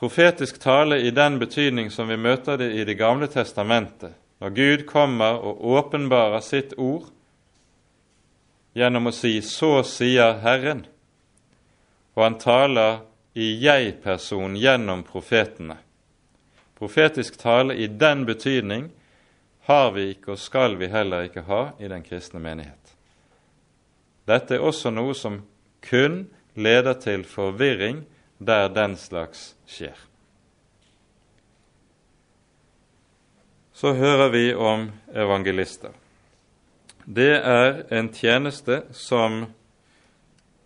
Profetisk 0.00 0.58
tale 0.62 0.96
i 1.04 1.10
den 1.12 1.36
betydning 1.38 1.90
som 1.92 2.08
vi 2.08 2.16
møter 2.16 2.56
det 2.56 2.70
i 2.72 2.84
Det 2.84 2.96
gamle 2.96 3.28
testamentet, 3.28 4.14
når 4.40 4.54
Gud 4.56 4.86
kommer 4.88 5.42
og 5.44 5.64
åpenbarer 5.76 6.40
sitt 6.40 6.72
ord 6.78 7.10
gjennom 8.74 9.10
å 9.10 9.12
si 9.12 9.40
'Så 9.40 9.82
sier 9.84 10.40
Herren', 10.40 10.86
og 12.16 12.22
han 12.22 12.38
taler 12.38 13.00
i 13.34 13.54
jeg-person 13.60 14.56
gjennom 14.56 15.02
profetene. 15.02 15.76
Profetisk 16.78 17.36
tale 17.38 17.74
i 17.74 17.86
den 17.86 18.24
betydning 18.26 18.90
har 19.68 19.90
vi 19.90 20.10
ikke 20.10 20.32
og 20.32 20.38
skal 20.38 20.76
vi 20.80 20.88
heller 20.88 21.28
ikke 21.28 21.44
ha 21.46 21.72
i 21.78 21.88
den 21.88 22.02
kristne 22.02 22.40
menighet. 22.40 22.94
Dette 24.26 24.54
er 24.54 24.64
også 24.64 24.90
noe 24.90 25.14
som 25.14 25.42
kun 25.80 26.28
leder 26.54 26.94
til 26.94 27.24
forvirring 27.24 28.04
der 28.38 28.68
den 28.68 28.96
slags 28.96 29.54
skjer. 29.66 30.09
Så 33.80 33.92
hører 33.92 34.28
vi 34.28 34.54
om 34.54 34.90
evangelister. 35.16 35.94
Det 37.04 37.32
er 37.32 37.78
en 37.88 38.10
tjeneste 38.12 38.82
som 38.92 39.46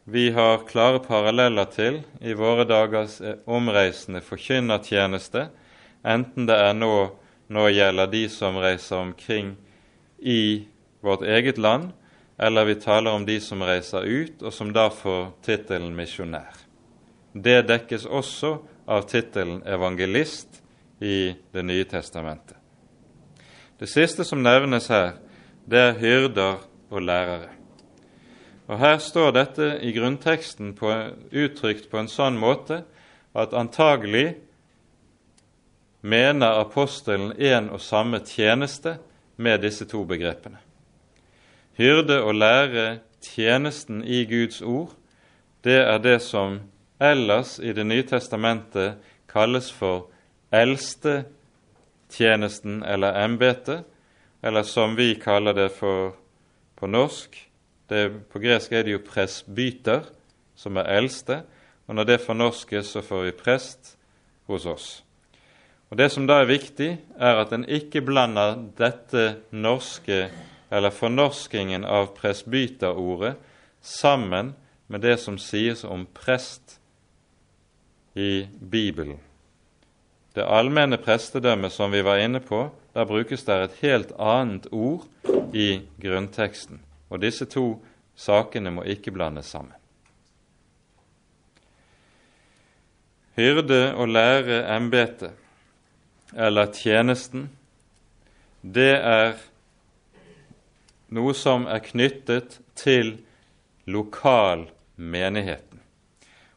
vi 0.05 0.24
har 0.35 0.64
klare 0.66 0.98
paralleller 0.98 1.68
til 1.70 2.00
i 2.18 2.35
våre 2.35 2.64
dagers 2.66 3.20
omreisende 3.46 4.18
forkynnertjeneste, 4.18 5.44
enten 6.03 6.48
det 6.50 6.57
er 6.59 6.74
nå, 6.74 6.90
nå 7.55 7.68
gjelder 7.70 8.11
de 8.16 8.24
som 8.35 8.59
reiser 8.59 9.05
omkring 9.05 9.55
i 10.18 10.66
vårt 10.98 11.22
eget 11.22 11.62
land, 11.62 11.92
eller 12.35 12.66
vi 12.66 12.77
taler 12.83 13.14
om 13.14 13.29
de 13.31 13.38
som 13.38 13.62
reiser 13.62 14.11
ut, 14.11 14.42
og 14.42 14.50
som 14.59 14.74
da 14.74 14.88
får 14.90 15.31
tittelen 15.46 15.94
misjonær. 15.94 16.59
Det 17.31 17.61
dekkes 17.70 18.11
også 18.11 18.57
av 18.90 19.07
tittelen 19.07 19.62
evangelist 19.62 20.64
i 20.98 21.37
Det 21.55 21.62
nye 21.62 21.87
testamentet. 21.87 22.63
Det 23.78 23.88
siste 23.90 24.24
som 24.24 24.42
nevnes 24.42 24.88
her, 24.88 25.16
det 25.66 25.80
er 25.80 25.98
hyrder 25.98 26.62
og 26.90 27.02
lærere. 27.02 27.50
Og 28.66 28.78
Her 28.78 28.98
står 28.98 29.30
dette 29.37 29.78
i 29.82 29.92
grunnteksten 29.92 30.72
på, 30.74 30.90
uttrykt 31.32 31.90
på 31.90 32.00
en 32.00 32.08
sånn 32.08 32.38
måte 32.40 32.84
at 33.37 33.52
antagelig 33.52 34.37
mener 36.00 36.60
apostelen 36.60 37.32
en 37.37 37.68
og 37.74 37.80
samme 37.80 38.22
tjeneste 38.24 38.98
med 39.37 39.60
disse 39.64 39.84
to 39.88 40.04
begrepene. 40.08 40.60
Hyrde 41.76 42.20
og 42.22 42.38
lære 42.38 43.00
tjenesten 43.24 44.04
i 44.04 44.24
Guds 44.28 44.62
ord, 44.62 44.94
det 45.64 45.80
er 45.82 45.98
det 45.98 46.20
som 46.22 46.60
ellers 47.00 47.58
i 47.58 47.72
Det 47.72 47.87
nye 47.87 48.04
testamentet 48.06 49.00
kalles 49.28 49.72
for 49.72 50.10
eldstetjenesten 52.14 52.83
eller 52.83 53.24
embetet, 53.24 53.85
eller 54.42 54.62
som 54.62 54.96
vi 54.96 55.14
kaller 55.14 55.55
det 55.55 55.70
for 55.70 56.14
på 56.77 56.87
norsk. 56.87 57.50
Det, 57.88 58.29
på 58.33 58.38
gresk 58.38 58.72
er 58.72 58.85
det 58.85 58.92
jo 58.92 59.03
presbyter, 59.05 60.05
som 60.57 60.77
er 60.77 60.88
eldste, 60.98 61.42
og 61.87 61.94
når 61.94 62.05
det 62.05 62.20
fornorskes, 62.20 62.87
så 62.87 63.03
får 63.03 63.22
vi 63.24 63.33
prest 63.33 63.96
hos 64.46 64.66
oss. 64.66 65.03
Og 65.90 65.96
Det 65.96 66.11
som 66.11 66.27
da 66.27 66.40
er 66.40 66.48
viktig, 66.48 66.98
er 67.18 67.37
at 67.37 67.53
en 67.53 67.64
ikke 67.64 68.00
blander 68.03 68.57
dette 68.79 69.37
norske, 69.53 70.31
eller 70.70 70.90
fornorskingen 70.90 71.85
av 71.85 72.14
presbyterordet, 72.16 73.37
sammen 73.81 74.55
med 74.88 75.00
det 75.00 75.18
som 75.20 75.38
sies 75.38 75.85
om 75.85 76.07
prest 76.07 76.81
i 78.14 78.48
Bibelen. 78.59 79.20
Det 80.34 80.42
allmenne 80.42 80.98
prestedømmet 80.98 81.72
som 81.72 81.92
vi 81.94 82.02
var 82.02 82.18
inne 82.18 82.40
på, 82.42 82.66
der 82.94 83.06
brukes 83.06 83.44
det 83.46 83.54
et 83.54 83.78
helt 83.82 84.12
annet 84.18 84.66
ord 84.72 85.06
i 85.54 85.84
grunnteksten. 86.02 86.80
Og 87.10 87.22
disse 87.22 87.46
to 87.46 87.84
sakene 88.18 88.72
må 88.74 88.82
ikke 88.82 89.14
blandes 89.14 89.52
sammen. 89.54 89.74
Hyrde 93.34 93.94
og 93.94 94.08
lære 94.08 94.60
embetet, 94.76 95.32
eller 96.34 96.70
tjenesten, 96.74 97.48
det 98.62 98.94
er 98.94 99.34
noe 101.14 101.35
som 101.35 101.66
er 101.70 101.82
knyttet 101.82 102.58
til 102.78 103.16
lokalmenigheten. 103.87 105.82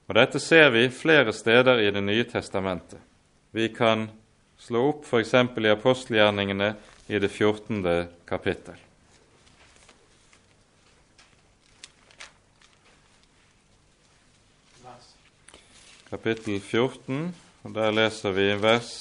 Og 0.07 0.15
Dette 0.15 0.39
ser 0.39 0.69
vi 0.73 0.88
flere 0.89 1.34
steder 1.34 1.82
i 1.84 1.91
Det 1.91 2.03
nye 2.03 2.23
testamentet. 2.23 3.01
Vi 3.52 3.68
kan 3.74 4.10
slå 4.58 4.89
opp 4.89 5.06
f.eks. 5.06 5.34
i 5.34 5.72
apostelgjerningene 5.72 6.74
i 7.08 7.20
det 7.20 7.30
14. 7.30 8.08
kapittel. 8.28 8.76
Kapittel 16.10 16.62
14, 16.62 17.36
og 17.64 17.74
der 17.76 17.91
leser 17.91 18.32
vi 18.32 18.52
vers 18.62 18.91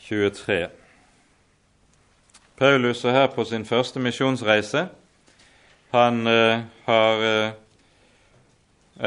23. 0.00 0.68
Paulus 2.56 3.04
er 3.04 3.10
her 3.10 3.26
på 3.26 3.44
sin 3.44 3.66
første 3.66 4.00
misjonsreise. 4.00 4.86
Han 5.92 6.26
eh, 6.26 6.64
har 6.86 7.24
eh, 7.26 7.52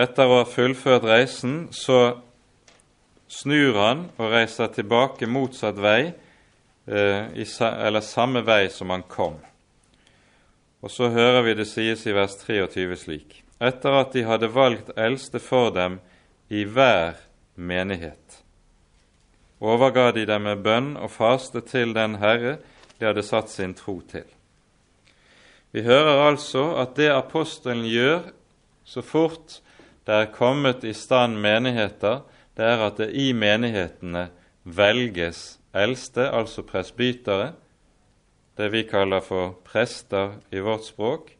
etter 0.04 0.30
å 0.30 0.42
ha 0.42 0.46
fullført 0.46 1.08
reisen, 1.10 1.68
så 1.74 2.20
snur 3.28 3.80
han 3.80 4.06
og 4.18 4.32
reiser 4.32 4.72
tilbake 4.74 5.28
motsatt 5.28 5.80
vei, 5.82 6.14
eh, 6.88 7.24
eller 7.60 8.02
samme 8.02 8.46
vei 8.46 8.70
som 8.70 8.90
han 8.90 9.04
kom. 9.10 9.40
Og 10.82 10.92
så 10.92 11.10
hører 11.10 11.42
vi 11.42 11.56
det 11.58 11.68
sies 11.68 12.06
i 12.06 12.14
vers 12.14 12.38
23 12.38 12.96
slik.: 12.96 13.42
etter 13.60 13.96
at 14.02 14.14
de 14.14 14.26
hadde 14.28 14.52
valgt 14.52 14.92
eldste 15.00 15.40
for 15.40 15.72
dem 15.72 16.00
i 16.50 16.66
hver 16.66 17.16
menighet. 17.56 18.42
Overga 19.60 20.12
de 20.12 20.26
dem 20.28 20.44
med 20.44 20.64
bønn 20.64 20.96
og 21.00 21.12
faste 21.12 21.62
til 21.64 21.96
den 21.96 22.20
Herre 22.20 22.58
de 23.00 23.08
hadde 23.08 23.24
satt 23.24 23.50
sin 23.50 23.74
tro 23.74 24.02
til. 24.12 24.28
Vi 25.72 25.84
hører 25.84 26.28
altså 26.30 26.76
at 26.80 26.96
det 27.00 27.10
apostelen 27.12 27.86
gjør 27.88 28.30
så 28.86 29.02
fort 29.02 29.60
det 30.06 30.14
er 30.14 30.34
kommet 30.36 30.84
i 30.86 30.94
stand 30.94 31.40
menigheter, 31.42 32.22
det 32.56 32.66
er 32.66 32.84
at 32.86 33.00
det 33.02 33.12
i 33.12 33.32
menighetene 33.36 34.30
velges 34.64 35.60
eldste, 35.76 36.30
altså 36.32 36.64
presbytere, 36.64 37.52
det 38.56 38.70
vi 38.72 38.86
kaller 38.88 39.20
for 39.24 39.58
prester 39.68 40.38
i 40.52 40.62
vårt 40.64 40.88
språk, 40.88 41.34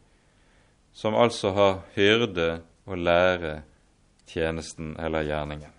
som 0.96 1.16
altså 1.16 1.52
har 1.56 1.80
hyrde 1.96 2.60
og 2.86 2.98
lære 2.98 3.62
tjenesten 4.28 4.96
eller 5.00 5.24
gjerningen. 5.24 5.72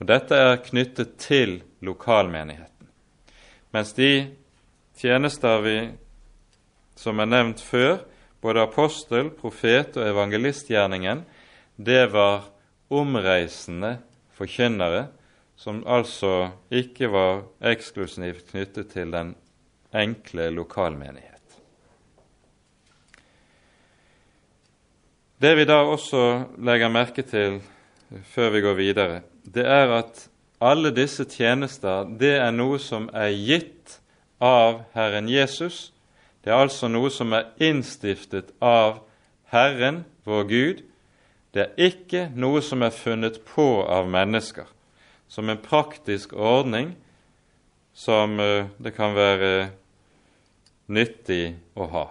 Og 0.00 0.08
Dette 0.08 0.34
er 0.34 0.62
knyttet 0.64 1.16
til 1.20 1.60
lokalmenigheten. 1.84 2.88
Mens 3.70 3.92
de 3.94 4.30
tjenester 4.98 5.60
vi, 5.62 5.76
som 6.96 7.20
er 7.20 7.28
nevnt 7.28 7.60
før, 7.62 8.00
både 8.40 8.64
apostel, 8.64 9.30
profet 9.30 9.96
og 10.00 10.08
evangelistgjerningen, 10.08 11.22
det 11.76 12.08
var 12.12 12.48
omreisende 12.90 13.96
forkynnere 14.36 15.06
som 15.60 15.82
altså 15.86 16.50
ikke 16.72 17.10
var 17.12 17.42
eksklusivt 17.72 18.48
knyttet 18.50 18.92
til 18.94 19.12
den 19.12 19.34
enkle 19.92 20.48
lokalmenighet. 20.54 21.36
Det 25.40 25.54
vi 25.56 25.64
da 25.64 25.82
også 25.88 26.24
legger 26.60 26.92
merke 26.92 27.22
til 27.24 27.60
før 28.32 28.50
vi 28.50 28.60
går 28.60 28.74
videre, 28.76 29.20
det 29.44 29.64
er 29.64 29.92
at 30.00 30.26
alle 30.60 30.90
disse 30.92 31.24
tjenester 31.24 32.08
det 32.20 32.34
er 32.36 32.52
noe 32.52 32.78
som 32.80 33.08
er 33.16 33.32
gitt 33.32 34.00
av 34.40 34.82
Herren 34.96 35.28
Jesus. 35.28 35.92
Det 36.44 36.52
er 36.52 36.60
altså 36.60 36.88
noe 36.88 37.12
som 37.12 37.32
er 37.36 37.48
innstiftet 37.60 38.52
av 38.60 39.02
Herren, 39.52 40.04
vår 40.24 40.44
Gud. 40.48 40.82
Det 41.50 41.64
er 41.64 41.88
ikke 41.90 42.28
noe 42.38 42.62
som 42.62 42.82
er 42.86 42.94
funnet 42.94 43.40
på 43.48 43.82
av 43.82 44.08
mennesker, 44.10 44.68
som 45.28 45.50
en 45.50 45.58
praktisk 45.62 46.32
ordning 46.32 46.94
som 47.92 48.38
eh, 48.40 48.68
det 48.78 48.94
kan 48.94 49.16
være 49.16 49.70
nyttig 50.90 51.56
å 51.74 51.88
ha. 51.90 52.06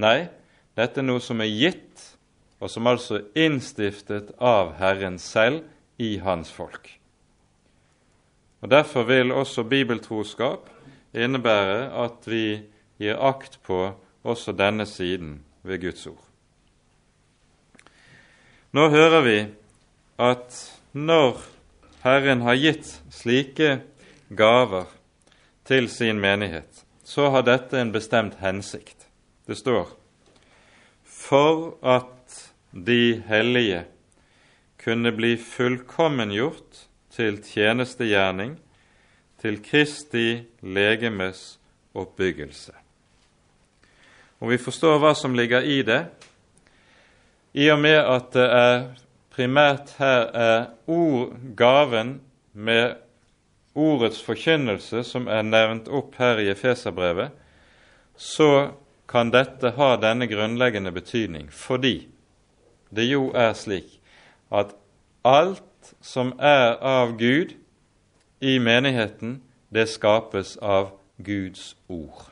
Nei, 0.00 0.28
dette 0.78 1.02
er 1.02 1.08
noe 1.08 1.20
som 1.24 1.40
er 1.44 1.52
gitt, 1.52 2.04
og 2.58 2.72
som 2.72 2.88
altså 2.90 3.20
er 3.20 3.46
innstiftet 3.46 4.32
av 4.40 4.76
Herren 4.80 5.18
selv 5.22 5.66
i 6.00 6.16
Hans 6.22 6.50
folk. 6.54 6.88
Og 8.62 8.70
Derfor 8.72 9.06
vil 9.06 9.30
også 9.32 9.62
bibeltroskap 9.68 10.70
innebære 11.14 11.92
at 12.04 12.26
vi 12.26 12.60
gir 12.98 13.20
akt 13.22 13.60
på 13.66 13.92
også 14.26 14.52
denne 14.58 14.86
siden 14.86 15.38
ved 15.62 15.84
Guds 15.84 16.06
ord. 16.10 16.27
Nå 18.72 18.88
hører 18.92 19.22
vi 19.24 19.36
at 20.20 20.56
når 20.92 21.38
Herren 22.02 22.42
har 22.44 22.58
gitt 22.60 22.90
slike 23.12 23.78
gaver 24.36 24.90
til 25.68 25.88
sin 25.88 26.20
menighet, 26.20 26.84
så 27.04 27.30
har 27.32 27.46
dette 27.48 27.80
en 27.80 27.94
bestemt 27.94 28.36
hensikt. 28.42 29.06
Det 29.48 29.56
står 29.56 29.88
for 31.08 31.78
at 31.80 32.52
de 32.72 33.22
hellige 33.28 33.86
kunne 34.84 35.12
bli 35.16 35.36
fullkommengjort 35.40 36.84
til 37.10 37.40
tjenestegjerning, 37.42 38.58
til 39.40 39.62
Kristi 39.62 40.42
legemes 40.60 41.58
oppbyggelse. 41.94 42.72
Og 44.40 44.50
Vi 44.50 44.58
forstår 44.58 44.98
hva 44.98 45.14
som 45.14 45.34
ligger 45.34 45.64
i 45.64 45.82
det, 45.82 46.04
i 47.52 47.70
og 47.70 47.80
med 47.80 47.98
at 47.98 48.32
det 48.34 48.46
er 48.52 48.82
primært 49.32 49.94
her 49.98 50.26
er 50.34 50.66
ord, 50.86 51.36
gaven 51.56 52.20
med 52.52 52.96
ordets 53.78 54.20
forkynnelse 54.22 55.04
som 55.06 55.28
er 55.30 55.46
nevnt 55.46 55.88
opp 55.88 56.18
her 56.18 56.40
i 56.42 56.50
Efeserbrevet, 56.50 57.30
så 58.16 58.72
kan 59.08 59.30
dette 59.32 59.72
ha 59.78 59.94
denne 59.96 60.26
grunnleggende 60.28 60.92
betydning 60.92 61.48
fordi 61.54 62.08
det 62.90 63.06
jo 63.08 63.30
er 63.36 63.54
slik 63.56 63.98
at 64.50 64.74
alt 65.24 65.92
som 66.00 66.34
er 66.38 66.76
av 66.82 67.14
Gud 67.18 67.54
i 68.40 68.58
menigheten, 68.58 69.40
det 69.70 69.88
skapes 69.90 70.56
av 70.62 70.92
Guds 71.18 71.76
ord. 71.88 72.30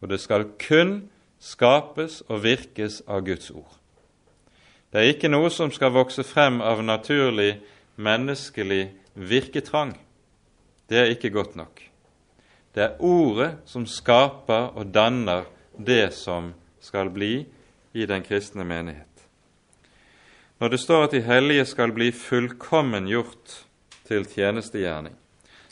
Og 0.00 0.10
det 0.10 0.20
skal 0.22 0.46
kun 0.60 1.10
skapes 1.38 2.20
og 2.28 2.42
virkes 2.44 3.02
av 3.06 3.24
Guds 3.26 3.50
ord. 3.50 3.77
Det 4.92 5.00
er 5.00 5.12
ikke 5.12 5.28
noe 5.28 5.50
som 5.52 5.68
skal 5.74 5.92
vokse 5.92 6.24
frem 6.24 6.62
av 6.64 6.80
naturlig 6.80 7.58
menneskelig 8.00 8.86
virketrang. 9.14 9.92
Det 10.88 10.96
er 10.96 11.12
ikke 11.12 11.32
godt 11.34 11.58
nok. 11.60 11.82
Det 12.72 12.84
er 12.84 13.02
Ordet 13.04 13.50
som 13.68 13.84
skaper 13.86 14.72
og 14.78 14.88
danner 14.94 15.44
det 15.76 16.14
som 16.16 16.52
skal 16.80 17.10
bli 17.12 17.44
i 17.92 18.06
den 18.06 18.24
kristne 18.24 18.64
menighet. 18.64 19.04
Når 20.58 20.68
det 20.68 20.80
står 20.80 21.04
at 21.04 21.14
de 21.14 21.20
hellige 21.22 21.66
skal 21.68 21.92
bli 21.92 22.08
fullkommen 22.10 23.06
gjort 23.10 23.60
til 24.08 24.24
tjenestegjerning, 24.26 25.14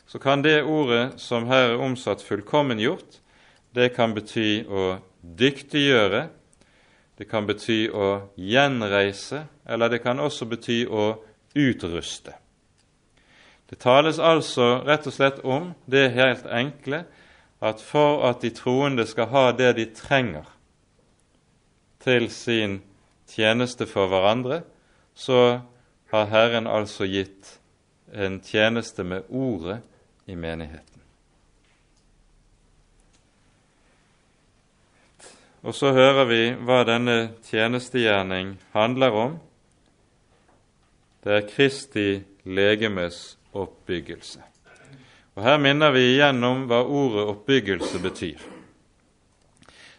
så 0.07 0.19
kan 0.23 0.45
det 0.45 0.63
ordet 0.63 1.17
som 1.21 1.47
her 1.47 1.73
er 1.73 1.83
omsatt 1.83 2.23
'fullkommen 2.23 2.79
gjort', 2.79 3.21
det 3.75 3.95
kan 3.95 4.15
bety 4.15 4.65
å 4.69 4.99
dyktiggjøre, 5.39 6.29
det 7.17 7.29
kan 7.31 7.47
bety 7.49 7.87
å 7.89 8.29
gjenreise, 8.37 9.47
eller 9.65 9.93
det 9.93 10.03
kan 10.05 10.21
også 10.21 10.49
bety 10.51 10.83
å 10.87 11.15
utruste. 11.57 12.35
Det 13.67 13.79
tales 13.83 14.21
altså 14.23 14.83
rett 14.87 15.07
og 15.09 15.15
slett 15.17 15.39
om 15.45 15.73
det 15.91 16.11
helt 16.15 16.47
enkle 16.47 17.05
at 17.65 17.81
for 17.83 18.23
at 18.29 18.45
de 18.45 18.53
troende 18.55 19.07
skal 19.09 19.31
ha 19.33 19.47
det 19.57 19.73
de 19.79 19.87
trenger 19.97 20.47
til 22.05 22.29
sin 22.31 22.81
tjeneste 23.27 23.89
for 23.91 24.07
hverandre, 24.13 24.61
så 25.15 25.61
har 26.13 26.29
Herren 26.31 26.69
altså 26.71 27.09
gitt 27.09 27.57
en 28.13 28.39
tjeneste 28.45 29.03
med 29.03 29.27
ordet 29.29 29.81
i 30.27 30.37
menigheten. 30.37 30.96
Og 35.67 35.75
så 35.75 35.91
hører 35.91 36.29
vi 36.31 36.43
hva 36.63 36.85
denne 36.87 37.17
tjenestegjerning 37.49 38.53
handler 38.71 39.17
om. 39.19 39.33
Det 41.27 41.33
er 41.35 41.49
Kristi 41.51 42.11
legemes 42.47 43.35
oppbyggelse. 43.51 44.45
Og 45.35 45.43
Her 45.43 45.59
minner 45.59 45.91
vi 45.91 46.05
igjennom 46.13 46.69
hva 46.71 46.85
ordet 46.87 47.25
oppbyggelse 47.33 47.99
betyr. 47.99 48.45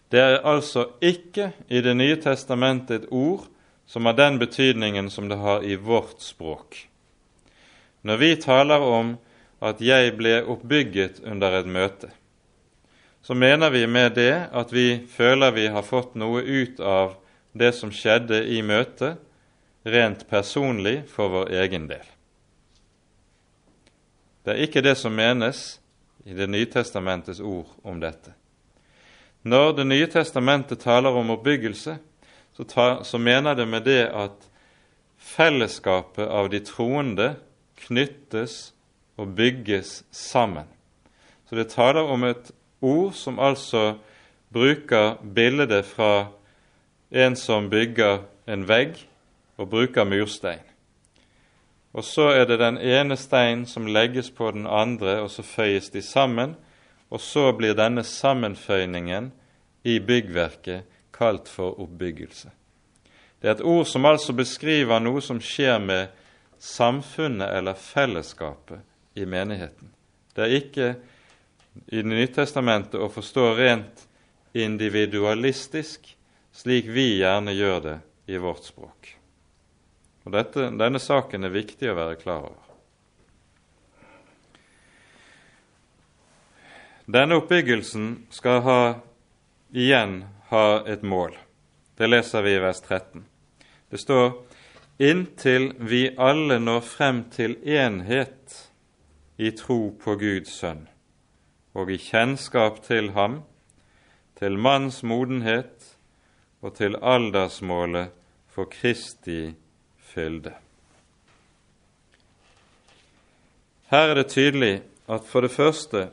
Det 0.07 0.21
er 0.23 0.39
altså 0.47 0.85
ikke 1.03 1.51
i 1.67 1.81
Det 1.83 1.97
nye 1.99 2.15
testamentet 2.15 3.03
et 3.03 3.09
ord 3.11 3.43
som 3.85 4.05
har 4.05 4.15
den 4.15 4.39
betydningen 4.39 5.09
som 5.09 5.27
det 5.27 5.37
har 5.37 5.63
i 5.67 5.75
vårt 5.75 6.21
språk. 6.23 6.87
Når 8.03 8.17
vi 8.17 8.35
taler 8.35 8.79
om 8.79 9.17
at 9.61 9.81
'jeg 9.81 10.17
ble 10.17 10.45
oppbygget 10.45 11.19
under 11.25 11.59
et 11.59 11.67
møte', 11.67 12.11
så 13.21 13.35
mener 13.35 13.69
vi 13.69 13.87
med 13.87 14.15
det 14.15 14.49
at 14.51 14.73
vi 14.73 15.07
føler 15.09 15.51
vi 15.51 15.67
har 15.67 15.83
fått 15.83 16.15
noe 16.15 16.41
ut 16.41 16.79
av 16.79 17.17
det 17.57 17.73
som 17.75 17.91
skjedde 17.91 18.43
i 18.45 18.61
møtet, 18.61 19.17
rent 19.87 20.27
personlig 20.29 21.01
for 21.11 21.31
vår 21.31 21.51
egen 21.63 21.87
del. 21.87 22.03
Det 24.43 24.53
er 24.53 24.63
ikke 24.63 24.83
det 24.83 24.95
som 24.99 25.15
menes 25.15 25.79
i 26.27 26.33
Det 26.35 26.47
nye 26.47 26.67
testamentets 26.67 27.39
ord 27.39 27.67
om 27.83 27.99
dette. 27.99 28.33
Når 29.43 29.73
Det 29.73 29.85
nye 29.87 30.07
testamentet 30.07 30.79
taler 30.79 31.15
om 31.15 31.29
oppbyggelse, 31.29 31.97
så, 32.55 32.63
ta, 32.63 33.03
så 33.03 33.17
mener 33.17 33.55
det 33.55 33.65
med 33.67 33.83
det 33.83 34.09
at 34.11 34.47
fellesskapet 35.17 36.27
av 36.27 36.49
de 36.49 36.59
troende 36.59 37.35
knyttes 37.77 38.73
og 39.17 39.35
bygges 39.37 40.03
sammen. 40.11 40.67
Så 41.49 41.55
det 41.55 41.69
taler 41.71 42.03
om 42.03 42.23
et 42.23 42.51
ord 42.87 43.13
som 43.13 43.39
altså 43.39 43.97
bruker 44.53 45.17
bildet 45.35 45.85
fra 45.85 46.29
en 47.11 47.35
som 47.35 47.69
bygger 47.69 48.23
en 48.47 48.65
vegg 48.67 48.95
og 49.57 49.69
bruker 49.69 50.07
murstein. 50.07 50.63
Og 51.93 52.03
så 52.03 52.29
er 52.29 52.45
det 52.45 52.59
den 52.59 52.77
ene 52.77 53.17
steinen 53.17 53.65
som 53.65 53.87
legges 53.87 54.29
på 54.31 54.51
den 54.51 54.67
andre, 54.67 55.19
og 55.21 55.31
så 55.31 55.43
føyes 55.43 55.89
de 55.89 56.01
sammen. 56.01 56.55
Og 57.09 57.21
så 57.21 57.51
blir 57.55 57.73
denne 57.73 58.03
sammenføyningen 58.03 59.31
i 59.83 59.99
byggverket 59.99 60.83
kalt 61.13 61.49
for 61.49 61.79
oppbyggelse. 61.79 62.51
Det 63.41 63.47
er 63.47 63.55
et 63.55 63.65
ord 63.65 63.85
som 63.85 64.05
altså 64.05 64.33
beskriver 64.33 64.99
noe 64.99 65.21
som 65.21 65.39
skjer 65.41 65.79
med 65.79 66.13
samfunnet 66.59 67.49
eller 67.57 67.77
fellesskapet 67.77 68.81
i 69.15 69.25
menigheten. 69.25 69.93
Det 70.35 70.43
er 70.43 70.57
ikke 70.59 70.95
i 71.85 72.01
Det 72.01 72.09
nye 72.09 72.27
testamentet 72.27 72.99
å 72.99 73.09
forstå 73.11 73.45
rent 73.57 74.07
individualistisk, 74.57 76.07
slik 76.51 76.87
vi 76.89 77.17
gjerne 77.19 77.53
gjør 77.53 77.81
det 77.83 77.97
i 78.33 78.39
vårt 78.41 78.65
språk. 78.65 79.13
Og 80.25 80.33
dette, 80.35 80.71
Denne 80.75 80.99
saken 80.99 81.47
er 81.47 81.53
viktig 81.53 81.91
å 81.91 81.97
være 81.97 82.17
klar 82.19 82.49
over. 82.49 82.63
Denne 87.07 87.37
oppbyggelsen 87.39 88.09
skal 88.35 88.59
ha, 88.65 88.81
igjen 89.71 90.25
ha 90.49 90.65
et 90.83 91.05
mål. 91.07 91.37
Det 91.95 92.09
leser 92.09 92.43
vi 92.43 92.57
i 92.57 92.59
vers 92.59 92.81
13. 92.83 93.23
Det 93.87 94.01
står 94.01 94.33
inntil 94.99 95.71
vi 95.79 96.09
alle 96.19 96.59
når 96.59 96.83
frem 96.83 97.23
til 97.31 97.55
enhet 97.63 98.59
i 99.37 99.53
tro 99.55 99.93
på 100.03 100.17
Guds 100.19 100.59
sønn 100.59 100.83
og 101.77 101.91
i 101.93 101.99
kjennskap 102.01 102.81
til 102.85 103.11
ham, 103.13 103.41
til 104.39 104.57
manns 104.57 105.03
modenhet 105.05 105.93
og 106.65 106.73
til 106.77 106.97
aldersmålet 106.97 108.13
for 108.49 108.69
Kristi 108.73 109.53
fylde. 110.01 110.55
Her 113.87 114.11
er 114.11 114.15
det 114.19 114.31
tydelig 114.33 114.81
at 115.07 115.23
for 115.29 115.45
det 115.45 115.53
første 115.53 116.09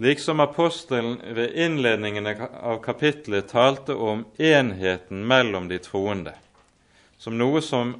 Liksom 0.00 0.40
apostelen 0.40 1.20
ved 1.34 1.50
innledningen 1.54 2.26
av 2.26 2.78
kapittelet 2.82 3.48
talte 3.50 3.94
om 3.94 4.24
enheten 4.38 5.24
mellom 5.26 5.66
de 5.68 5.80
troende, 5.82 6.36
som 7.18 7.34
noe 7.34 7.58
som 7.66 7.96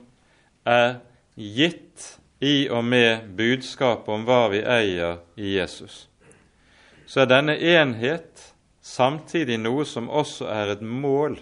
er 0.63 1.01
gitt 1.35 2.13
i 2.39 2.69
og 2.71 2.85
med 2.87 3.27
budskapet 3.35 4.15
om 4.15 4.29
hva 4.29 4.45
vi 4.53 4.63
eier 4.63 5.19
i 5.35 5.57
Jesus, 5.57 6.07
så 7.09 7.25
er 7.25 7.31
denne 7.31 7.55
enhet 7.57 8.43
samtidig 8.85 9.57
noe 9.63 9.87
som 9.89 10.11
også 10.13 10.49
er 10.53 10.75
et 10.75 10.83
mål. 10.85 11.39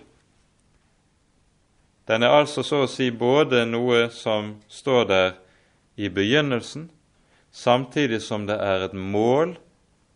Den 2.07 2.23
er 2.23 2.37
altså 2.39 2.63
så 2.63 2.85
å 2.85 2.91
si 2.91 3.11
både 3.11 3.65
noe 3.67 4.07
som 4.15 4.55
står 4.71 5.09
der 5.11 5.35
i 5.99 6.07
begynnelsen, 6.13 6.87
samtidig 7.51 8.23
som 8.23 8.47
det 8.47 8.61
er 8.63 8.87
et 8.87 8.95
mål 8.95 9.57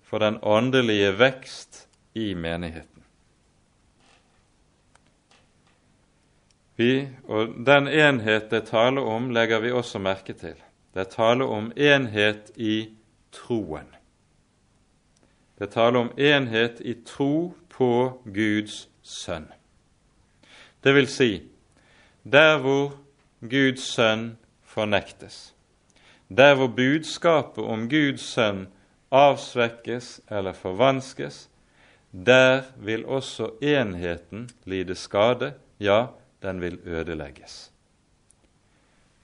for 0.06 0.22
den 0.22 0.38
åndelige 0.42 1.16
vekst 1.18 1.84
i 2.14 2.34
menigheten. 2.34 3.02
Vi, 6.78 7.08
og 7.28 7.58
Den 7.66 7.88
enhet 7.88 8.50
det 8.50 8.68
taler 8.70 9.04
om, 9.04 9.30
legger 9.34 9.60
vi 9.60 9.72
også 9.72 9.98
merke 9.98 10.32
til. 10.32 10.56
Det 10.94 11.10
taler 11.12 11.44
om 11.44 11.72
enhet 11.76 12.54
i 12.56 12.86
troen. 13.34 13.99
Det 15.60 15.70
taler 15.74 16.00
om 16.00 16.12
enhet 16.16 16.80
i 16.80 16.94
tro 17.04 17.52
på 17.68 17.92
Guds 18.24 18.86
sønn. 19.02 19.50
Det 20.80 20.94
vil 20.96 21.08
si, 21.08 21.42
der 22.24 22.56
hvor 22.64 22.94
Guds 23.44 23.84
sønn 23.92 24.38
fornektes, 24.64 25.52
der 26.28 26.54
hvor 26.56 26.72
budskapet 26.72 27.64
om 27.64 27.88
Guds 27.92 28.24
sønn 28.32 28.66
avsvekkes 29.12 30.20
eller 30.30 30.56
forvanskes, 30.56 31.48
der 32.10 32.62
vil 32.76 33.04
også 33.04 33.50
enheten 33.60 34.48
lide 34.64 34.94
skade, 34.94 35.52
ja, 35.80 36.06
den 36.42 36.60
vil 36.60 36.80
ødelegges. 36.84 37.70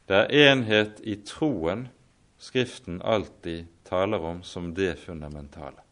Det 0.08 0.16
er 0.16 0.52
enhet 0.52 1.00
i 1.02 1.16
troen 1.24 1.88
Skriften 2.38 3.00
alltid 3.02 3.64
taler 3.88 4.20
om 4.20 4.42
som 4.42 4.74
det 4.74 4.98
fundamentale. 5.00 5.85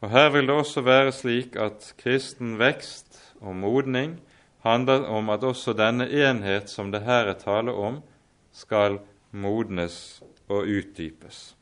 Og 0.00 0.10
Her 0.10 0.30
vil 0.32 0.46
det 0.48 0.56
også 0.56 0.80
være 0.80 1.12
slik 1.12 1.56
at 1.60 1.94
kristen 2.00 2.58
vekst 2.58 3.20
og 3.40 3.56
modning 3.56 4.20
handler 4.64 5.04
om 5.04 5.30
at 5.30 5.44
også 5.44 5.72
denne 5.72 6.08
enhet 6.08 6.70
som 6.70 6.92
det 6.92 7.02
her 7.04 7.28
er 7.32 7.38
tale 7.40 7.72
om, 7.72 8.02
skal 8.52 8.98
modnes 9.30 10.22
og 10.48 10.66
utdypes. 10.68 11.54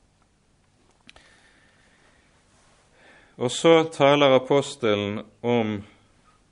Og 3.39 3.51
så 3.51 3.85
taler 3.93 4.35
apostelen 4.35 5.21
om, 5.43 5.83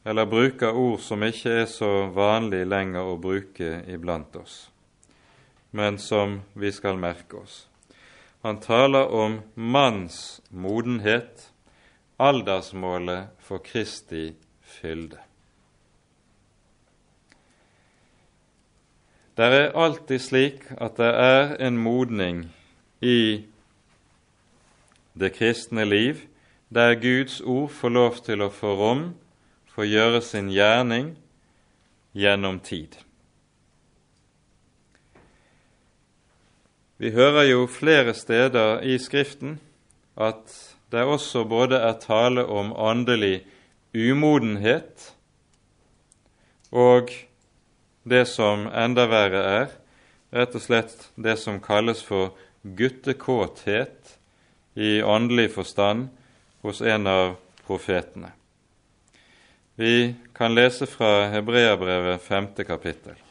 eller 0.04 0.24
bruker 0.30 0.70
ord 0.70 1.00
som 1.02 1.22
ikke 1.26 1.50
er 1.62 1.66
så 1.66 2.06
vanlig 2.14 2.62
lenger 2.66 3.08
å 3.10 3.16
bruke 3.18 3.80
iblant 3.90 4.36
oss, 4.38 4.68
men 5.70 5.98
som 5.98 6.40
vi 6.54 6.70
skal 6.70 6.98
merke 6.98 7.42
oss. 7.42 7.64
Han 8.46 8.60
taler 8.62 9.10
om 9.10 9.40
manns 9.54 10.40
modenhet, 10.50 11.50
aldersmålet 12.18 13.28
for 13.38 13.58
Kristi 13.58 14.34
fylde. 14.62 15.18
Det 19.36 19.44
er 19.44 19.74
alltid 19.76 20.20
slik 20.24 20.62
at 20.80 20.96
det 20.96 21.12
er 21.12 21.56
en 21.60 21.76
modning 21.76 22.46
i 23.04 23.44
det 25.12 25.34
kristne 25.36 25.84
liv 25.84 26.22
der 26.72 26.96
Guds 27.00 27.40
ord 27.40 27.68
får 27.70 27.92
lov 27.92 28.16
til 28.24 28.42
å 28.42 28.48
få 28.52 28.72
rom 28.80 29.02
for 29.68 29.84
å 29.84 29.90
gjøre 29.90 30.22
sin 30.24 30.48
gjerning 30.48 31.12
gjennom 32.16 32.60
tid. 32.64 32.96
Vi 36.96 37.12
hører 37.12 37.44
jo 37.50 37.66
flere 37.68 38.14
steder 38.16 38.80
i 38.88 38.96
Skriften 38.96 39.58
at 40.16 40.75
det 40.96 41.04
også 41.04 41.44
både 41.44 41.78
er 41.84 41.98
tale 42.00 42.46
om 42.48 42.72
åndelig 42.72 43.44
umodenhet 43.92 45.10
og 46.72 47.12
det 48.06 48.24
som 48.30 48.66
enda 48.70 49.06
verre 49.10 49.42
er, 49.50 49.68
rett 50.34 50.54
og 50.56 50.62
slett 50.62 51.08
det 51.16 51.36
som 51.40 51.60
kalles 51.62 52.02
for 52.04 52.34
guttekåthet 52.62 54.16
i 54.74 55.02
åndelig 55.02 55.50
forstand 55.54 56.08
hos 56.66 56.82
en 56.82 57.06
av 57.06 57.36
profetene. 57.66 58.32
Vi 59.76 60.14
kan 60.36 60.54
lese 60.54 60.88
fra 60.88 61.28
Hebreabrevet 61.32 62.22
femte 62.22 62.64
kapittel. 62.64 63.25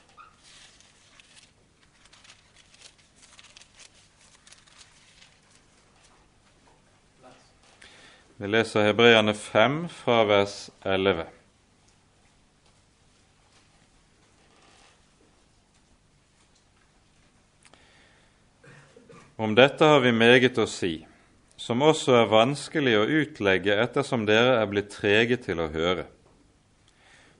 Vi 8.37 8.47
leser 8.47 8.83
Hebreerne 8.83 9.33
5 9.33 9.87
fra 9.87 10.23
vers 10.27 10.69
11. 10.83 11.23
Om 19.35 19.55
dette 19.55 19.87
har 19.87 20.03
vi 20.03 20.11
meget 20.11 20.59
å 20.59 20.67
si, 20.67 21.05
som 21.55 21.87
også 21.87 22.19
er 22.25 22.29
vanskelig 22.35 22.99
å 22.99 23.07
utlegge 23.21 23.79
ettersom 23.85 24.27
dere 24.27 24.59
er 24.59 24.67
blitt 24.67 24.91
trege 24.91 25.39
til 25.39 25.63
å 25.63 25.71
høre. 25.71 26.09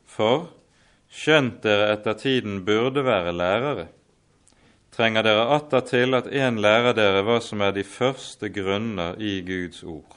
For 0.07 0.47
skjønt 1.11 1.59
dere 1.67 1.91
etter 1.97 2.15
tiden 2.23 2.61
burde 2.63 3.03
være 3.03 3.35
lærere, 3.35 3.89
trenger 4.95 5.27
dere 5.27 5.49
atter 5.59 5.89
til 5.91 6.15
at 6.15 6.31
en 6.31 6.63
lærer 6.63 6.95
dere 6.95 7.27
hva 7.27 7.41
som 7.43 7.67
er 7.67 7.75
de 7.75 7.83
første 7.83 8.47
grunner 8.47 9.19
i 9.19 9.41
Guds 9.43 9.83
ord. 9.83 10.14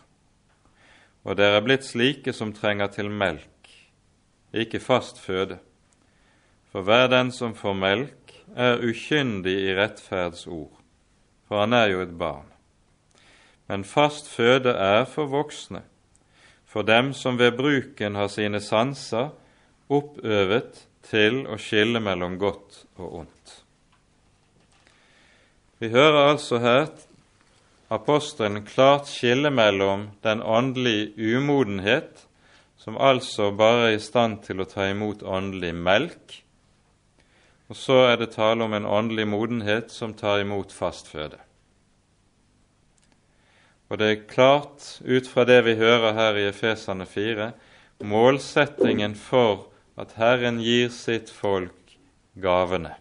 Og 1.28 1.36
dere 1.36 1.58
er 1.60 1.64
blitt 1.64 1.84
slike 1.84 2.32
som 2.32 2.54
trenger 2.56 2.88
til 2.94 3.10
melk, 3.12 3.68
ikke 4.56 4.80
fast 4.80 5.18
føde. 5.20 5.58
For 6.72 6.84
hver 6.86 7.10
den 7.12 7.28
som 7.36 7.52
får 7.56 7.74
melk, 7.76 8.32
er 8.56 8.80
ukyndig 8.80 9.52
i 9.66 9.74
rettferdsord, 9.76 10.72
for 11.44 11.60
han 11.60 11.76
er 11.76 11.90
jo 11.92 12.00
et 12.00 12.14
barn. 12.16 12.48
Men 13.68 13.84
fast 13.84 14.30
føde 14.32 14.72
er 14.72 15.04
for 15.04 15.28
voksne, 15.28 15.82
for 16.64 16.88
dem 16.88 17.12
som 17.12 17.36
ved 17.36 17.58
bruken 17.60 18.16
har 18.16 18.32
sine 18.32 18.60
sanser 18.64 19.28
oppøvet 19.92 20.86
til 21.04 21.44
å 21.44 21.60
skille 21.60 22.00
mellom 22.00 22.38
godt 22.40 22.86
og 22.96 23.20
ondt. 23.22 23.52
Vi 25.78 25.92
hører 25.92 26.32
altså 26.32 26.58
her 26.64 26.88
apostelen 27.88 28.64
klart 28.66 29.08
skille 29.08 29.50
mellom 29.50 30.10
den 30.22 30.42
åndelige 30.42 31.36
umodenhet, 31.38 32.26
som 32.76 32.96
altså 32.96 33.50
bare 33.50 33.90
er 33.90 33.96
i 33.96 34.02
stand 34.02 34.42
til 34.44 34.60
å 34.60 34.68
ta 34.68 34.86
imot 34.90 35.24
åndelig 35.24 35.72
melk, 35.74 36.36
og 37.68 37.76
så 37.76 37.98
er 38.08 38.16
det 38.20 38.32
tale 38.36 38.64
om 38.64 38.76
en 38.76 38.86
åndelig 38.88 39.26
modenhet 39.28 39.92
som 39.92 40.14
tar 40.16 40.40
imot 40.44 40.72
fastføde. 40.72 41.40
Og 43.88 43.98
det 44.00 44.08
er 44.08 44.28
klart, 44.28 45.00
ut 45.00 45.28
fra 45.28 45.44
det 45.48 45.62
vi 45.64 45.74
hører 45.80 46.12
her 46.16 46.36
i 46.36 46.46
Efesane 46.50 47.06
4, 47.08 47.50
målsettingen 48.04 49.16
for 49.16 49.68
at 49.98 50.14
Herren 50.20 50.60
gir 50.60 50.92
sitt 50.92 51.32
folk 51.32 51.96
gavene. 52.36 52.94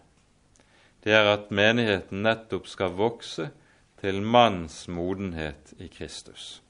Det 1.04 1.12
er 1.14 1.28
at 1.30 1.52
menigheten 1.54 2.24
nettopp 2.24 2.66
skal 2.68 2.96
vokse 2.96 3.50
til 4.00 4.22
manns 4.22 4.86
modenhet 4.88 5.74
i 5.78 5.88
Kristus. 5.88 6.62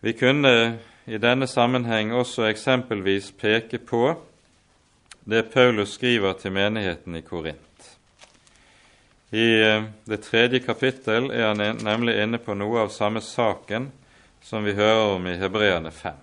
Vi 0.00 0.12
kunne 0.12 0.78
i 1.04 1.18
denne 1.18 1.46
sammenheng 1.46 2.12
også 2.12 2.44
eksempelvis 2.50 3.30
peke 3.40 3.78
på 3.78 4.14
det 5.24 5.42
Paulus 5.52 5.94
skriver 5.96 6.32
til 6.32 6.52
menigheten 6.52 7.16
i 7.16 7.20
Korint. 7.24 7.98
I 9.32 9.46
eh, 9.60 9.84
det 10.04 10.20
tredje 10.22 10.60
kapittel 10.60 11.30
er 11.32 11.54
han 11.54 11.80
nemlig 11.80 12.18
inne 12.22 12.38
på 12.38 12.54
noe 12.54 12.84
av 12.84 12.92
samme 12.92 13.22
saken 13.24 13.88
som 14.44 14.64
vi 14.64 14.76
hører 14.76 15.16
om 15.16 15.26
i 15.26 15.38
Hebreane 15.40 15.90
5. 15.90 16.20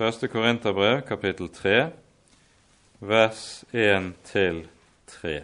Første 0.00 0.28
Korinterbrev, 0.32 1.02
kapittel 1.04 1.52
3, 1.52 1.90
vers 3.00 3.64
1-3. 3.72 5.40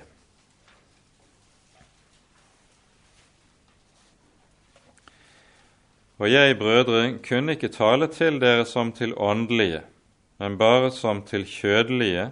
Og 6.16 6.30
jeg, 6.32 6.56
brødre, 6.58 7.18
kunne 7.24 7.56
ikke 7.56 7.72
tale 7.72 8.08
til 8.12 8.40
dere 8.40 8.64
som 8.68 8.92
til 8.92 9.14
åndelige, 9.16 9.82
men 10.40 10.58
bare 10.60 10.90
som 10.92 11.22
til 11.24 11.44
kjødelige, 11.48 12.30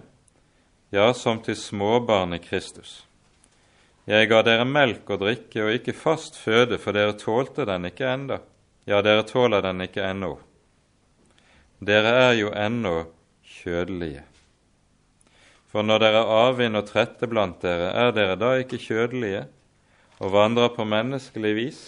ja, 0.93 1.07
som 1.13 1.41
til 1.41 1.57
småbarn 1.57 2.37
i 2.37 2.41
Kristus. 2.41 3.03
Jeg 4.05 4.29
ga 4.29 4.43
dere 4.45 4.65
melk 4.69 5.09
og 5.09 5.23
drikke 5.25 5.65
og 5.65 5.73
ikke 5.79 5.97
fast 5.97 6.37
føde, 6.37 6.77
for 6.77 6.93
dere 6.93 7.17
tålte 7.17 7.65
den 7.65 7.89
ikke 7.89 8.05
enda. 8.13 8.39
Ja, 8.85 9.01
dere 9.01 9.25
tåler 9.25 9.65
den 9.65 9.81
ikke 9.81 10.05
ennå. 10.05 10.35
Dere 11.81 12.13
er 12.29 12.33
jo 12.37 12.53
ennå 12.53 12.99
kjødelige. 13.41 14.34
For 15.75 15.83
når 15.83 15.99
dere 15.99 16.19
er 16.23 16.29
avvind 16.31 16.79
og 16.79 16.85
trette 16.87 17.27
blant 17.27 17.57
dere, 17.59 17.89
er 17.91 18.13
dere 18.15 18.37
da 18.39 18.53
ikke 18.61 18.77
kjødelige 18.79 19.41
og 20.23 20.31
vandrer 20.31 20.69
på 20.71 20.85
menneskelig 20.87 21.51
vis? 21.57 21.81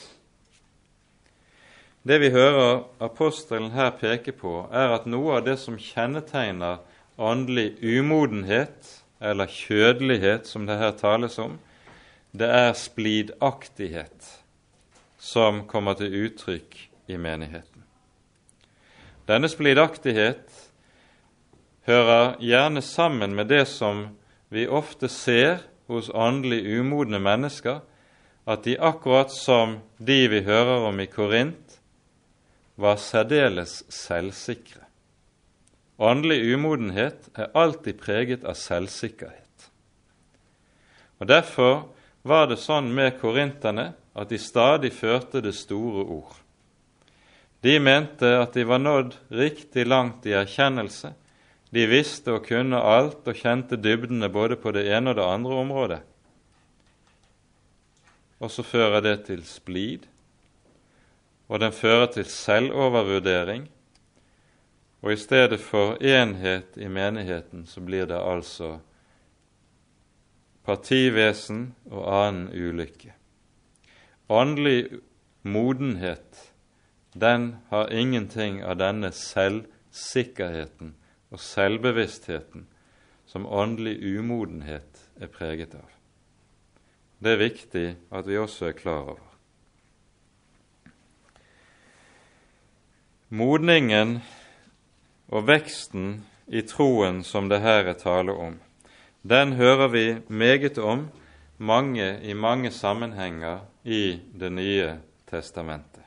Det 2.03 2.17
vi 2.19 2.33
hører 2.35 2.81
apostelen 2.99 3.71
her 3.71 3.93
peke 3.95 4.33
på, 4.35 4.65
er 4.75 4.91
at 4.97 5.07
noe 5.07 5.37
av 5.37 5.47
det 5.47 5.55
som 5.63 5.79
kjennetegner 5.79 6.81
åndelig 7.15 7.77
umodenhet, 7.79 8.91
eller 9.23 9.47
kjødelighet, 9.55 10.51
som 10.51 10.67
det 10.67 10.81
her 10.83 10.91
tales 10.99 11.39
om, 11.39 11.55
det 12.35 12.51
er 12.51 12.75
splidaktighet 12.75 14.33
som 15.15 15.63
kommer 15.63 15.95
til 15.95 16.25
uttrykk 16.27 16.75
i 17.07 17.15
menigheten. 17.15 17.87
Denne 19.31 19.47
splidaktighet 19.47 20.66
hører 21.87 22.35
gjerne 22.43 22.81
sammen 22.83 23.35
med 23.35 23.47
det 23.47 23.65
som 23.71 24.07
vi 24.53 24.67
ofte 24.67 25.09
ser 25.11 25.63
hos 25.87 26.09
åndelig 26.09 26.61
umodne 26.79 27.19
mennesker, 27.19 27.81
at 28.47 28.63
de 28.63 28.77
akkurat 28.79 29.31
som 29.31 29.79
de 29.97 30.19
vi 30.31 30.43
hører 30.43 30.87
om 30.87 30.99
i 30.99 31.07
Korint, 31.11 31.79
var 32.75 32.99
særdeles 33.01 33.81
selvsikre. 33.89 34.83
Åndelig 35.97 36.53
umodenhet 36.53 37.29
er 37.33 37.49
alltid 37.57 37.97
preget 37.99 38.43
av 38.45 38.53
selvsikkerhet. 38.53 39.69
Og 41.17 41.27
Derfor 41.27 41.87
var 42.21 42.45
det 42.51 42.59
sånn 42.61 42.91
med 42.93 43.17
korinterne 43.21 43.93
at 44.17 44.29
de 44.29 44.37
stadig 44.37 44.91
førte 44.93 45.41
det 45.41 45.55
store 45.57 46.03
ord. 46.05 46.35
De 47.65 47.79
mente 47.81 48.29
at 48.37 48.53
de 48.53 48.65
var 48.67 48.81
nådd 48.83 49.15
riktig 49.33 49.87
langt 49.87 50.27
i 50.29 50.35
erkjennelse. 50.37 51.15
De 51.73 51.83
visste 51.89 52.31
og 52.31 52.45
kunne 52.47 52.79
alt 52.79 53.27
og 53.27 53.35
kjente 53.35 53.79
dybdene 53.79 54.29
både 54.31 54.55
på 54.59 54.71
det 54.75 54.85
ene 54.87 55.11
og 55.11 55.19
det 55.19 55.25
andre 55.27 55.57
området. 55.63 55.99
Og 58.39 58.51
så 58.53 58.63
fører 58.63 59.01
det 59.03 59.15
til 59.27 59.41
splid, 59.45 60.05
og 61.47 61.59
den 61.59 61.73
fører 61.73 62.07
til 62.13 62.27
selvovervurdering. 62.29 63.65
Og 65.01 65.13
i 65.13 65.19
stedet 65.19 65.59
for 65.61 65.97
enhet 66.01 66.77
i 66.77 66.87
menigheten 66.87 67.65
så 67.67 67.81
blir 67.81 68.07
det 68.09 68.17
altså 68.17 68.77
partivesen 70.67 71.73
og 71.91 72.07
annen 72.11 72.47
ulykke. 72.51 73.13
Åndelig 74.29 74.99
modenhet, 75.43 76.51
den 77.13 77.55
har 77.69 77.91
ingenting 77.91 78.59
av 78.63 78.79
denne 78.81 79.11
selvsikkerheten 79.15 80.95
og 81.31 81.41
selvbevisstheten 81.43 82.67
som 83.27 83.45
åndelig 83.45 83.97
umodenhet 84.19 85.03
er 85.19 85.31
preget 85.31 85.75
av. 85.75 85.87
Det 87.19 87.33
er 87.33 87.41
viktig 87.41 87.87
at 88.13 88.27
vi 88.29 88.37
også 88.39 88.69
er 88.69 88.77
klar 88.77 89.11
over. 89.15 89.23
Modningen 93.27 94.21
og 95.27 95.47
veksten 95.49 96.21
i 96.47 96.61
troen 96.63 97.23
som 97.27 97.49
det 97.51 97.59
her 97.59 97.89
er 97.91 97.99
tale 97.99 98.31
om, 98.31 98.55
den 99.27 99.57
hører 99.59 99.89
vi 99.91 100.05
meget 100.29 100.77
om 100.79 101.09
mange 101.57 102.21
i 102.23 102.33
mange 102.33 102.71
sammenhenger 102.71 103.65
i 103.83 104.19
Det 104.39 104.51
nye 104.51 104.99
testamentet. 105.27 106.03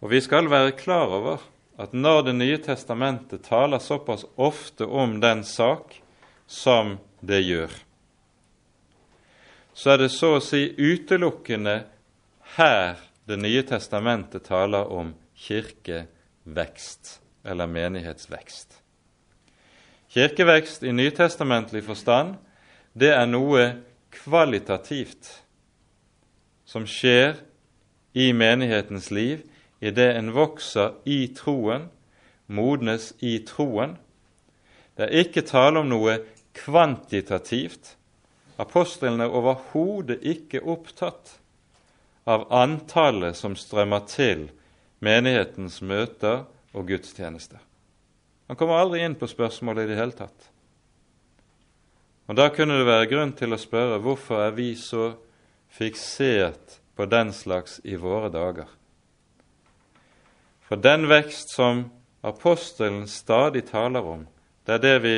Og 0.00 0.10
vi 0.10 0.20
skal 0.20 0.50
være 0.50 0.76
klar 0.76 1.06
over 1.06 1.42
at 1.78 1.92
når 1.92 2.22
Det 2.22 2.34
nye 2.34 2.58
testamentet 2.58 3.42
taler 3.48 3.78
såpass 3.78 4.24
ofte 4.36 4.84
om 4.84 5.20
den 5.20 5.44
sak 5.44 6.02
som 6.46 6.98
det 7.20 7.40
gjør, 7.42 7.70
så 9.74 9.90
er 9.90 10.04
det 10.04 10.12
så 10.14 10.36
å 10.36 10.44
si 10.44 10.68
utelukkende 10.78 11.82
her 12.56 12.96
Det 13.26 13.38
nye 13.40 13.62
testamentet 13.64 14.44
taler 14.44 14.90
om 14.92 15.14
kirkevekst 15.34 17.20
eller 17.44 17.66
menighetsvekst. 17.66 18.76
Kirkevekst 20.12 20.84
i 20.84 20.92
nytestamentlig 20.92 21.80
forstand, 21.86 22.36
det 22.92 23.14
er 23.16 23.24
noe 23.26 23.64
kvalitativt 24.12 25.30
som 26.68 26.84
skjer 26.86 27.40
i 28.12 28.28
menighetens 28.36 29.08
liv 29.10 29.40
idet 29.84 30.14
en 30.16 30.32
vokser 30.32 30.94
i 31.04 31.26
troen, 31.36 31.90
modnes 32.46 33.12
i 33.20 33.36
troen. 33.44 33.98
Det 34.96 35.08
er 35.08 35.24
ikke 35.24 35.44
tale 35.44 35.82
om 35.82 35.90
noe 35.90 36.18
kvantitativt. 36.56 37.94
Apostelen 38.60 39.20
er 39.20 39.34
overhodet 39.34 40.22
ikke 40.22 40.62
opptatt 40.62 41.36
av 42.24 42.46
antallet 42.54 43.36
som 43.36 43.56
strømmer 43.58 44.06
til 44.08 44.46
menighetens 45.04 45.80
møter 45.84 46.44
og 46.72 46.88
gudstjenester. 46.88 47.60
Han 48.48 48.56
kommer 48.60 48.80
aldri 48.80 49.02
inn 49.04 49.16
på 49.18 49.28
spørsmålet 49.28 49.84
i 49.84 49.92
det 49.92 49.98
hele 49.98 50.16
tatt. 50.16 50.50
Og 52.28 52.36
Da 52.36 52.48
kunne 52.48 52.78
det 52.78 52.88
være 52.88 53.10
grunn 53.10 53.34
til 53.36 53.52
å 53.52 53.60
spørre 53.60 54.00
hvorfor 54.00 54.46
er 54.46 54.54
vi 54.56 54.72
så 54.80 55.12
fiksert 55.68 56.78
på 56.96 57.04
den 57.10 57.34
slags 57.36 57.80
i 57.84 57.98
våre 58.00 58.30
dager? 58.32 58.70
For 60.64 60.80
den 60.80 61.08
vekst 61.08 61.52
som 61.54 61.90
apostelen 62.24 63.08
stadig 63.08 63.66
taler 63.68 64.04
om, 64.04 64.26
det 64.64 64.78
er 64.78 64.84
det 64.84 64.98
vi 65.04 65.16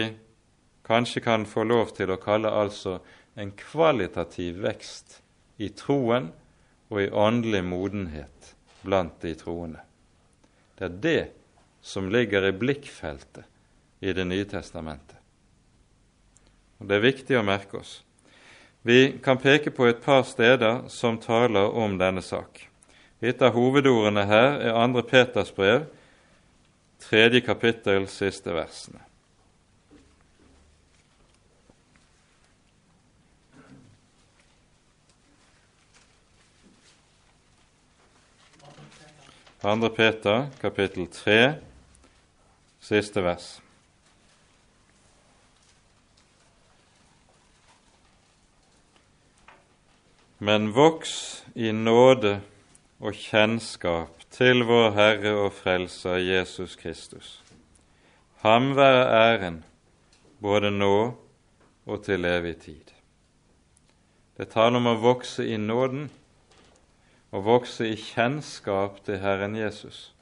kanskje 0.87 1.23
kan 1.23 1.47
få 1.47 1.63
lov 1.67 1.95
til 1.95 2.11
å 2.11 2.19
kalle 2.23 2.51
altså 2.51 2.99
en 3.39 3.53
kvalitativ 3.55 4.59
vekst 4.65 5.21
i 5.63 5.71
troen 5.71 6.33
og 6.91 7.03
i 7.03 7.11
åndelig 7.11 7.63
modenhet 7.67 8.55
blant 8.83 9.21
de 9.23 9.35
troende. 9.39 9.83
Det 10.79 10.85
er 10.85 10.99
det 11.03 11.23
som 11.83 12.11
ligger 12.11 12.49
i 12.49 12.53
blikkfeltet 12.53 13.47
i 14.01 14.13
Det 14.13 14.25
nye 14.25 14.45
testamentet. 14.45 15.17
Og 16.79 16.87
Det 16.87 16.97
er 16.97 17.07
viktig 17.07 17.39
å 17.39 17.47
merke 17.47 17.79
oss. 17.79 18.03
Vi 18.83 19.19
kan 19.23 19.39
peke 19.39 19.71
på 19.71 19.87
et 19.87 20.03
par 20.03 20.23
steder 20.23 20.89
som 20.89 21.19
taler 21.19 21.73
om 21.73 21.97
denne 21.99 22.23
sak. 22.23 22.69
Et 23.27 23.43
av 23.43 23.57
hovedordene 23.57 24.23
her 24.29 24.61
er 24.69 24.77
2. 24.77 25.03
Peters 25.11 25.51
brev, 25.51 25.89
tredje 27.03 27.43
kapittel, 27.43 28.07
siste 28.07 28.55
versene. 28.55 29.03
2. 39.67 39.89
Peter, 39.97 40.47
kapittel 40.61 41.09
3, 41.11 41.55
siste 42.81 43.23
vers. 43.27 43.47
Men 50.39 50.71
voks 50.71 51.43
i 51.55 51.73
nåde 51.73 52.37
og 53.01 53.13
kjennskap 53.13 54.25
til 54.33 54.65
vår 54.65 54.95
Herre 54.97 55.35
og 55.37 55.53
Frelser 55.53 56.17
Jesus 56.23 56.77
Kristus. 56.81 57.43
Ham 58.41 58.73
være 58.77 59.05
æren 59.13 59.63
både 60.41 60.71
nå 60.73 61.13
og 61.87 62.05
til 62.05 62.25
evig 62.25 62.57
tid. 62.65 62.93
Det 64.37 64.49
taler 64.53 64.81
om 64.81 64.89
å 64.89 65.01
vokse 65.01 65.45
i 65.45 65.57
nåden, 65.61 66.09
og 67.33 67.45
vokse 67.45 67.89
i 67.89 67.97
kjennskap 68.01 69.03
til 69.05 69.21
Herren 69.21 69.57
Jesus. 69.57 70.13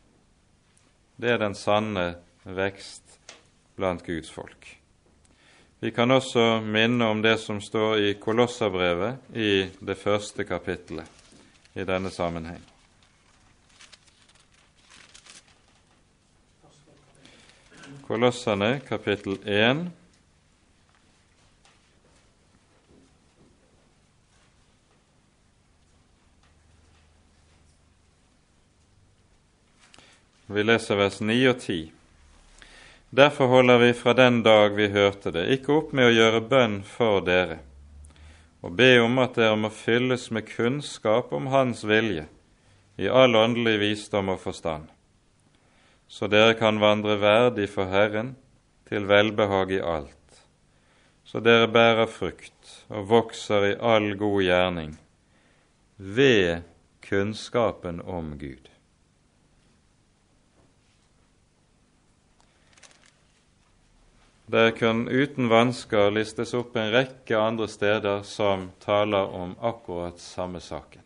Det 1.16 1.30
er 1.30 1.42
den 1.42 1.54
sanne 1.54 2.14
vekst 2.42 3.18
blant 3.78 4.02
Guds 4.06 4.30
folk. 4.34 4.66
Vi 5.82 5.92
kan 5.94 6.10
også 6.10 6.62
minne 6.64 7.06
om 7.06 7.20
det 7.22 7.36
som 7.42 7.60
står 7.62 7.98
i 8.02 8.14
Kolosserbrevet 8.18 9.36
i 9.36 9.68
det 9.78 9.98
første 10.00 10.46
kapittelet 10.48 11.23
i 11.74 11.84
denne 11.84 12.10
sammenheng. 12.10 12.62
Kolossene 18.06 18.80
kapittel 18.88 19.38
1 19.44 19.90
Vi 30.46 30.62
leser 30.62 30.96
vers 30.96 31.20
9 31.20 31.48
og 31.48 31.60
10. 31.60 31.92
Derfor 33.10 33.46
holder 33.46 33.78
vi 33.78 33.92
fra 33.92 34.12
den 34.12 34.42
dag 34.42 34.74
vi 34.76 34.88
hørte 34.88 35.32
det, 35.32 35.48
ikke 35.56 35.72
opp 35.72 35.94
med 35.96 36.10
å 36.10 36.14
gjøre 36.14 36.42
bønn 36.50 36.76
for 36.86 37.24
dere, 37.24 37.56
og 38.64 38.72
be 38.78 38.96
om 39.04 39.18
at 39.20 39.36
dere 39.36 39.58
må 39.60 39.68
fylles 39.68 40.30
med 40.32 40.46
kunnskap 40.48 41.32
om 41.36 41.50
Hans 41.52 41.82
vilje, 41.84 42.24
i 42.96 43.10
all 43.10 43.36
åndelig 43.36 43.76
visdom 43.82 44.30
og 44.32 44.40
forstand, 44.40 44.86
så 46.08 46.30
dere 46.32 46.54
kan 46.56 46.80
vandre 46.80 47.18
verdig 47.20 47.68
for 47.68 47.90
Herren, 47.92 48.34
til 48.88 49.08
velbehag 49.10 49.74
i 49.76 49.82
alt, 49.84 50.40
så 51.28 51.42
dere 51.44 51.68
bærer 51.68 52.08
frukt 52.08 52.76
og 52.88 53.08
vokser 53.10 53.72
i 53.72 53.74
all 53.80 54.14
god 54.20 54.40
gjerning, 54.46 54.94
ved 55.98 56.64
kunnskapen 57.04 58.00
om 58.00 58.38
Gud. 58.40 58.73
Det 64.46 64.70
kan 64.70 65.08
uten 65.08 65.48
vansker 65.48 66.10
listes 66.10 66.54
opp 66.54 66.76
en 66.76 66.90
rekke 66.92 67.38
andre 67.38 67.68
steder 67.68 68.22
som 68.28 68.70
taler 68.80 69.30
om 69.32 69.54
akkurat 69.60 70.18
samme 70.20 70.60
saken. 70.60 71.00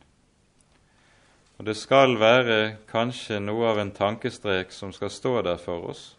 Og 1.59 1.65
Det 1.65 1.75
skal 1.75 2.17
være 2.19 2.77
kanskje 2.91 3.39
noe 3.43 3.69
av 3.71 3.79
en 3.79 3.91
tankestrek 3.95 4.73
som 4.75 4.93
skal 4.93 5.11
stå 5.11 5.43
der 5.43 5.59
for 5.59 5.91
oss. 5.91 6.17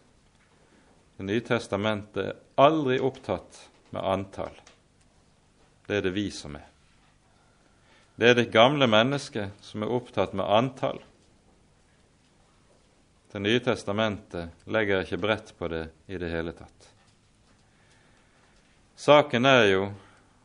Det 1.16 1.26
nye 1.28 1.44
testamentet 1.44 2.24
er 2.24 2.38
aldri 2.56 2.96
opptatt 3.00 3.68
med 3.92 4.00
antall. 4.00 4.56
Det 5.86 5.98
er 5.98 6.06
det 6.06 6.14
vi 6.16 6.30
som 6.32 6.56
er. 6.56 6.64
Det 8.16 8.30
er 8.30 8.36
det 8.36 8.52
gamle 8.52 8.88
mennesket 8.88 9.60
som 9.64 9.84
er 9.84 9.92
opptatt 9.92 10.32
med 10.32 10.48
antall. 10.48 11.00
Det 13.32 13.40
nye 13.44 13.60
testamentet 13.60 14.64
legger 14.64 15.04
ikke 15.04 15.20
bredt 15.20 15.52
på 15.58 15.68
det 15.68 15.86
i 16.08 16.16
det 16.20 16.32
hele 16.32 16.56
tatt. 16.56 16.89
Saken 19.00 19.48
er 19.48 19.64
jo 19.70 19.84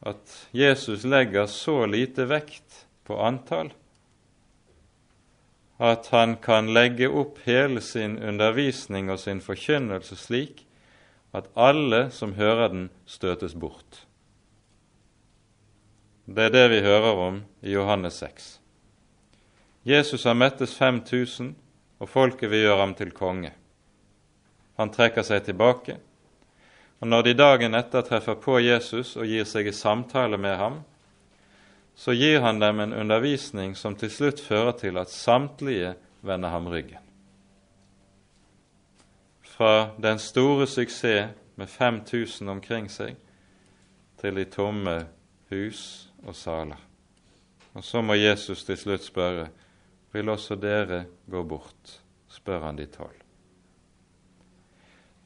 at 0.06 0.36
Jesus 0.56 1.04
legger 1.04 1.50
så 1.52 1.82
lite 1.90 2.28
vekt 2.30 2.86
på 3.04 3.18
antall 3.20 3.74
at 5.78 6.08
han 6.08 6.38
kan 6.40 6.74
legge 6.74 7.10
opp 7.12 7.42
hele 7.44 7.82
sin 7.82 8.16
undervisning 8.24 9.12
og 9.12 9.20
sin 9.20 9.42
forkynnelse 9.44 10.16
slik 10.16 10.64
at 11.36 11.50
alle 11.56 12.10
som 12.16 12.38
hører 12.40 12.70
den, 12.72 12.90
støtes 13.06 13.54
bort. 13.60 14.06
Det 16.26 16.48
er 16.48 16.54
det 16.54 16.70
vi 16.72 16.80
hører 16.82 17.20
om 17.28 17.42
i 17.62 17.76
Johannes 17.76 18.22
6. 18.24 18.48
Jesus 19.86 20.24
har 20.24 20.34
mettes 20.34 20.78
5000, 20.78 21.52
og 22.00 22.10
folket 22.10 22.50
vil 22.50 22.64
gjøre 22.66 22.80
ham 22.80 22.96
til 22.96 23.12
konge. 23.12 23.52
Han 24.80 24.92
trekker 24.92 25.24
seg 25.24 25.44
tilbake. 25.46 26.00
Og 27.00 27.08
når 27.08 27.22
de 27.22 27.34
dagen 27.38 27.76
etter 27.76 28.06
treffer 28.06 28.38
på 28.40 28.60
Jesus 28.64 29.16
og 29.20 29.28
gir 29.28 29.48
seg 29.48 29.68
i 29.68 29.76
samtale 29.76 30.38
med 30.38 30.56
ham, 30.58 30.78
så 31.96 32.16
gir 32.16 32.42
han 32.44 32.60
dem 32.60 32.80
en 32.80 32.94
undervisning 32.94 33.76
som 33.76 33.96
til 33.96 34.12
slutt 34.12 34.42
fører 34.44 34.76
til 34.80 34.98
at 35.00 35.12
samtlige 35.12 35.94
vender 36.26 36.52
ham 36.52 36.68
ryggen. 36.68 37.04
Fra 39.56 39.92
den 40.02 40.20
store 40.20 40.68
suksess 40.68 41.32
med 41.56 41.68
5000 41.72 42.50
omkring 42.52 42.90
seg 42.92 43.16
til 44.20 44.36
de 44.36 44.44
tomme 44.52 44.98
hus 45.52 46.10
og 46.26 46.36
saler. 46.36 46.82
Og 47.76 47.84
så 47.84 48.02
må 48.02 48.16
Jesus 48.20 48.64
til 48.64 48.78
slutt 48.80 49.04
spørre 49.04 49.48
vil 50.16 50.30
også 50.32 50.56
dere 50.56 51.06
gå 51.32 51.44
bort, 51.44 52.00
spør 52.32 52.68
han 52.68 52.80
de 52.80 52.88
tolv. 52.88 53.25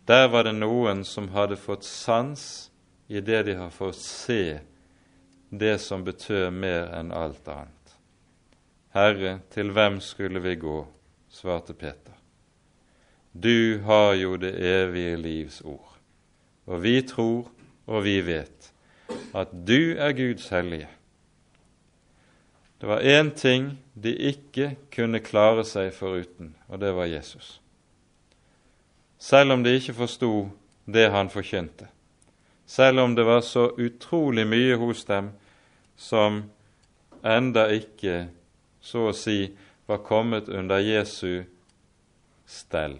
Der 0.09 0.27
var 0.27 0.43
det 0.43 0.55
noen 0.57 1.03
som 1.05 1.27
hadde 1.35 1.53
fått 1.53 1.83
sans 1.85 2.41
i 3.07 3.21
det 3.21 3.43
de 3.45 3.53
har 3.59 3.69
fått 3.69 3.99
se 4.01 4.59
det 5.49 5.75
som 5.83 6.01
betød 6.01 6.49
mer 6.53 6.87
enn 6.97 7.11
alt 7.13 7.45
annet. 7.45 7.93
Herre, 8.97 9.35
til 9.53 9.69
hvem 9.69 9.99
skulle 10.01 10.41
vi 10.41 10.55
gå? 10.57 10.79
svarte 11.29 11.75
Peter. 11.77 12.17
Du 13.37 13.85
har 13.85 14.15
jo 14.17 14.33
det 14.41 14.55
evige 14.57 15.21
livs 15.21 15.61
ord, 15.61 15.93
og 16.65 16.81
vi 16.81 16.97
tror 17.05 17.45
og 17.85 18.01
vi 18.01 18.17
vet 18.25 18.73
at 19.37 19.53
du 19.53 19.93
er 19.93 20.17
Guds 20.17 20.49
hellige. 20.49 20.89
Det 22.81 22.89
var 22.89 23.05
én 23.05 23.29
ting 23.37 23.75
de 23.93 24.17
ikke 24.33 24.73
kunne 24.89 25.21
klare 25.21 25.61
seg 25.69 25.93
foruten, 25.93 26.55
og 26.65 26.81
det 26.81 26.95
var 26.97 27.13
Jesus 27.13 27.59
selv 29.19 29.51
om 29.51 29.63
de 29.63 29.75
ikke 29.75 29.93
forsto 29.93 30.49
det 30.85 31.09
han 31.11 31.29
forkynte, 31.29 31.89
selv 32.65 32.99
om 32.99 33.15
det 33.15 33.25
var 33.27 33.41
så 33.41 33.67
utrolig 33.77 34.47
mye 34.47 34.77
hos 34.79 35.03
dem 35.05 35.31
som 35.99 36.43
enda 37.23 37.67
ikke, 37.75 38.29
så 38.81 39.09
å 39.09 39.15
si, 39.15 39.51
var 39.89 40.03
kommet 40.05 40.47
under 40.49 40.79
Jesu 40.79 41.43
stell. 42.45 42.99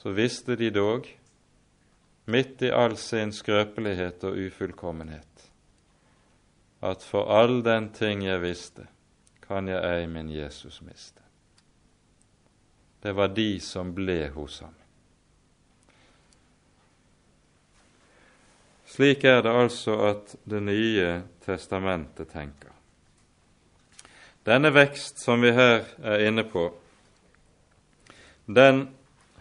Så 0.00 0.14
visste 0.16 0.56
de 0.56 0.70
dog, 0.72 1.08
midt 2.30 2.62
i 2.62 2.70
all 2.72 2.96
sin 2.96 3.34
skrøpelighet 3.34 4.24
og 4.24 4.38
ufullkommenhet, 4.46 5.50
at 6.80 7.02
for 7.04 7.28
all 7.28 7.60
den 7.66 7.90
ting 7.92 8.24
jeg 8.24 8.40
visste, 8.40 8.86
kan 9.44 9.68
jeg 9.68 9.82
ei 9.84 10.06
min 10.08 10.30
Jesus 10.32 10.80
miste 10.86 11.19
det 13.02 13.12
var 13.12 13.28
de 13.28 13.60
som 13.60 13.94
ble 13.94 14.28
hos 14.34 14.60
ham. 14.60 14.74
Slik 18.90 19.24
er 19.24 19.42
det 19.46 19.52
altså 19.54 19.94
at 20.10 20.34
Det 20.44 20.60
nye 20.62 21.22
testamentet 21.46 22.32
tenker. 22.32 22.72
Denne 24.44 24.72
vekst 24.74 25.20
som 25.22 25.42
vi 25.44 25.52
her 25.54 25.84
er 26.02 26.24
inne 26.26 26.42
på, 26.48 26.70
den 28.46 28.88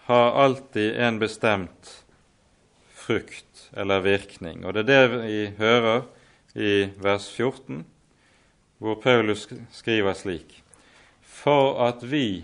har 0.06 0.36
alltid 0.44 1.00
en 1.00 1.20
bestemt 1.20 2.04
frukt 2.94 3.70
eller 3.74 4.04
virkning. 4.06 4.66
Og 4.66 4.74
det 4.74 4.84
er 4.86 4.90
det 4.92 5.22
vi 5.24 5.40
hører 5.58 6.04
i 6.54 6.90
vers 7.02 7.30
14, 7.32 7.86
hvor 8.78 9.00
Paulus 9.02 9.48
skriver 9.72 10.14
slik.: 10.14 10.64
For 11.22 11.80
at 11.88 12.04
vi 12.12 12.44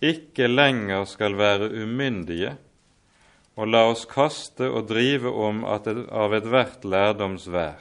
ikke 0.00 0.48
lenger 0.48 1.04
skal 1.08 1.36
være 1.36 1.70
umyndige 1.82 2.56
og 3.60 3.68
la 3.68 3.84
oss 3.90 4.06
kaste 4.08 4.70
og 4.70 4.88
drive 4.88 5.28
om 5.28 5.64
av 5.68 6.34
ethvert 6.36 6.86
lærdomsvær, 6.88 7.80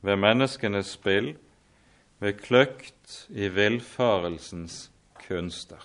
ved 0.00 0.16
menneskenes 0.16 0.94
spill, 0.96 1.34
ved 2.22 2.38
kløkt 2.40 3.26
i 3.28 3.50
villfarelsens 3.52 4.86
kunster. 5.26 5.82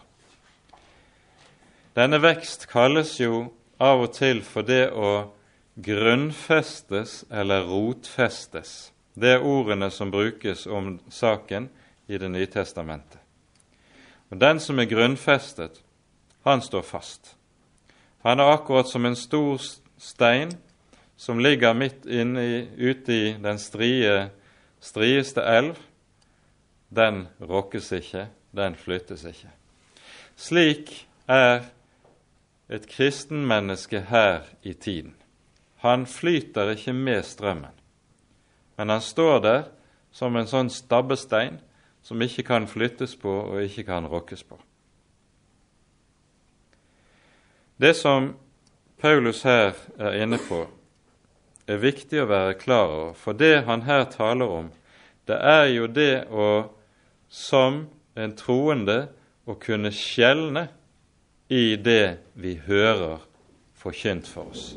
Denne 1.97 2.22
vekst 2.22 2.68
kalles 2.72 3.18
jo 3.20 3.47
av 3.82 4.05
og 4.05 4.13
til 4.15 4.43
for 4.45 4.63
det 4.63 4.86
å 4.93 5.34
grunnfestes 5.82 7.24
eller 7.30 7.65
rotfestes. 7.68 8.91
Det 9.18 9.36
er 9.36 9.45
ordene 9.45 9.89
som 9.91 10.13
brukes 10.13 10.68
om 10.70 10.99
saken 11.09 11.70
i 12.07 12.18
Det 12.18 12.30
nye 12.32 12.47
testamentet. 12.47 13.26
Og 14.30 14.39
Den 14.41 14.59
som 14.59 14.80
er 14.80 14.89
grunnfestet, 14.89 15.84
han 16.43 16.61
står 16.61 16.82
fast. 16.82 17.36
Han 18.23 18.39
er 18.39 18.51
akkurat 18.51 18.88
som 18.88 19.05
en 19.05 19.15
stor 19.15 19.61
stein 19.97 20.51
som 21.17 21.39
ligger 21.39 21.73
midt 21.73 22.05
inne 22.05 22.67
ute 22.78 23.13
i 23.13 23.36
den 23.41 23.59
strie, 23.59 24.30
strieste 24.80 25.41
elv, 25.41 25.78
den 26.89 27.28
rokkes 27.41 27.91
ikke, 27.91 28.28
den 28.55 28.75
flyttes 28.75 29.25
ikke. 29.28 29.49
Slik 30.38 30.91
er 31.28 31.65
et 32.69 32.88
kristenmenneske 32.88 34.01
her 34.09 34.45
i 34.63 34.73
tiden. 34.73 35.15
Han 35.84 36.05
flyter 36.05 36.69
ikke 36.75 36.93
med 36.93 37.23
strømmen, 37.23 37.73
men 38.78 38.89
han 38.89 39.01
står 39.01 39.39
der 39.39 39.63
som 40.11 40.36
en 40.36 40.49
sånn 40.49 40.69
stabbestein 40.73 41.59
som 42.08 42.22
ikke 42.24 42.45
kan 42.47 42.68
flyttes 42.72 43.18
på 43.20 43.32
og 43.49 43.62
ikke 43.62 43.84
kan 43.84 44.05
rokkes 44.08 44.43
på. 44.47 44.55
Det 47.78 47.95
som 47.95 48.32
Paulus 49.01 49.41
her 49.43 49.76
er 49.99 50.16
inne 50.24 50.39
på, 50.39 50.64
er 51.68 51.82
viktig 51.84 52.22
å 52.24 52.30
være 52.30 52.55
klar 52.58 52.88
over, 52.88 53.14
for 53.14 53.36
det 53.36 53.66
han 53.68 53.84
her 53.84 54.05
taler 54.10 54.47
om, 54.47 54.70
det 55.28 55.36
er 55.36 55.66
jo 55.74 55.89
det 55.91 56.14
å 56.32 56.47
som 57.28 57.84
en 58.16 58.36
troende 58.39 59.10
å 59.43 59.58
kunne 59.60 59.91
skjelne 59.91 60.70
i 61.51 61.76
det 61.76 62.18
vi 62.39 62.55
hører 62.68 63.20
forkynt 63.76 64.32
for 64.32 64.53
oss. 64.55 64.70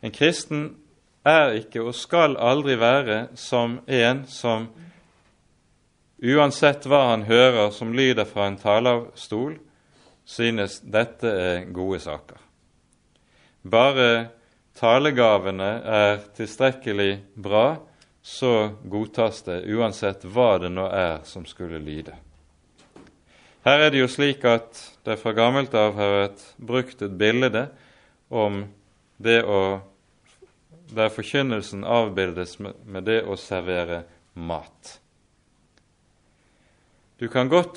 En 0.00 0.14
kristen 0.14 0.68
er 1.26 1.58
ikke 1.58 1.82
og 1.82 1.98
skal 1.98 2.38
aldri 2.38 2.78
være 2.80 3.24
som 3.34 3.80
en 3.90 4.22
som 4.30 4.70
uansett 6.22 6.86
hva 6.86 7.10
han 7.10 7.24
hører 7.28 7.70
som 7.74 7.94
lyder 7.96 8.28
fra 8.28 8.46
en 8.48 8.58
talerstol, 8.60 9.56
synes 10.24 10.80
dette 10.84 11.26
er 11.28 11.68
gode 11.74 12.00
saker. 12.02 12.38
Bare 13.62 14.10
talegavene 14.78 15.70
er 15.84 16.20
tilstrekkelig 16.36 17.12
bra, 17.34 17.80
så 18.22 18.76
godtas 18.84 19.42
det, 19.46 19.62
uansett 19.72 20.24
hva 20.28 20.58
det 20.60 20.70
nå 20.72 20.86
er 20.92 21.22
som 21.24 21.46
skulle 21.48 21.80
lyde. 21.80 22.14
Her 23.64 23.86
er 23.86 23.92
det 23.92 24.00
jo 24.00 24.08
slik 24.08 24.44
at 24.48 24.78
det 25.04 25.18
fra 25.20 25.32
gammelt 25.36 25.74
av 25.76 25.96
har 25.96 26.14
vært 26.16 26.44
brukt 26.56 27.02
et 27.04 27.16
bilde 27.16 27.66
om 28.28 28.62
det 29.20 29.40
å 29.44 29.60
der 30.90 31.08
forkynnelsen 31.08 31.84
avbildes 31.84 32.58
med 32.58 33.04
det 33.06 33.20
å 33.22 33.36
servere 33.38 34.02
mat. 34.34 34.99
Du 37.20 37.28
kan 37.28 37.48
godt 37.48 37.76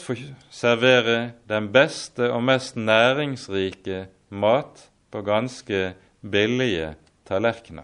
servere 0.50 1.34
den 1.50 1.66
beste 1.74 2.30
og 2.32 2.44
mest 2.48 2.78
næringsrike 2.80 4.06
mat 4.30 4.86
på 5.12 5.22
ganske 5.22 5.94
billige 6.32 6.94
tallerkener. 7.28 7.84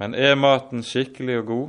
Men 0.00 0.14
er 0.14 0.34
maten 0.40 0.82
skikkelig 0.82 1.36
og 1.38 1.46
god, 1.46 1.68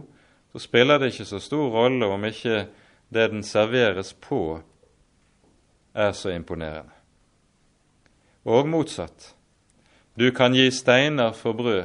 så 0.52 0.60
spiller 0.64 0.98
det 0.98 1.12
ikke 1.12 1.26
så 1.26 1.40
stor 1.44 1.68
rolle 1.70 2.08
om 2.08 2.24
ikke 2.26 2.68
det 3.14 3.28
den 3.32 3.44
serveres 3.44 4.14
på, 4.14 4.62
er 5.94 6.12
så 6.12 6.30
imponerende. 6.30 6.96
Og 8.46 8.68
motsatt. 8.68 9.36
Du 10.16 10.32
kan 10.32 10.56
gi 10.56 10.72
steiner 10.72 11.36
for 11.36 11.54
brød, 11.54 11.84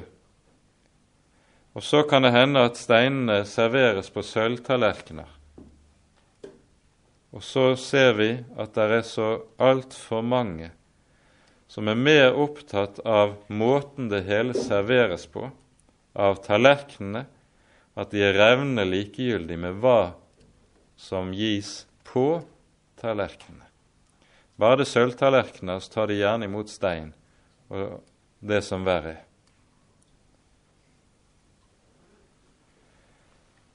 og 1.74 1.82
så 1.82 2.02
kan 2.02 2.22
det 2.22 2.32
hende 2.32 2.60
at 2.60 2.78
steinene 2.78 3.44
serveres 3.44 4.10
på 4.10 4.22
sølvtallerkener. 4.22 5.39
Og 7.30 7.42
så 7.46 7.76
ser 7.78 8.14
vi 8.18 8.30
at 8.58 8.74
det 8.74 8.86
er 8.98 9.02
så 9.06 9.30
altfor 9.62 10.22
mange 10.26 10.72
som 11.70 11.86
er 11.86 11.98
mer 11.98 12.34
opptatt 12.34 12.98
av 13.06 13.36
måten 13.46 14.08
det 14.10 14.24
hele 14.26 14.56
serveres 14.58 15.28
på, 15.30 15.44
av 16.18 16.40
tallerkenene, 16.42 17.28
at 17.94 18.10
de 18.10 18.24
er 18.26 18.34
revnende 18.34 18.82
likegyldige 18.88 19.60
med 19.62 19.78
hva 19.78 20.16
som 20.98 21.30
gis 21.30 21.84
på 22.02 22.42
tallerkenene. 22.98 23.68
Bare 24.58 24.82
det 24.82 24.88
sølvtallerkener, 24.90 25.78
så 25.78 25.92
tar 25.94 26.10
de 26.10 26.18
gjerne 26.18 26.48
imot 26.50 26.72
stein 26.72 27.12
og 27.70 28.00
det 28.42 28.64
som 28.66 28.82
verre 28.84 29.14
er. 29.14 29.26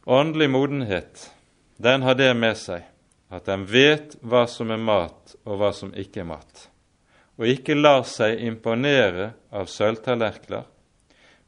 Åndelig 0.06 0.51
modenhet, 0.51 1.24
den 1.82 2.03
har 2.06 2.20
det 2.20 2.30
med 2.38 2.60
seg 2.60 2.84
at 3.36 3.50
den 3.50 3.66
vet 3.68 4.16
hva 4.24 4.46
som 4.48 4.72
er 4.72 4.80
mat 4.80 5.36
og 5.44 5.60
hva 5.60 5.74
som 5.76 5.92
ikke 5.98 6.24
er 6.24 6.30
mat, 6.30 6.70
og 7.36 7.50
ikke 7.52 7.76
lar 7.76 8.06
seg 8.08 8.40
imponere 8.48 9.34
av 9.52 9.68
sølvtallerkener, 9.72 10.64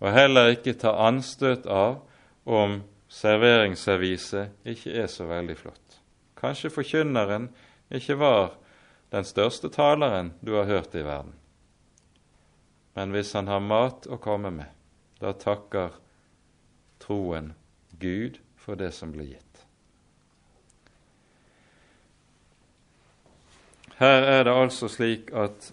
og 0.04 0.14
heller 0.14 0.52
ikke 0.54 0.76
ta 0.78 0.94
anstøt 1.08 1.66
av 1.72 2.02
om 2.46 2.82
serveringsserviset 3.10 4.68
ikke 4.68 4.94
er 5.00 5.08
så 5.12 5.26
veldig 5.30 5.56
flott. 5.58 6.00
Kanskje 6.38 6.70
forkynneren 6.70 7.48
ikke 7.90 8.20
var 8.20 8.58
den 9.16 9.26
største 9.26 9.72
taleren 9.74 10.34
du 10.44 10.54
har 10.60 10.68
hørt 10.70 10.96
i 10.96 11.06
verden. 11.08 11.34
Men 12.98 13.14
hvis 13.16 13.34
han 13.38 13.48
har 13.48 13.64
mat 13.64 14.10
å 14.10 14.20
komme 14.22 14.52
med, 14.54 14.70
da 15.22 15.32
takker 15.34 15.96
troen 17.02 17.54
Gud 18.02 18.42
for 18.60 18.78
det 18.78 18.92
som 18.94 19.14
blir 19.14 19.32
gitt. 19.32 19.47
Her 23.98 24.22
er 24.30 24.44
det 24.46 24.54
altså 24.54 24.90
slik 24.92 25.32
at 25.34 25.72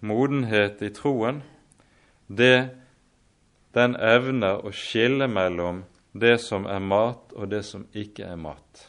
modenhet 0.00 0.82
i 0.82 0.90
troen, 0.94 1.42
det 2.28 2.70
den 3.74 3.96
evner 3.96 4.62
å 4.66 4.70
skille 4.74 5.26
mellom 5.30 5.84
det 6.12 6.36
som 6.42 6.66
er 6.66 6.82
mat, 6.82 7.32
og 7.34 7.50
det 7.50 7.62
som 7.66 7.86
ikke 7.94 8.26
er 8.26 8.38
mat. 8.38 8.86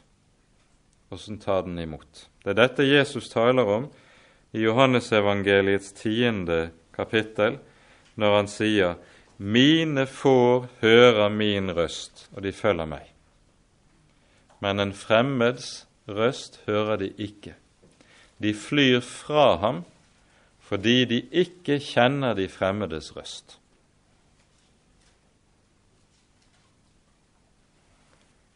Åssen 1.11 1.39
tar 1.41 1.65
den 1.65 1.79
imot? 1.81 2.27
Det 2.43 2.53
er 2.53 2.59
dette 2.61 2.85
Jesus 2.85 3.29
taler 3.29 3.67
om 3.67 3.87
i 4.53 4.63
Johannesevangeliets 4.63 5.93
tiende 5.97 6.71
kapittel, 6.95 7.59
når 8.15 8.35
han 8.35 8.47
sier:" 8.47 8.95
Mine 9.41 10.05
får 10.05 10.67
høre 10.83 11.29
min 11.33 11.71
røst, 11.73 12.27
og 12.35 12.43
de 12.43 12.51
følger 12.53 12.85
meg. 12.85 13.07
Men 14.61 14.79
en 14.79 14.93
fremmeds 14.93 15.87
røst 16.05 16.59
hører 16.67 17.01
de 17.01 17.09
ikke. 17.17 17.55
De 18.41 18.53
flyr 18.57 19.01
fra 19.05 19.55
ham 19.61 19.83
fordi 20.71 21.03
de 21.05 21.17
ikke 21.35 21.81
kjenner 21.83 22.33
de 22.37 22.47
fremmedes 22.49 23.11
røst. 23.15 23.57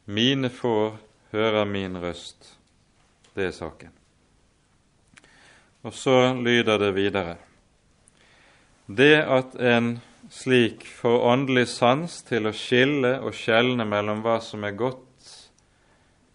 Mine 0.05 0.49
får 0.49 0.95
hører 1.33 1.65
min 1.67 1.97
røst. 1.99 2.53
Det 3.35 3.49
er 3.49 3.51
saken. 3.51 3.91
Og 5.83 5.93
så 5.93 6.33
lyder 6.33 6.79
det 6.79 6.93
videre. 6.95 7.35
Det 8.87 9.17
at 9.21 9.57
en 9.59 9.97
slik 10.31 10.85
får 10.87 11.25
åndelig 11.33 11.67
sans 11.73 12.21
til 12.25 12.47
å 12.47 12.55
skille 12.55 13.17
og 13.21 13.35
skjelne 13.35 13.85
mellom 13.85 14.23
hva 14.25 14.39
som 14.41 14.63
er 14.65 14.77
godt 14.77 15.01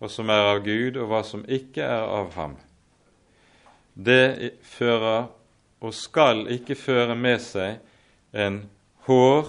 og 0.00 0.10
som 0.10 0.30
er 0.32 0.46
av 0.54 0.62
Gud, 0.64 0.96
og 0.96 1.10
hva 1.10 1.20
som 1.26 1.42
ikke 1.44 1.84
er 1.84 2.06
av 2.08 2.32
ham, 2.38 2.56
det 3.94 4.60
fører 4.62 5.28
og 5.80 5.94
skal 5.94 6.46
ikke 6.52 6.76
føre 6.76 7.16
med 7.16 7.40
seg 7.42 7.80
en 8.36 8.62
hår 9.08 9.48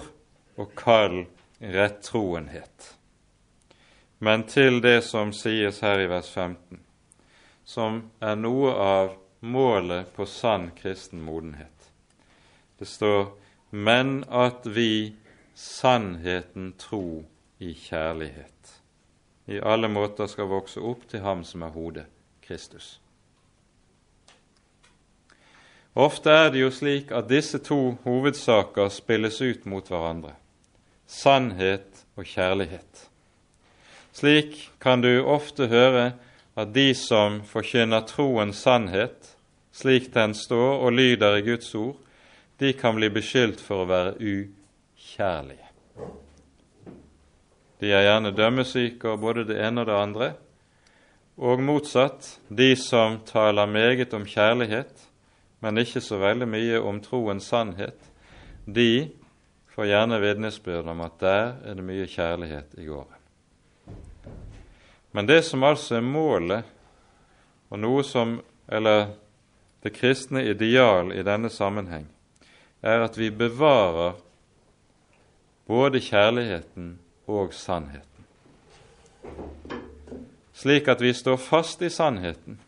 og 0.60 0.72
kald 0.76 1.24
rettroenhet, 1.62 2.94
men 4.18 4.46
til 4.50 4.80
det 4.82 5.02
som 5.06 5.32
sies 5.36 5.82
her 5.84 6.02
i 6.02 6.08
vers 6.10 6.30
15, 6.30 6.80
som 7.64 8.02
er 8.20 8.38
noe 8.38 8.72
av 8.74 9.12
målet 9.42 10.10
på 10.16 10.26
sann 10.26 10.70
kristen 10.78 11.22
modenhet. 11.22 11.92
Det 12.78 12.88
står 12.88 13.32
'men 13.70 14.24
at 14.30 14.66
vi 14.66 15.16
sannheten 15.54 16.74
tro 16.78 17.24
i 17.58 17.74
kjærlighet', 17.74 18.80
i 19.46 19.58
alle 19.58 19.88
måter 19.88 20.26
skal 20.26 20.44
vokse 20.44 20.80
opp 20.80 21.08
til 21.08 21.20
ham 21.20 21.44
som 21.44 21.62
er 21.62 21.68
hodet, 21.68 22.06
Kristus. 22.42 23.00
Ofte 25.94 26.30
er 26.30 26.52
det 26.52 26.62
jo 26.62 26.70
slik 26.72 27.10
at 27.12 27.28
disse 27.28 27.58
to 27.60 27.98
hovedsaker 28.04 28.88
spilles 28.88 29.40
ut 29.42 29.66
mot 29.68 29.88
hverandre 29.88 30.36
sannhet 31.12 32.04
og 32.16 32.26
kjærlighet. 32.26 33.08
Slik 34.12 34.70
kan 34.80 35.02
du 35.04 35.24
ofte 35.24 35.68
høre 35.72 36.12
at 36.56 36.72
de 36.74 36.92
som 36.96 37.40
forkynner 37.48 38.04
troens 38.08 38.60
sannhet, 38.64 39.32
slik 39.72 40.10
den 40.14 40.34
står 40.36 40.84
og 40.84 40.92
lyder 40.92 41.38
i 41.38 41.44
Guds 41.46 41.74
ord, 41.74 41.96
de 42.60 42.72
kan 42.76 42.96
bli 42.96 43.08
beskyldt 43.12 43.60
for 43.64 43.82
å 43.82 43.88
være 43.90 44.16
ukjærlige. 44.20 45.68
De 47.82 47.90
er 47.90 48.04
gjerne 48.06 48.34
dømmesyke 48.36 49.14
av 49.14 49.22
både 49.24 49.46
det 49.48 49.56
ene 49.64 49.82
og 49.82 49.88
det 49.88 49.96
andre. 49.98 50.28
Og 51.42 51.62
motsatt, 51.64 52.36
de 52.48 52.76
som 52.78 53.18
taler 53.26 53.66
meget 53.66 54.12
om 54.14 54.28
kjærlighet, 54.28 55.08
men 55.62 55.78
ikke 55.78 56.02
så 56.02 56.18
veldig 56.18 56.48
mye 56.50 56.80
om 56.82 56.98
troens 57.02 57.46
sannhet, 57.52 57.98
de 58.66 59.10
får 59.72 59.88
gjerne 59.88 60.20
vitnesbyrd 60.20 60.88
om 60.90 61.00
at 61.06 61.18
der 61.22 61.44
er 61.64 61.78
det 61.78 61.84
mye 61.86 62.06
kjærlighet 62.10 62.74
i 62.78 62.86
gården. 62.86 63.18
Men 65.12 65.28
det 65.28 65.42
som 65.44 65.62
altså 65.64 66.00
er 66.00 66.06
målet, 66.06 66.64
og 67.70 67.80
noe 67.80 68.02
som 68.04 68.40
eller 68.68 69.14
det 69.82 69.94
kristne 69.96 70.44
ideal 70.46 71.12
i 71.12 71.24
denne 71.26 71.50
sammenheng, 71.50 72.06
er 72.82 73.04
at 73.04 73.18
vi 73.18 73.30
bevarer 73.30 74.18
både 75.66 76.00
kjærligheten 76.02 76.96
og 77.30 77.54
sannheten. 77.54 78.08
Slik 80.52 80.88
at 80.88 81.00
vi 81.02 81.12
står 81.14 81.38
fast 81.40 81.82
i 81.82 81.90
sannheten, 81.90 82.60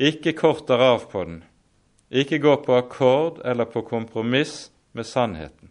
ikke 0.00 0.32
korter 0.36 0.80
av 0.80 1.06
på 1.12 1.24
den, 1.24 1.42
ikke 2.10 2.38
går 2.42 2.56
på 2.66 2.74
akkord 2.74 3.40
eller 3.46 3.64
på 3.64 3.82
kompromiss 3.86 4.70
med 4.92 5.06
sannheten, 5.06 5.70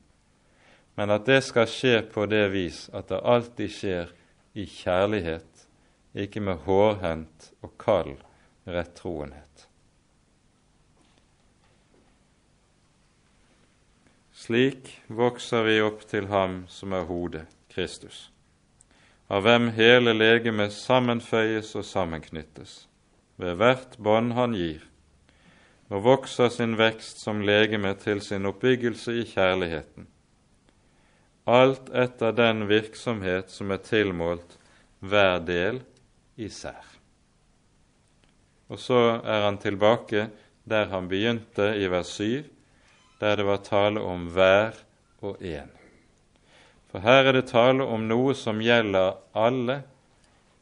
men 0.96 1.12
at 1.12 1.28
det 1.28 1.42
skal 1.44 1.68
skje 1.68 2.00
på 2.14 2.26
det 2.32 2.48
vis 2.54 2.88
at 2.96 3.12
det 3.12 3.20
alltid 3.20 3.76
skjer 3.76 4.14
i 4.56 4.66
kjærlighet, 4.66 5.68
ikke 6.16 6.42
med 6.42 6.64
hårhendt 6.66 7.52
og 7.62 7.76
kald 7.80 8.16
rettroenhet. 8.68 9.68
Slik 14.34 14.96
vokser 15.12 15.66
vi 15.68 15.82
opp 15.84 16.06
til 16.08 16.30
Ham 16.32 16.64
som 16.72 16.96
er 16.96 17.04
hodet, 17.06 17.46
Kristus, 17.70 18.30
av 19.28 19.44
hvem 19.46 19.68
hele 19.76 20.16
legemet 20.16 20.72
sammenføyes 20.74 21.76
og 21.76 21.86
sammenknyttes, 21.86 22.86
ved 23.38 23.60
hvert 23.60 24.00
bånd 24.00 24.34
Han 24.40 24.56
gir, 24.58 24.89
og 25.90 26.04
vokser 26.06 26.52
sin 26.54 26.76
vekst 26.78 27.22
som 27.24 27.42
legeme 27.42 27.96
til 27.98 28.22
sin 28.22 28.46
oppbyggelse 28.50 29.16
i 29.22 29.26
kjærligheten, 29.30 30.08
alt 31.50 31.90
etter 31.98 32.36
den 32.38 32.68
virksomhet 32.70 33.50
som 33.50 33.74
er 33.74 33.82
tilmålt 33.82 34.58
hver 35.02 35.40
del 35.42 35.82
især. 36.38 36.86
Og 38.70 38.78
så 38.78 39.00
er 39.26 39.48
han 39.48 39.58
tilbake 39.58 40.28
der 40.70 40.92
han 40.92 41.08
begynte 41.10 41.72
i 41.82 41.88
vers 41.90 42.12
7, 42.20 42.44
der 43.20 43.36
det 43.36 43.46
var 43.46 43.64
tale 43.66 44.02
om 44.06 44.28
hver 44.30 44.78
og 45.26 45.42
en. 45.42 45.72
For 46.92 47.02
her 47.02 47.26
er 47.30 47.38
det 47.38 47.50
tale 47.50 47.86
om 47.86 48.06
noe 48.10 48.36
som 48.38 48.62
gjelder 48.62 49.18
alle 49.38 49.82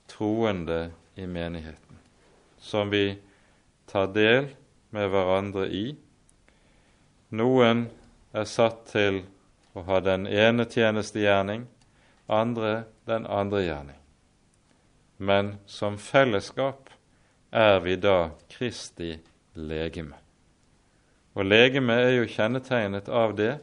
troende 0.07 0.91
i 1.19 1.27
menigheten, 1.27 1.99
som 2.59 2.91
vi 2.91 3.17
tar 3.87 4.07
del 4.15 4.49
med 4.95 5.09
hverandre 5.11 5.67
i. 5.69 5.85
Noen 7.35 7.87
er 8.33 8.47
satt 8.47 8.85
til 8.91 9.23
å 9.75 9.83
ha 9.87 9.99
den 10.03 10.27
ene 10.27 10.65
tjenestegjerning, 10.69 11.65
andre 12.27 12.85
den 13.07 13.27
andre 13.27 13.63
gjerning. 13.65 13.99
Men 15.17 15.57
som 15.65 15.97
fellesskap 15.97 16.91
er 17.51 17.79
vi 17.83 17.95
da 17.99 18.31
Kristi 18.51 19.15
legeme. 19.57 20.17
Og 21.37 21.45
legeme 21.45 21.93
er 22.01 22.15
jo 22.17 22.29
kjennetegnet 22.29 23.09
av 23.09 23.35
det 23.37 23.57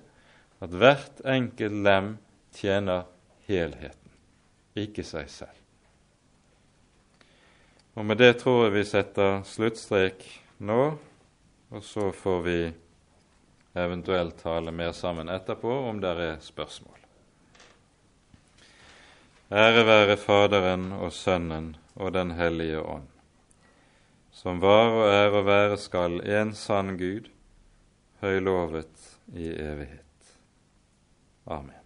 at 0.62 0.74
hvert 0.74 1.20
enkelt 1.26 1.82
lem 1.84 2.14
tjener 2.54 3.08
helheten, 3.48 4.12
ikke 4.78 5.04
seg 5.06 5.28
selv. 5.30 5.58
Og 7.94 8.06
med 8.06 8.18
det 8.18 8.32
tror 8.40 8.64
jeg 8.64 8.74
vi 8.74 8.84
setter 8.88 9.42
sluttstrek 9.46 10.24
nå, 10.66 10.94
og 11.70 11.84
så 11.84 12.10
får 12.12 12.42
vi 12.42 12.58
eventuelt 13.74 14.36
tale 14.42 14.72
mer 14.72 14.92
sammen 14.92 15.28
etterpå 15.28 15.72
om 15.88 16.00
det 16.00 16.12
er 16.26 16.36
spørsmål. 16.40 16.98
Ære 19.54 19.84
være 19.86 20.16
Faderen 20.16 20.92
og 20.92 21.12
Sønnen 21.12 21.74
og 21.94 22.14
Den 22.14 22.30
hellige 22.34 22.80
ånd, 22.80 23.08
som 24.32 24.60
var 24.62 24.90
og 24.90 25.06
er 25.12 25.38
og 25.38 25.46
være 25.46 25.78
skal 25.78 26.20
en 26.24 26.54
sann 26.54 26.96
Gud, 26.98 27.30
høylovet 28.20 29.08
i 29.34 29.52
evighet. 29.52 30.36
Amen. 31.46 31.83